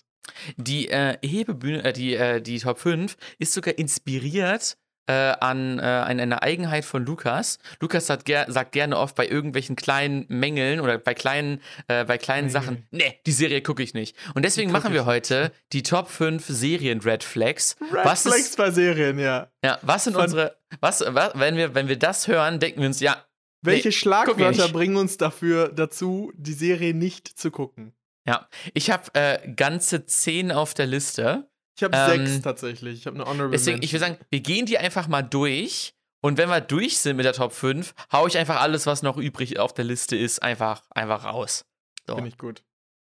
[0.56, 4.76] Die äh, Hebebühne, äh, die, äh, die Top 5 ist sogar inspiriert
[5.06, 7.58] äh, an, äh, an eine Eigenheit von Lukas.
[7.80, 12.18] Lukas sagt, ger sagt gerne oft bei irgendwelchen kleinen Mängeln oder bei kleinen, äh, bei
[12.18, 12.52] kleinen Nee.
[12.52, 14.16] Sachen, nee, die Serie gucke ich nicht.
[14.34, 17.76] Und deswegen machen wir heute die Top 5 Serien-Red Flags.
[17.92, 19.48] Red was Flags ist, bei Serien, ja.
[19.64, 22.86] ja, was sind Von- unsere, was, was, wenn wir, wenn wir das hören, denken wir
[22.88, 23.16] uns, ja,
[23.62, 27.92] Welche Nee, Schlagwörter bringen uns dafür dazu, die Serie nicht zu gucken?
[28.26, 28.48] ja.
[28.74, 31.48] Ich habe äh, ganze 10 auf der Liste.
[31.76, 33.00] Ich habe Ähm, sechs tatsächlich.
[33.00, 35.94] Ich habe eine Honorable Deswegen, ich würde sagen, wir gehen die einfach mal durch.
[36.20, 39.18] Und wenn wir durch sind mit der Top 5, hau ich einfach alles, was noch
[39.18, 41.66] übrig auf der Liste ist, einfach, einfach raus.
[42.06, 42.14] So.
[42.14, 42.62] Finde ich gut.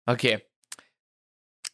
[0.06, 0.42] Okay.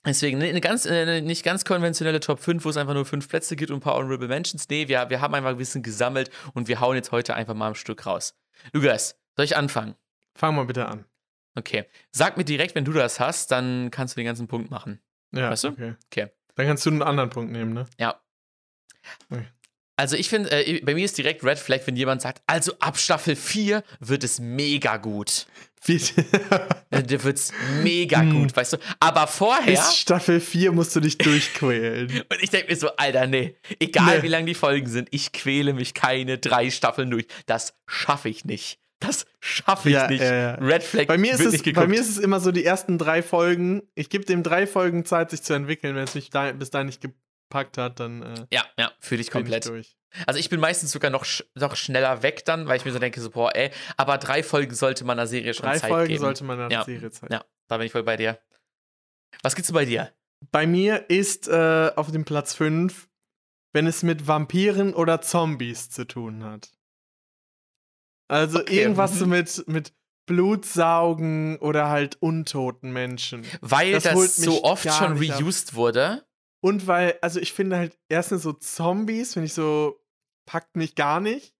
[0.03, 3.05] Deswegen ne, eine ganz, äh, eine nicht ganz konventionelle Top 5, wo es einfach nur
[3.05, 4.67] fünf Plätze gibt und ein paar Honorable Mentions.
[4.69, 7.67] Nee, wir, wir haben einfach ein bisschen gesammelt und wir hauen jetzt heute einfach mal
[7.69, 8.35] ein Stück raus.
[8.73, 9.95] Lukas, soll ich anfangen?
[10.33, 11.05] Fang mal bitte an.
[11.55, 11.85] Okay.
[12.11, 15.01] Sag mir direkt, wenn du das hast, dann kannst du den ganzen Punkt machen.
[15.33, 15.69] Ja, Weißt du?
[15.69, 15.95] Okay.
[16.05, 16.29] Okay.
[16.57, 17.85] Dann kannst du einen anderen Punkt nehmen, ne?
[17.97, 18.19] Ja.
[19.31, 19.45] Okay.
[19.99, 22.97] Also ich finde, äh, bei mir ist direkt Red Flag, wenn jemand sagt, also ab
[22.99, 25.47] Staffel 4 wird es mega gut.
[26.89, 27.51] Da wird's
[27.83, 28.33] mega Hm.
[28.41, 28.77] gut, weißt du?
[28.99, 29.65] Aber vorher.
[29.65, 32.09] Bis Staffel 4 musst du dich durchquälen.
[32.29, 34.23] Und ich denke mir so, Alter, nee, egal Nee.
[34.23, 37.27] wie lang die Folgen sind, ich quäle mich keine drei Staffeln durch.
[37.45, 38.79] Das schaffe ich nicht.
[38.99, 40.21] Das schaffe ich Ja, nicht.
[40.21, 40.55] ja.
[40.55, 43.21] Red Flag Bei mir, ist es, bei mir ist es immer so die ersten drei
[43.21, 43.83] Folgen.
[43.95, 45.95] Ich gebe dem drei Folgen Zeit, sich zu entwickeln.
[45.95, 49.27] Wenn es mich da, bis dahin nicht gepackt hat, dann äh, ja, ja, fühle ich
[49.29, 49.67] bin ich komplett.
[49.67, 49.95] durch.
[50.25, 52.97] Also ich bin meistens sogar noch, sch noch schneller weg dann, weil ich mir so
[52.97, 56.07] denke, so, boah, ey, aber drei Folgen sollte man einer Serie schon Drei Zeit Folgen
[56.07, 56.19] geben.
[56.21, 56.83] sollte man einer Ja.
[56.83, 57.33] Serie zeigen.
[57.33, 58.39] Ja, da bin ich voll bei dir.
[59.43, 60.11] Was gibt's bei dir?
[60.51, 63.07] Bei mir ist äh, auf dem Platz 5,
[63.73, 66.71] wenn es mit Vampiren oder Zombies zu tun hat.
[68.27, 69.93] Also Okay, irgendwas so mit, mit
[70.25, 73.45] Blutsaugen oder halt untoten Menschen.
[73.61, 75.41] Weil Das das, so oft schon nicht ab.
[75.41, 76.25] reused wurde.
[76.61, 80.03] Und weil, also ich finde halt, erstens so Zombies, finde ich so,
[80.45, 81.55] packt mich gar nicht.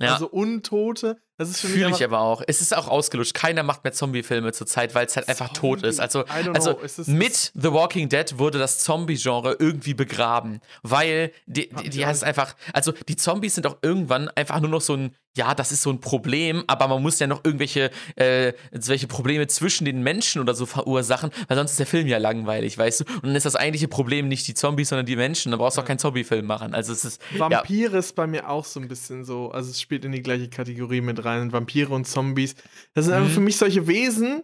[0.00, 0.14] Ja.
[0.14, 2.42] Also Untote, das ist Fühle ich aber auch.
[2.46, 3.32] Es ist auch ausgelutscht.
[3.32, 5.98] Keiner macht mehr Zombie-Filme zurzeit, weil es halt einfach tot ist.
[5.98, 10.60] Also, also know, mit The Walking Dead wurde das Zombie-Genre irgendwie begraben.
[10.82, 14.82] Weil die, die, die heißt einfach, also die Zombies sind auch irgendwann einfach nur noch
[14.82, 18.52] so ein, ja, das ist so ein Problem, aber man muss ja noch irgendwelche äh,
[18.72, 22.76] welche Probleme zwischen den Menschen oder so verursachen, weil sonst ist der Film ja langweilig,
[22.76, 23.04] weißt du?
[23.14, 25.52] Und dann ist das eigentliche Problem nicht die Zombies, sondern die Menschen.
[25.52, 26.74] Dann brauchst du auch keinen Zombie-Film machen.
[26.74, 27.22] Also es ist.
[27.32, 30.22] Ja, Vampire ist bei mir auch so ein bisschen so, also es spielt in die
[30.22, 31.29] gleiche Kategorie mit rein.
[31.52, 32.54] Vampire und Zombies.
[32.94, 33.34] Das sind einfach Mhm.
[33.34, 34.42] für mich solche Wesen,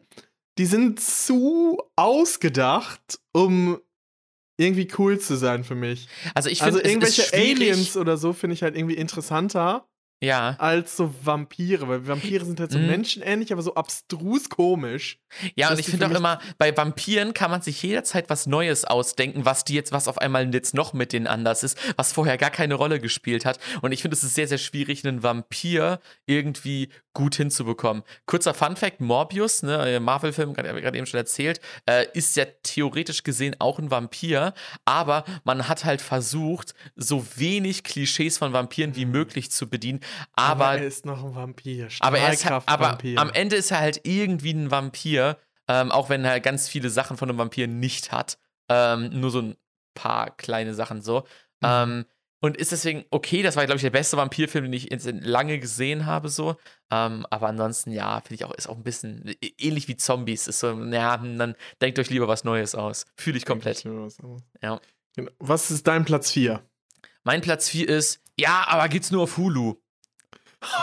[0.59, 3.78] die sind zu ausgedacht, um
[4.59, 6.09] irgendwie cool zu sein für mich.
[6.34, 7.37] also ich Also finde, es irgendwelche.
[7.37, 9.87] Aliens oder so finde ich halt irgendwie interessanter
[10.22, 10.57] Ja.
[10.59, 12.87] als so Vampire, weil Vampire sind halt so Mhm.
[12.87, 15.18] menschenähnlich, aber so abstrus komisch.
[15.57, 19.45] Ja, und ich finde auch immer, bei Vampiren kann man sich jederzeit was Neues ausdenken,
[19.45, 22.51] was die jetzt, was auf einmal jetzt noch mit denen anders ist, was vorher gar
[22.51, 23.59] keine Rolle gespielt hat.
[23.83, 28.03] Und ich finde, es ist sehr, sehr schwierig, einen Vampir irgendwie gut hinzubekommen.
[28.26, 32.45] Kurzer Fun-Fact: Morbius, ne, Marvel-Film, gerade hab ich gerade eben schon erzählt, äh, ist ja
[32.63, 38.97] theoretisch gesehen auch ein Vampir, aber man hat halt versucht, so wenig Klischees von Vampiren
[38.97, 40.01] wie möglich zu bedienen,
[40.33, 41.88] aber er ist noch ein Vampir.
[42.00, 42.88] aber, er ist aber
[43.18, 45.38] am Ende ist er halt irgendwie ein Vampir,
[45.68, 48.38] ähm, auch wenn er ganz viele Sachen von einem Vampir nicht hat.
[48.68, 49.57] Ähm, nur so ein
[49.95, 51.20] paar kleine Sachen so.
[51.61, 51.66] Mhm.
[51.68, 52.04] Ähm,
[52.42, 54.88] und ist deswegen okay, das war, glaube ich, der beste Vampirfilm, den ich
[55.24, 56.57] lange gesehen habe, so.
[56.92, 60.46] Ähm, aber ansonsten, ja, finde ich auch, ist auch ein bisschen ä- ähnlich wie Zombies.
[60.46, 63.07] Ist so, ja, hm, dann denkt euch lieber was Neues aus.
[63.16, 63.83] Fühle ich komplett.
[64.62, 64.80] Ja.
[65.16, 65.30] Genau.
[65.38, 66.62] Was ist dein Platz 4?
[67.24, 69.76] Mein Platz 4 ist, ja, aber gibt's nur auf Hulu.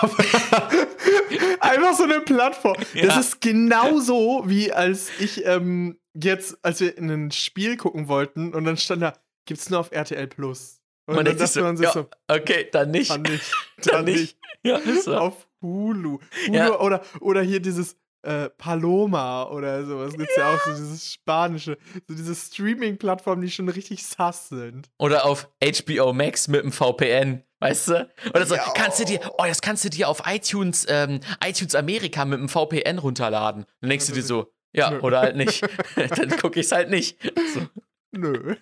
[1.59, 2.77] Einfach so eine Plattform.
[2.93, 3.07] Ja.
[3.07, 8.53] Das ist genauso wie als ich ähm, jetzt, als wir in ein Spiel gucken wollten
[8.53, 9.13] und dann stand da,
[9.45, 10.79] gibt's nur auf RTL Plus.
[11.05, 13.09] Und Man dann dachte man sich ja, so, Okay, dann nicht.
[13.09, 13.51] dann nicht,
[13.83, 14.37] Dann dann nicht.
[14.63, 15.15] Ja, so.
[15.17, 16.19] Auf Hulu.
[16.47, 16.79] Hulu Ja.
[16.79, 20.13] oder, oder hier dieses äh, Paloma oder sowas.
[20.13, 20.49] Gibt's ja.
[20.49, 21.77] ja auch so dieses spanische,
[22.07, 24.89] so diese Streaming-Plattformen, die schon richtig sass sind.
[24.97, 28.11] Oder auf HBO Max mit dem VPN, weißt du?
[28.29, 28.71] Oder so, ja.
[28.75, 32.49] kannst du dir, oh, das kannst du dir auf iTunes, ähm, iTunes Amerika mit dem
[32.49, 33.65] VPN runterladen.
[33.81, 34.99] Dann denkst du dir so, ja, Nö.
[35.01, 35.61] oder halt nicht.
[35.95, 37.19] Dann gucke ich es halt nicht.
[37.53, 37.67] So.
[38.11, 38.55] Nö.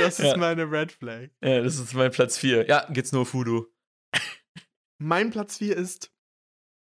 [0.00, 0.36] Das ist ja.
[0.36, 1.28] meine Red Flag.
[1.42, 2.66] Ja, das ist mein Platz 4.
[2.66, 3.66] Ja, geht's nur Fudu.
[4.98, 6.10] Mein Platz 4 ist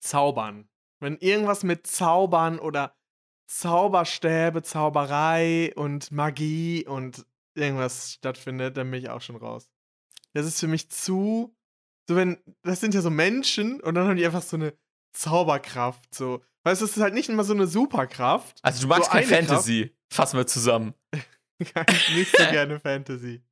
[0.00, 0.68] Zaubern.
[1.00, 2.94] Wenn irgendwas mit Zaubern oder
[3.48, 9.68] Zauberstäbe, Zauberei und Magie und irgendwas stattfindet, dann bin ich auch schon raus.
[10.34, 11.54] Das ist für mich zu.
[12.08, 12.38] So, wenn.
[12.62, 14.74] Das sind ja so Menschen und dann haben die einfach so eine
[15.12, 16.14] Zauberkraft.
[16.14, 16.42] So.
[16.64, 18.58] Weißt du, es ist halt nicht immer so eine Superkraft.
[18.62, 19.82] Also, du magst so keine Fantasy.
[19.84, 19.94] Kraft.
[20.10, 20.94] Fassen wir zusammen.
[22.14, 23.42] nicht so gerne Fantasy.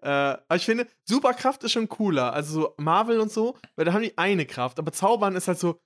[0.00, 2.32] Äh, aber ich finde, Superkraft ist schon cooler.
[2.32, 4.78] Also so Marvel und so, weil da haben die eine Kraft.
[4.78, 5.80] Aber Zaubern ist halt so,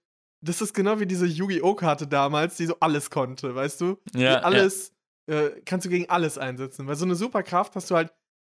[0.44, 1.74] das ist genau wie diese Yu-Gi-Oh!
[1.74, 3.98] Karte damals, die so alles konnte, weißt du?
[4.14, 4.38] Ja.
[4.38, 4.92] Die alles,
[5.28, 5.46] ja.
[5.46, 6.86] Äh, kannst du gegen alles einsetzen.
[6.86, 8.12] Weil so eine Superkraft hast du halt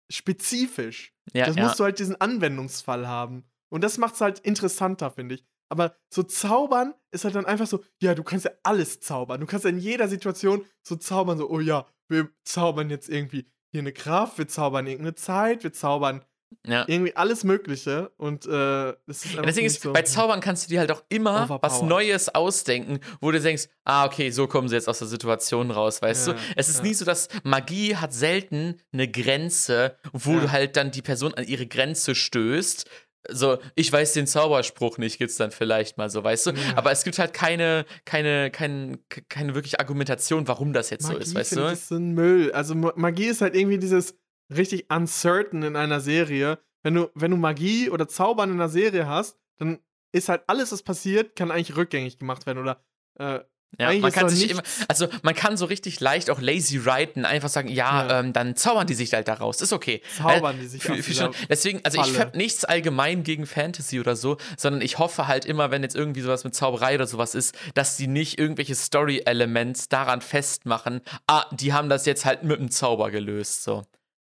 [0.09, 1.13] spezifisch.
[1.33, 1.77] Ja, das musst ja.
[1.77, 3.45] du halt diesen Anwendungsfall haben.
[3.69, 5.45] Und das macht es halt interessanter, finde ich.
[5.69, 9.41] Aber so zaubern ist halt dann einfach so, ja, du kannst ja alles zaubern.
[9.41, 13.49] Du kannst ja in jeder Situation so zaubern, so, oh ja, wir zaubern jetzt irgendwie
[13.71, 16.23] hier eine Kraft, wir zaubern irgendeine Zeit, wir zaubern
[16.65, 16.85] ja.
[16.87, 18.11] irgendwie alles Mögliche.
[18.17, 21.03] Und äh, das ist ja, Deswegen ist, so bei Zaubern kannst du dir halt auch
[21.09, 25.07] immer was Neues ausdenken, wo du denkst, ah, okay, so kommen sie jetzt aus der
[25.07, 26.39] Situation raus, weißt ja, du?
[26.55, 31.01] Es ist nie so, dass Magie hat selten eine Grenze, wo du halt dann die
[31.01, 32.89] Person an ihre Grenze stößt,
[33.29, 36.51] so, ich weiß den Zauberspruch nicht, gibt's dann vielleicht mal so, weißt du?
[36.75, 38.99] Aber es gibt halt keine, keine, keine,
[39.29, 41.59] keine wirkliche Argumentation, warum das jetzt Magie so ist, weißt du?
[41.61, 42.51] Das ist ein Müll.
[42.51, 44.15] Also Magie ist halt irgendwie dieses
[44.49, 46.59] richtig uncertain in einer Serie.
[46.83, 49.79] Wenn du, wenn du Magie oder Zaubern in einer Serie hast, dann
[50.11, 52.83] ist halt alles, was passiert, kann eigentlich rückgängig gemacht werden oder
[53.19, 53.39] äh,
[53.77, 57.49] ja, man kann sich immer, also man kann so richtig leicht auch lazy writen, einfach
[57.49, 58.19] sagen, ja, ja.
[58.19, 60.01] Ähm, dann zaubern die sich halt daraus, ist okay.
[60.17, 62.11] Zaubern die sich für, für schon, Deswegen, also Falle.
[62.11, 65.95] ich habe nichts allgemein gegen Fantasy oder so, sondern ich hoffe halt immer, wenn jetzt
[65.95, 71.45] irgendwie sowas mit Zauberei oder sowas ist, dass die nicht irgendwelche Story-Elements daran festmachen, ah,
[71.51, 73.83] die haben das jetzt halt mit dem Zauber gelöst, so.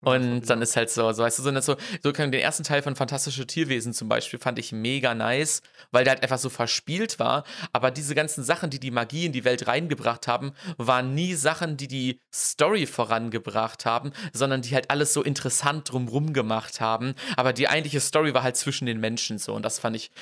[0.07, 2.95] Und dann ist halt so, so weißt du, so, so, so den ersten Teil von
[2.95, 7.43] Fantastische Tierwesen zum Beispiel fand ich mega nice, weil der halt einfach so verspielt war.
[7.73, 11.77] Aber diese ganzen Sachen, die die Magie in die Welt reingebracht haben, waren nie Sachen,
[11.77, 17.15] die die Story vorangebracht haben, sondern die halt alles so interessant drumrum gemacht haben.
[17.37, 19.55] Aber die eigentliche Story war halt zwischen den Menschen so.
[19.55, 20.13] Und das fand ich,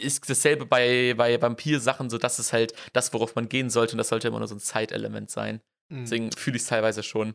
[0.00, 3.94] ist dasselbe bei, bei Vampir-Sachen, so das ist halt das, worauf man gehen sollte.
[3.94, 5.60] Und das sollte immer nur so ein Zeitelement sein.
[5.88, 6.02] Mhm.
[6.02, 7.34] Deswegen fühle ich es teilweise schon.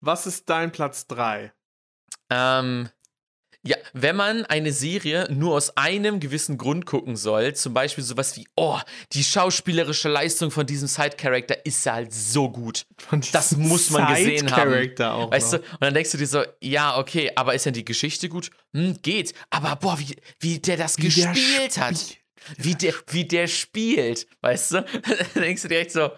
[0.00, 1.52] Was ist dein Platz 3?
[2.30, 2.88] Ähm,
[3.64, 8.36] ja, wenn man eine Serie nur aus einem gewissen Grund gucken soll, zum Beispiel sowas
[8.36, 8.78] wie, oh,
[9.12, 12.86] die schauspielerische Leistung von diesem Side-Character ist ja halt so gut.
[13.32, 15.02] Das muss man gesehen haben.
[15.02, 15.58] Auch weißt noch.
[15.58, 15.64] du?
[15.72, 18.50] Und dann denkst du dir so, ja, okay, aber ist denn die Geschichte gut?
[18.72, 19.34] Hm, geht.
[19.50, 22.16] Aber boah, wie, wie der das wie gespielt der hat.
[22.56, 24.82] Wie der, wie der spielt, weißt du?
[25.34, 26.10] dann denkst du direkt so,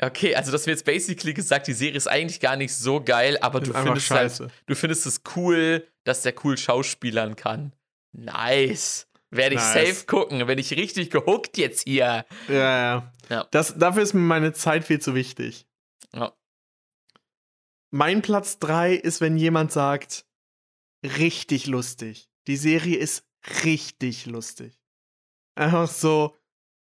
[0.00, 3.36] Okay, also das wird jetzt basically gesagt, die Serie ist eigentlich gar nicht so geil,
[3.40, 7.72] aber du findest, halt, du findest es cool, dass der cool schauspielern kann.
[8.12, 9.08] Nice.
[9.30, 9.88] Werde ich nice.
[9.88, 12.24] safe gucken, wenn ich richtig gehuckt jetzt hier.
[12.48, 13.12] Ja, ja.
[13.28, 13.48] ja.
[13.50, 15.66] Das, dafür ist mir meine Zeit viel zu wichtig.
[16.14, 16.32] Ja.
[17.90, 20.26] Mein Platz 3 ist, wenn jemand sagt,
[21.02, 22.30] richtig lustig.
[22.46, 23.26] Die Serie ist
[23.64, 24.80] richtig lustig.
[25.54, 26.36] Einfach so,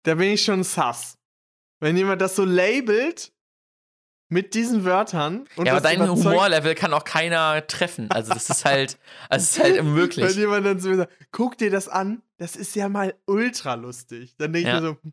[0.05, 1.19] da bin ich schon sass.
[1.83, 3.33] Wenn jemand das so labelt
[4.29, 5.49] mit diesen Wörtern.
[5.57, 8.09] Und ja, aber dein Humorlevel kann auch keiner treffen.
[8.09, 8.99] Also das ist halt,
[9.29, 10.25] also es ist halt unmöglich.
[10.29, 13.75] Wenn jemand dann zu mir sagt, guck dir das an, das ist ja mal ultra
[13.75, 14.37] lustig.
[14.39, 14.77] Dann denke ja.
[14.77, 15.13] ich mir so,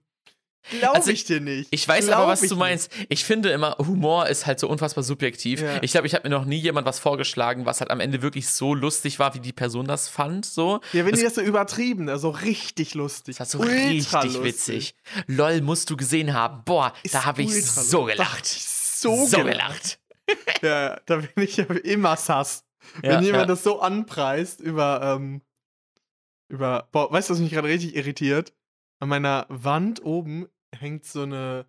[0.80, 1.68] Glaube also, ich dir nicht.
[1.72, 2.96] Ich weiß Glaub aber, was du meinst.
[2.96, 3.08] Nicht.
[3.10, 5.62] Ich finde immer, Humor ist halt so unfassbar subjektiv.
[5.62, 5.82] Ja.
[5.82, 8.50] Ich glaube, ich habe mir noch nie jemand was vorgeschlagen, was halt am Ende wirklich
[8.50, 10.46] so lustig war, wie die Person das fand.
[10.46, 10.80] So.
[10.94, 13.38] Ja, wenn das, die das so übertrieben, so also richtig lustig.
[13.38, 14.44] Das war so Ultra richtig lustig.
[14.44, 14.96] witzig.
[15.28, 16.64] LOL musst du gesehen haben.
[16.66, 18.46] Boah, ist da habe ich so gelacht.
[18.46, 20.00] so, so gelacht.
[20.62, 22.64] ja, da bin ich ja immer sass.
[23.04, 23.48] Ja, wenn jemand ja.
[23.48, 25.42] das so anpreist über, ähm,
[26.48, 28.54] über, boah, weißt du, was mich gerade richtig irritiert?
[29.00, 31.66] An meiner Wand oben hängt so eine,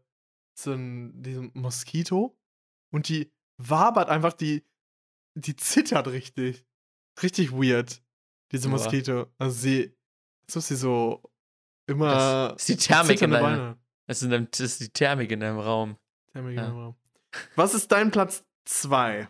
[0.55, 2.37] so ein, diesem Moskito
[2.93, 4.65] und die wabert einfach, die,
[5.35, 6.67] die zittert richtig.
[7.23, 8.03] Richtig weird,
[8.53, 8.71] diese ja.
[8.71, 9.27] Moskito.
[9.39, 9.97] Also sie,
[10.47, 11.23] als ob sie so
[11.87, 12.51] immer.
[12.53, 13.77] Das ist die Thermik in deinem,
[14.07, 15.99] das ist, das ist die Thermik in deinem Raum.
[16.33, 16.63] Thermik ja.
[16.63, 16.97] in deinem Raum.
[17.57, 19.29] Was ist dein Platz 2?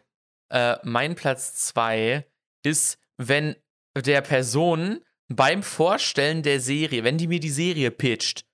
[0.51, 2.27] Äh, mein Platz 2
[2.62, 3.56] ist, wenn
[3.94, 8.44] der Person beim Vorstellen der Serie, wenn die mir die Serie pitcht,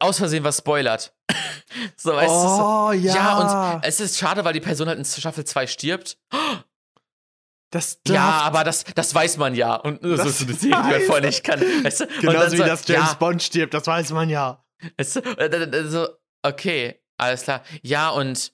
[0.00, 1.14] aus Versehen was spoilert.
[1.96, 3.14] so, weißt du, so, oh, ja.
[3.14, 6.18] ja, und es ist schade, weil die Person halt in Staffel 2 stirbt.
[7.70, 9.76] das Ja, aber das, das weiß man ja.
[9.76, 11.60] Und so Das ist eine Serie, vorher nicht kann.
[11.60, 12.06] Weißt du?
[12.20, 14.64] Genauso wie so, das James ja, Bond stirbt, das weiß man ja.
[14.98, 15.20] Weißt du?
[15.20, 16.08] Dann so,
[16.42, 17.62] okay, alles klar.
[17.82, 18.52] Ja, und.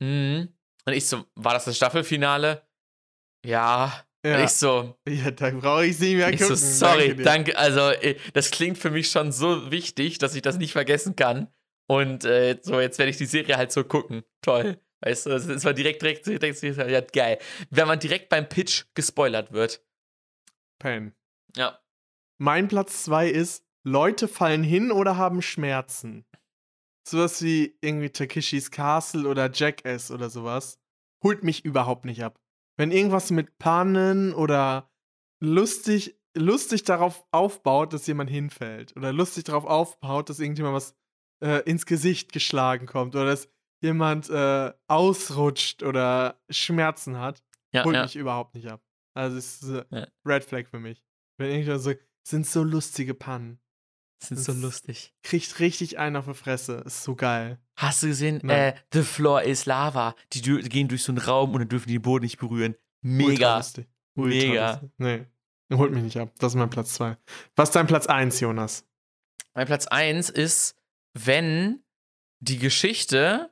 [0.00, 0.52] Hm.
[0.84, 2.62] Und ich so, war das das Staffelfinale?
[3.44, 4.05] Ja.
[4.26, 6.56] Ja, ich so, ja da brauche ich nicht mehr ich gucken.
[6.56, 7.22] so, sorry, dir.
[7.22, 7.56] danke.
[7.56, 11.48] Also, äh, das klingt für mich schon so wichtig, dass ich das nicht vergessen kann.
[11.88, 14.24] Und äh, so, jetzt werde ich die Serie halt so gucken.
[14.42, 14.80] Toll.
[15.00, 17.38] Weißt du, das ist mal direkt, direkt, direkt, direkt, ja, geil.
[17.70, 19.84] Wenn man direkt beim Pitch gespoilert wird.
[20.80, 21.14] Pen.
[21.54, 21.78] Ja.
[22.38, 26.26] Mein Platz 2 ist, Leute fallen hin oder haben Schmerzen.
[27.06, 30.80] Sowas wie irgendwie Takeshis Castle oder Jackass oder sowas.
[31.22, 32.40] Holt mich überhaupt nicht ab.
[32.76, 34.90] Wenn irgendwas mit Pannen oder
[35.40, 38.96] lustig, lustig darauf aufbaut, dass jemand hinfällt.
[38.96, 40.94] Oder lustig darauf aufbaut, dass irgendjemand was
[41.42, 43.14] äh, ins Gesicht geschlagen kommt.
[43.14, 43.48] Oder dass
[43.82, 47.42] jemand äh, ausrutscht oder Schmerzen hat
[47.72, 48.02] Ja, holt ja.
[48.02, 48.82] mich überhaupt nicht ab.
[49.14, 50.06] Also es ist äh, Ja.
[50.24, 51.02] Red Flag für mich.
[51.38, 51.92] Wenn irgendjemand so,
[52.26, 53.60] sind so lustige Pannen.
[54.28, 55.14] Das ist so lustig.
[55.22, 56.82] Kriegt richtig einen auf die Fresse.
[56.86, 57.58] Ist so geil.
[57.76, 58.48] Hast du gesehen?
[58.48, 60.14] Äh, The Floor is Lava.
[60.32, 62.74] Die gehen durch so einen Raum und dann dürfen die den Boden nicht berühren.
[63.02, 63.56] Ultra Mega.
[63.58, 63.86] lustig.
[64.14, 64.70] Mega.
[64.72, 64.90] lustig.
[64.98, 65.26] Nee.
[65.72, 66.32] Holt mich nicht ab.
[66.38, 67.16] Das ist mein Platz 2.
[67.56, 68.84] Was ist dein Platz 1, Jonas?
[69.54, 70.76] Mein Platz 1 ist,
[71.14, 71.82] wenn
[72.40, 73.50] die Geschichte,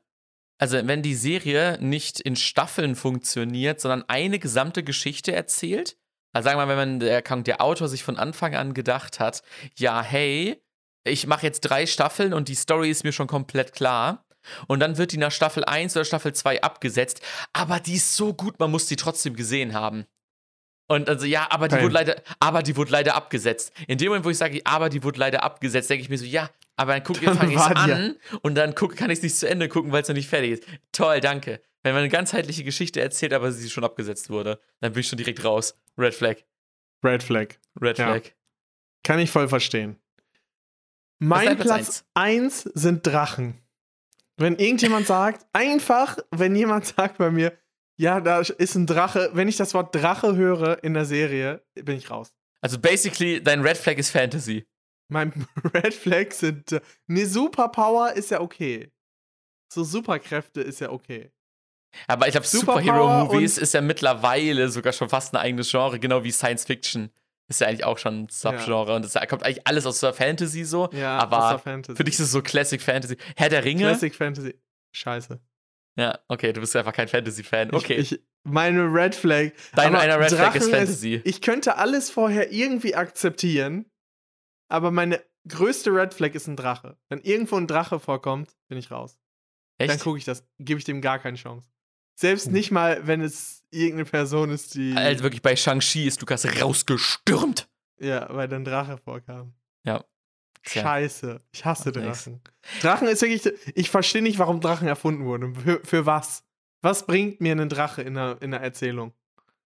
[0.59, 5.97] also wenn die Serie nicht in Staffeln funktioniert, sondern eine gesamte Geschichte erzählt.
[6.33, 9.43] Also sagen wir mal, wenn man der, der Autor sich von Anfang an gedacht hat,
[9.77, 10.61] ja, hey,
[11.05, 14.24] ich mache jetzt drei Staffeln und die Story ist mir schon komplett klar.
[14.68, 17.22] Und dann wird die nach Staffel 1 oder Staffel 2 abgesetzt.
[17.55, 20.05] Aber die ist so gut, man muss die trotzdem gesehen haben.
[20.86, 23.72] Und also, ja, aber die, wurde leider, aber die wurde leider abgesetzt.
[23.86, 26.26] In dem Moment, wo ich sage, aber die wurde leider abgesetzt, denke ich mir so,
[26.26, 29.18] ja, aber dann gucke Dann ich es die ja- an und dann guck, kann ich
[29.18, 30.64] es nicht zu Ende gucken, weil es noch nicht fertig ist.
[30.93, 31.62] Toll, danke.
[31.82, 35.16] Wenn man eine ganzheitliche Geschichte erzählt, aber sie schon abgesetzt wurde, dann bin ich schon
[35.16, 35.74] direkt raus.
[35.97, 36.36] Red Flag.
[37.02, 37.55] Red Flag.
[37.81, 38.12] Red Ja.
[38.12, 38.32] Flag.
[39.05, 39.97] Kann ich voll verstehen.
[41.25, 43.59] Mein Platz Platz 1 sind Drachen.
[44.37, 47.57] Wenn irgendjemand sagt, einfach, wenn jemand sagt bei mir,
[47.97, 51.97] ja, da ist ein Drache, wenn ich das Wort Drache höre in der Serie, bin
[51.97, 52.35] ich raus.
[52.61, 54.67] Also basically, dein Red Flag ist Fantasy.
[55.09, 56.81] Mein Red Flag sind.
[57.07, 58.91] Ne, Superpower ist ja okay.
[59.73, 61.31] So Superkräfte ist ja okay.
[62.09, 66.33] Aber ich glaube, Superhero-Movies ist ja mittlerweile sogar schon fast ein eigenes Genre, genau wie
[66.33, 67.11] Science Fiction.
[67.49, 68.95] Ist ja eigentlich auch schon ein Subgenre.
[68.97, 70.89] Und das kommt eigentlich alles aus der Fantasy so.
[70.93, 73.16] Ja, aber für dich ist es so Classic Fantasy.
[73.37, 73.83] Herr der Ringe?
[73.83, 74.55] Classic Fantasy.
[74.93, 75.41] Scheiße.
[75.97, 77.69] Ja, okay, du bist einfach kein Fantasy-Fan.
[77.69, 77.95] Ich- Okay.
[77.97, 79.53] Ich, meine Red Flag.
[79.77, 81.21] Dein aber einer Red Flag ist Drachen Fantasy.
[81.25, 83.87] ich könnte alles vorher irgendwie akzeptieren,
[84.69, 86.97] aber meine größte Red Flag ist ein Drache.
[87.09, 89.19] Wenn irgendwo ein Drache vorkommt, bin ich raus.
[89.79, 90.03] Dann Echt?
[90.03, 91.69] gucke ich das, gebe ich dem gar keine Chance.
[92.19, 92.53] Selbst Puh.
[92.53, 94.95] nicht mal, wenn es irgendeine Person ist, die.
[94.97, 97.69] Also wirklich bei Shang-Chi ist Lukas rausgestürmt.
[97.99, 99.55] Ja, weil dann Drache vorkam.
[99.85, 100.05] Ja.
[100.65, 100.83] Tja.
[100.83, 101.41] Scheiße.
[101.53, 102.25] Ich hasse Macht nix.
[102.25, 102.41] Drachen.
[102.81, 103.53] Drachen ist wirklich.
[103.75, 105.55] Ich verstehe nicht, warum Drachen erfunden wurden.
[105.55, 106.43] Für, für was?
[106.81, 109.13] Was bringt mir ein Drache in einer, in einer Erzählung?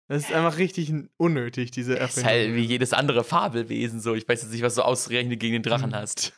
[0.08, 2.48] Das ist einfach richtig unnötig, diese Das ist Erfindung.
[2.48, 4.14] halt wie jedes andere Fabelwesen so.
[4.14, 6.34] Ich weiß jetzt nicht, was du ausgerechnet gegen den Drachen hast.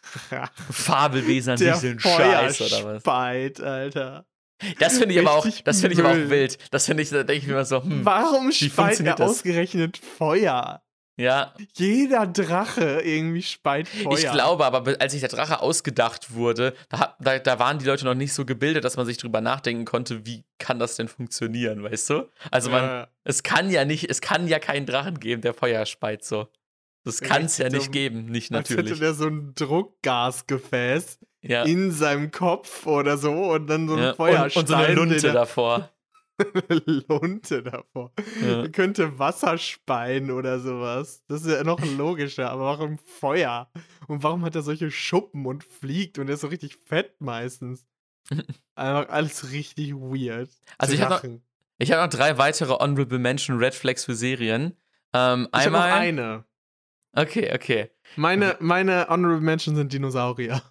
[0.70, 3.02] Fabelwesen an sich sind Scheiß oder was?
[3.02, 4.26] Feuerspeit, Alter.
[4.78, 6.58] Das finde ich aber auch, das finde ich aber auch wild.
[6.70, 9.30] Das finde ich, da denke ich mir immer so, hm, Warum speit er das?
[9.30, 10.80] ausgerechnet Feuer?
[11.16, 11.54] ja.
[11.76, 14.18] Jeder Drache irgendwie speit Feuer.
[14.18, 17.84] Ich glaube aber, be- als sich der Drache ausgedacht wurde, da, da, da waren die
[17.84, 21.06] Leute noch nicht so gebildet, dass man sich drüber nachdenken konnte, wie kann das denn
[21.06, 22.28] funktionieren, weißt du?
[22.50, 25.86] Also man, Ja, es kann ja nicht, es kann ja keinen Drachen geben, der Feuer
[25.86, 26.48] speit so.
[27.04, 28.98] Das kann es ja nicht geben, nicht als hätte natürlich.
[28.98, 31.62] der so ein Druckgasgefäß Ja.
[31.64, 34.10] in seinem Kopf oder so und dann so ein ja.
[34.10, 34.60] Und, Feuerstein.
[34.62, 35.90] und so eine Lunte davor.
[37.08, 38.12] Lunte davor.
[38.42, 38.62] Ja.
[38.62, 41.22] Er könnte Wasser speien oder sowas.
[41.28, 43.70] Das ist ja noch logischer, aber warum Feuer?
[44.08, 47.86] Und warum hat er solche Schuppen und fliegt und er ist so richtig fett meistens?
[48.74, 50.50] Einfach alles richtig weird.
[50.78, 51.30] Also ich hab noch-.
[51.78, 54.76] Ich habe noch drei weitere Honorable Mention Red Flags für Serien.
[55.12, 55.98] Ähm, Ich habe noch einmal.
[56.00, 56.44] eine.
[57.12, 57.90] Okay, okay.
[58.16, 60.62] Meine, meine Honorable Mentions sind Dinosaurier.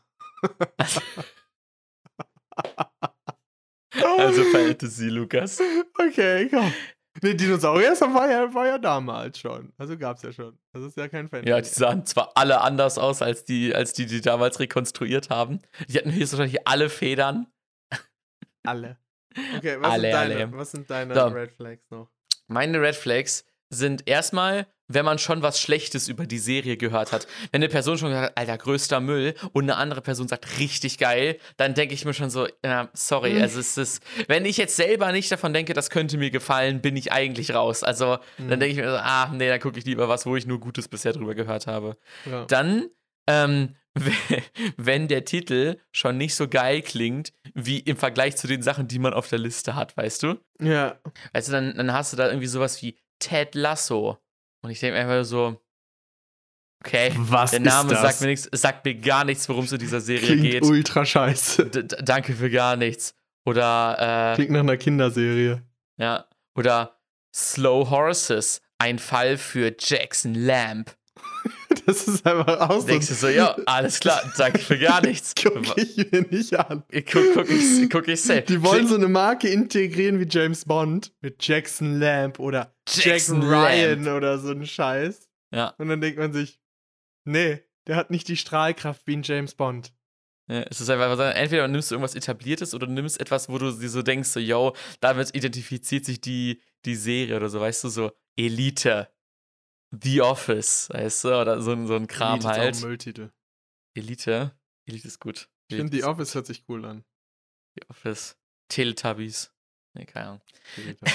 [3.94, 5.62] Also Fantasy, Lukas.
[5.98, 6.74] Okay, komm.
[7.22, 9.72] Ne, Dinosaurier war ja, war ja damals schon.
[9.78, 10.58] Also gab's ja schon.
[10.74, 11.50] Das ist ja kein Fantasy.
[11.50, 15.60] Ja, die sahen zwar alle anders aus als die, als die, die damals rekonstruiert haben.
[15.88, 17.48] Die hatten höchstwahrscheinlich alle Federn.
[18.64, 18.98] alle.
[19.58, 20.52] Okay, was Alle, sind deine, alle.
[20.54, 21.26] Was sind deine So.
[21.28, 22.10] Red Flags noch?
[22.48, 27.28] Meine Red Flags sind erstmal wenn man schon was Schlechtes über die Serie gehört hat.
[27.52, 31.38] Wenn eine Person schon hat, Alter, größter Müll, und eine andere Person sagt, richtig geil,
[31.58, 33.42] dann denke ich mir schon so, ja, sorry, Mhm.
[33.42, 36.96] also es ist, wenn ich jetzt selber nicht davon denke, das könnte mir gefallen, bin
[36.98, 37.84] ich eigentlich raus.
[37.84, 38.50] Also Mhm.
[38.50, 40.60] dann denke ich mir so, ah, nee, dann gucke ich lieber was, wo ich nur
[40.60, 41.98] Gutes bisher drüber gehört habe.
[42.30, 42.46] Ja.
[42.46, 42.88] Dann,
[43.28, 43.76] ähm,
[44.78, 49.00] wenn der Titel schon nicht so geil klingt, wie im Vergleich zu den Sachen, die
[49.00, 50.36] man auf der Liste hat, weißt du?
[50.60, 51.00] ja.
[51.32, 54.18] Also dann, dann hast du da irgendwie sowas wie Ted Lasso.
[54.64, 55.62] Und ich denke mir einfach so,
[56.84, 58.02] okay, Was der ist Name das?
[58.02, 60.64] sagt mir nichts, sagt mir gar nichts, worum es in dieser Serie Klingt geht.
[60.64, 61.70] ultra scheiße.
[61.70, 63.16] D- danke für gar nichts.
[63.46, 65.62] Oder, äh, Klingt nach einer Kinderserie.
[65.98, 66.26] ja,
[66.56, 66.98] oder
[67.36, 70.96] Slow Horses, ein Fall für Jackson Lamb.
[71.86, 72.86] Das ist einfach aus.
[72.86, 75.34] Denkst du so, ja, alles klar, danke für gar nichts.
[75.42, 76.84] Guck ich mir nicht an.
[76.92, 78.44] Guck, guck ich, guck ich safe.
[78.44, 83.44] Die wollen so eine Marke integrieren wie James Bond mit Jackson Lamb oder Jackson Jackson
[83.44, 85.30] Ryan oder so ein Scheiß.
[85.52, 85.74] Ja.
[85.78, 86.62] Und dann denkt man sich,
[87.26, 89.94] nee, der hat nicht die Strahlkraft wie ein James Bond.
[90.48, 93.58] Ja, es ist einfach, so, entweder nimmst du irgendwas Etabliertes oder du nimmst etwas, wo
[93.58, 97.86] du dir so denkst, so, yo, damit identifiziert sich die, die Serie oder so, weißt
[97.86, 99.10] du, so Elite,
[100.02, 102.76] The Office, weißt du, oder so, ein- so ein Kram Elite ist auch halt.
[102.76, 103.32] ein Mülltitel.
[103.96, 104.52] Elite,
[104.86, 105.50] Elite ist gut.
[105.68, 107.04] Ich finde, The Office hört sich cool an.
[107.76, 108.38] The Office.
[108.70, 109.52] Teletubbies.
[109.94, 110.42] Nee, keine Ahnung.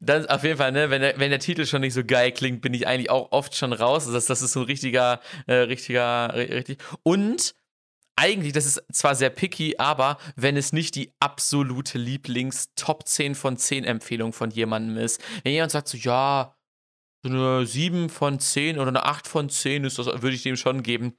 [0.00, 2.62] Das auf jeden Fall, ne, wenn der, wenn der Titel schon nicht so geil klingt,
[2.62, 4.10] bin ich eigentlich auch oft schon raus.
[4.10, 6.78] Das, das ist so ein richtiger, äh, richtiger, ri- richtig.
[7.02, 7.54] Und
[8.18, 13.58] eigentlich, das ist zwar sehr picky, aber wenn es nicht die absolute Lieblings-Top 10 von
[13.58, 16.55] 10 Empfehlung von jemandem ist, wenn jemand sagt so, ja,
[17.28, 20.56] so eine 7 von 10 oder eine 8 von 10 ist das, würde ich dem
[20.56, 21.14] schon geben,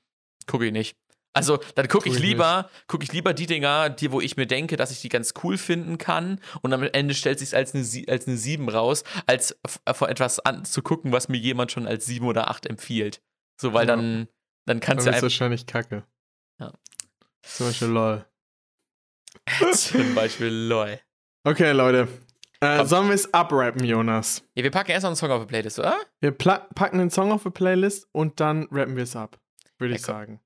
[0.47, 0.95] gucke ich nicht.
[1.33, 4.75] Also, dann gucke ich lieber, gucke ich lieber die Dinger, die, wo ich mir denke,
[4.75, 6.41] dass ich die ganz cool finden kann.
[6.63, 10.39] Und am Ende stellt sich als eine, als eine 7 raus, als f- vor etwas
[10.39, 13.21] an, zu gucken, was mir jemand schon als 7 oder 8 empfiehlt.
[13.61, 13.95] So, weil Ja.
[13.95, 14.27] dann, dann
[14.65, 16.05] Dann kannst ist du einfach wahrscheinlich kacke.
[16.59, 16.73] Ja.
[17.43, 18.25] Zum Beispiel LOL.
[19.73, 20.99] zum Beispiel LOL.
[21.43, 22.07] Okay, Leute.
[22.59, 24.43] Äh, sollen wir es abrappen, Jonas?
[24.55, 25.95] Ja, wir packen erst noch einen Song auf die Playlist, oder?
[26.19, 29.39] Wir packen den Song auf die Playlist und dann rappen wir es ab.
[29.77, 30.15] Würde Ja, ich komm.
[30.15, 30.39] sagen.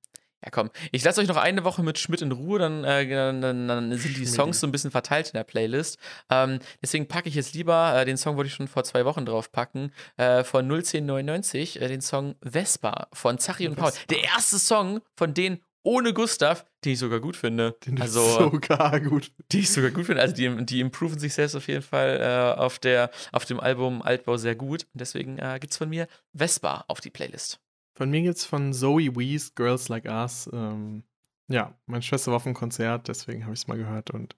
[0.44, 0.72] Ja, komm.
[0.92, 4.18] Ich lasse euch noch eine Woche mit Schmidt in Ruhe, dann, äh, dann, dann, sind
[4.18, 4.26] die.
[4.26, 6.00] Songs so ein bisschen verteilt in der Playlist.
[6.32, 9.24] Ähm, deswegen packe ich jetzt lieber, äh, den Song wollte ich schon vor zwei Wochen
[9.26, 13.92] drauf packen, äh, von 01099, äh, den Song Vespa von Zachi und Paul.
[13.92, 14.06] Vespa.
[14.10, 17.78] Der erste Song von denen ohne Gustav, den ich sogar gut finde.
[17.86, 18.22] Den du also,
[18.52, 19.32] sogar gut.
[19.52, 20.22] die ich sogar gut finde.
[20.22, 24.02] Also, die, die improven sich selbst auf jeden Fall äh, auf, der, auf dem Album
[24.02, 24.84] Altbau sehr gut.
[24.94, 27.60] Und deswegen äh, gibt es von mir Vespa auf die Playlist.
[27.96, 30.50] Von mir gibt's von Zoe Wees, Girls Like Us.
[30.54, 31.04] Ähm,
[31.48, 34.12] ja, meine Schwester war auf dem Konzert, deswegen habe ich es mal gehört.
[34.12, 34.36] Und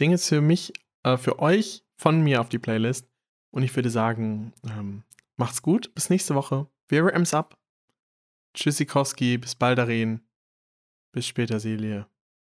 [0.00, 0.72] Ding ist für mich,
[1.04, 3.08] äh, für euch, von mir auf die Playlist.
[3.50, 5.04] Und ich würde sagen, ähm,
[5.36, 6.66] macht's gut, bis nächste Woche.
[6.88, 7.56] Wir ram's ab.
[8.54, 10.25] Tschüssikowski, bis bald, Darin.
[11.16, 12.04] Bis später, Selie.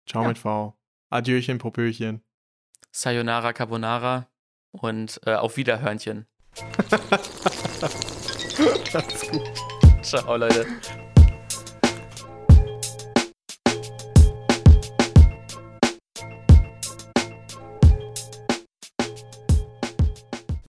[0.07, 0.29] Ciao Ja.
[0.29, 0.73] mit V.
[1.09, 2.23] Adieuchen, Popöchen.
[2.93, 4.29] Sayonara Carbonara
[4.71, 6.27] und äh, auf Wiederhörnchen.
[8.93, 9.51] Macht's gut.
[10.01, 10.65] Ciao, Leute.